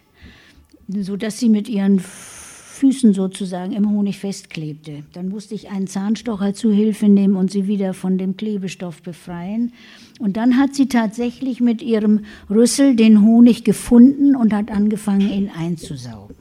sodass 0.87 1.39
sie 1.39 1.49
mit 1.49 1.69
ihren 1.69 1.99
Füßen 1.99 3.13
sozusagen 3.13 3.71
im 3.71 3.89
Honig 3.89 4.19
festklebte. 4.19 5.03
Dann 5.13 5.29
musste 5.29 5.55
ich 5.55 5.69
einen 5.69 5.87
Zahnstocher 5.87 6.53
zu 6.53 6.71
Hilfe 6.71 7.07
nehmen 7.07 7.35
und 7.35 7.51
sie 7.51 7.67
wieder 7.67 7.93
von 7.93 8.17
dem 8.17 8.35
Klebestoff 8.35 9.01
befreien. 9.01 9.71
Und 10.19 10.35
dann 10.37 10.57
hat 10.57 10.75
sie 10.75 10.87
tatsächlich 10.87 11.61
mit 11.61 11.81
ihrem 11.81 12.25
Rüssel 12.49 12.95
den 12.95 13.21
Honig 13.21 13.63
gefunden 13.63 14.35
und 14.35 14.53
hat 14.53 14.69
angefangen, 14.69 15.31
ihn 15.31 15.49
einzusaugen. 15.55 16.35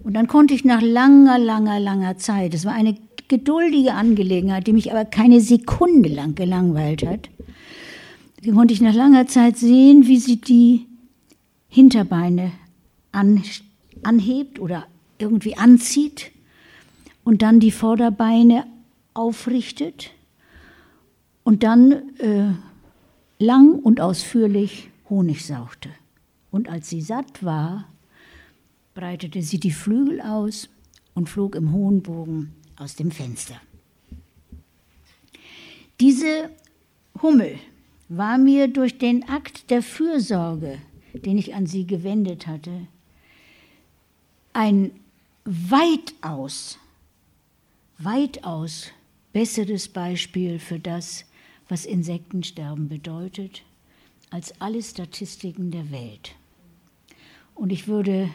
Und 0.00 0.14
dann 0.14 0.28
konnte 0.28 0.54
ich 0.54 0.64
nach 0.64 0.80
langer, 0.80 1.38
langer, 1.38 1.80
langer 1.80 2.18
Zeit, 2.18 2.54
es 2.54 2.64
war 2.64 2.74
eine 2.74 2.96
geduldige 3.26 3.94
Angelegenheit, 3.94 4.66
die 4.66 4.72
mich 4.72 4.90
aber 4.90 5.04
keine 5.04 5.40
Sekunde 5.40 6.08
lang 6.08 6.34
gelangweilt 6.34 7.04
hat, 7.04 7.30
konnte 8.54 8.72
ich 8.72 8.80
nach 8.80 8.94
langer 8.94 9.26
Zeit 9.26 9.56
sehen, 9.58 10.06
wie 10.06 10.18
sie 10.18 10.40
die 10.40 10.86
Hinterbeine 11.68 12.52
anhebt 13.12 14.58
oder 14.58 14.86
irgendwie 15.18 15.56
anzieht 15.56 16.30
und 17.24 17.42
dann 17.42 17.60
die 17.60 17.70
Vorderbeine 17.70 18.66
aufrichtet 19.14 20.10
und 21.44 21.62
dann 21.62 21.92
äh, 22.18 22.52
lang 23.38 23.74
und 23.74 24.00
ausführlich 24.00 24.90
Honig 25.10 25.44
sauchte. 25.44 25.90
Und 26.50 26.68
als 26.68 26.88
sie 26.88 27.02
satt 27.02 27.44
war, 27.44 27.86
breitete 28.94 29.42
sie 29.42 29.60
die 29.60 29.70
Flügel 29.70 30.20
aus 30.20 30.68
und 31.14 31.28
flog 31.28 31.54
im 31.54 31.72
hohen 31.72 32.02
Bogen 32.02 32.54
aus 32.76 32.96
dem 32.96 33.10
Fenster. 33.10 33.60
Diese 36.00 36.50
Hummel 37.20 37.58
war 38.08 38.38
mir 38.38 38.68
durch 38.68 38.98
den 38.98 39.28
Akt 39.28 39.70
der 39.70 39.82
Fürsorge, 39.82 40.78
den 41.12 41.38
ich 41.38 41.54
an 41.54 41.66
sie 41.66 41.86
gewendet 41.86 42.46
hatte, 42.46 42.86
ein 44.52 44.90
weitaus, 45.44 46.78
weitaus 47.98 48.90
besseres 49.32 49.88
Beispiel 49.88 50.58
für 50.58 50.78
das, 50.78 51.24
was 51.68 51.86
Insektensterben 51.86 52.88
bedeutet, 52.88 53.62
als 54.30 54.60
alle 54.60 54.82
Statistiken 54.82 55.70
der 55.70 55.90
Welt. 55.90 56.34
Und 57.54 57.72
ich 57.72 57.88
würde 57.88 58.30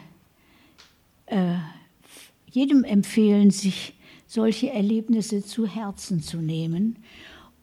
äh, 1.28 1.56
jedem 2.50 2.84
empfehlen, 2.84 3.52
sich 3.52 3.94
solche 4.28 4.72
Erlebnisse 4.72 5.44
zu 5.44 5.68
Herzen 5.68 6.22
zu 6.22 6.38
nehmen. 6.38 6.98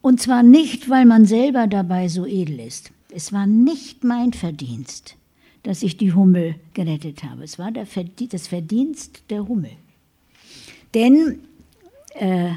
Und 0.02 0.20
zwar 0.20 0.42
nicht, 0.42 0.88
weil 0.88 1.04
man 1.04 1.26
selber 1.26 1.66
dabei 1.66 2.08
so 2.08 2.26
edel 2.26 2.60
ist. 2.60 2.92
Es 3.12 3.32
war 3.32 3.46
nicht 3.46 4.04
mein 4.04 4.32
Verdienst 4.32 5.16
dass 5.62 5.82
ich 5.82 5.96
die 5.96 6.12
Hummel 6.14 6.54
gerettet 6.74 7.22
habe. 7.22 7.44
Es 7.44 7.58
war 7.58 7.70
das 7.70 8.48
Verdienst 8.48 9.22
der 9.28 9.46
Hummel. 9.46 9.72
Denn 10.94 11.40
äh, 12.14 12.50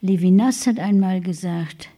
Levinas 0.00 0.66
hat 0.66 0.78
einmal 0.78 1.20
gesagt, 1.20 1.88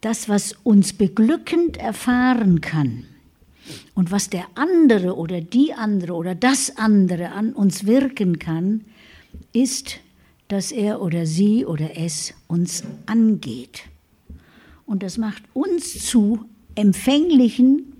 das, 0.00 0.28
was 0.28 0.54
uns 0.62 0.92
beglückend 0.92 1.76
erfahren 1.76 2.60
kann 2.60 3.04
und 3.94 4.10
was 4.10 4.30
der 4.30 4.46
andere 4.54 5.16
oder 5.16 5.40
die 5.40 5.74
andere 5.74 6.14
oder 6.14 6.34
das 6.34 6.76
andere 6.78 7.32
an 7.32 7.52
uns 7.52 7.84
wirken 7.84 8.38
kann, 8.38 8.84
ist, 9.52 9.98
dass 10.48 10.72
er 10.72 11.02
oder 11.02 11.26
sie 11.26 11.66
oder 11.66 11.96
es 11.98 12.32
uns 12.46 12.84
angeht. 13.06 13.82
Und 14.86 15.02
das 15.02 15.18
macht 15.18 15.42
uns 15.52 16.06
zu 16.06 16.46
empfänglichen 16.80 17.92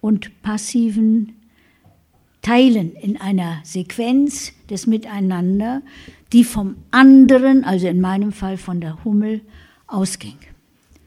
und 0.00 0.42
passiven 0.42 1.34
Teilen 2.42 2.94
in 2.94 3.16
einer 3.16 3.60
Sequenz 3.64 4.52
des 4.70 4.86
Miteinander, 4.86 5.82
die 6.32 6.44
vom 6.44 6.76
anderen, 6.90 7.64
also 7.64 7.88
in 7.88 8.00
meinem 8.00 8.32
Fall 8.32 8.56
von 8.56 8.80
der 8.80 9.04
Hummel, 9.04 9.40
ausging. 9.86 10.36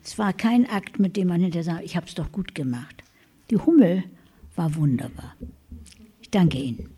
Es 0.03 0.17
war 0.17 0.33
kein 0.33 0.69
Akt, 0.69 0.99
mit 0.99 1.15
dem 1.15 1.27
man 1.27 1.41
hinterher 1.41 1.63
sagt, 1.63 1.85
ich 1.85 1.95
habe 1.95 2.07
es 2.07 2.15
doch 2.15 2.31
gut 2.31 2.55
gemacht. 2.55 3.03
Die 3.49 3.57
Hummel 3.57 4.03
war 4.55 4.75
wunderbar. 4.75 5.35
Ich 6.21 6.29
danke 6.31 6.57
Ihnen. 6.57 6.89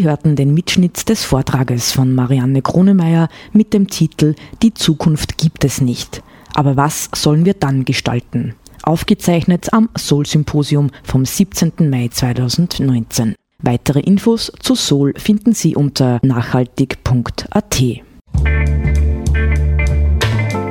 Sie 0.00 0.08
hörten 0.08 0.34
den 0.34 0.54
Mitschnitt 0.54 1.10
des 1.10 1.24
Vortrages 1.24 1.92
von 1.92 2.14
Marianne 2.14 2.62
Kronemeyer 2.62 3.28
mit 3.52 3.74
dem 3.74 3.86
Titel 3.86 4.34
Die 4.62 4.72
Zukunft 4.72 5.36
gibt 5.36 5.62
es 5.62 5.82
nicht. 5.82 6.22
Aber 6.54 6.78
was 6.78 7.10
sollen 7.14 7.44
wir 7.44 7.52
dann 7.52 7.84
gestalten? 7.84 8.54
Aufgezeichnet 8.82 9.74
am 9.74 9.90
Soul-Symposium 9.98 10.90
vom 11.04 11.26
17. 11.26 11.90
Mai 11.90 12.08
2019. 12.10 13.34
Weitere 13.58 14.00
Infos 14.00 14.50
zu 14.60 14.74
Soul 14.74 15.12
finden 15.18 15.52
Sie 15.52 15.76
unter 15.76 16.18
nachhaltig.at. 16.22 17.82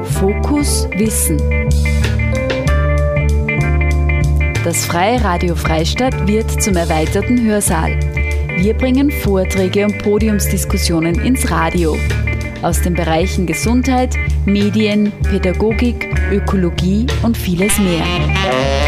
Fokus 0.06 0.88
Wissen. 0.98 1.38
Das 4.64 4.86
Freie 4.88 5.24
Radio 5.24 5.54
Freistadt 5.54 6.28
wird 6.28 6.64
zum 6.64 6.76
erweiterten 6.76 7.40
Hörsaal. 7.46 8.19
Wir 8.62 8.74
bringen 8.74 9.10
Vorträge 9.10 9.86
und 9.86 9.98
Podiumsdiskussionen 10.00 11.16
ins 11.22 11.50
Radio. 11.50 11.96
Aus 12.62 12.82
den 12.82 12.94
Bereichen 12.94 13.46
Gesundheit, 13.46 14.18
Medien, 14.46 15.14
Pädagogik, 15.24 16.14
Ökologie 16.30 17.08
und 17.24 17.38
vieles 17.38 17.80
mehr. 17.80 18.79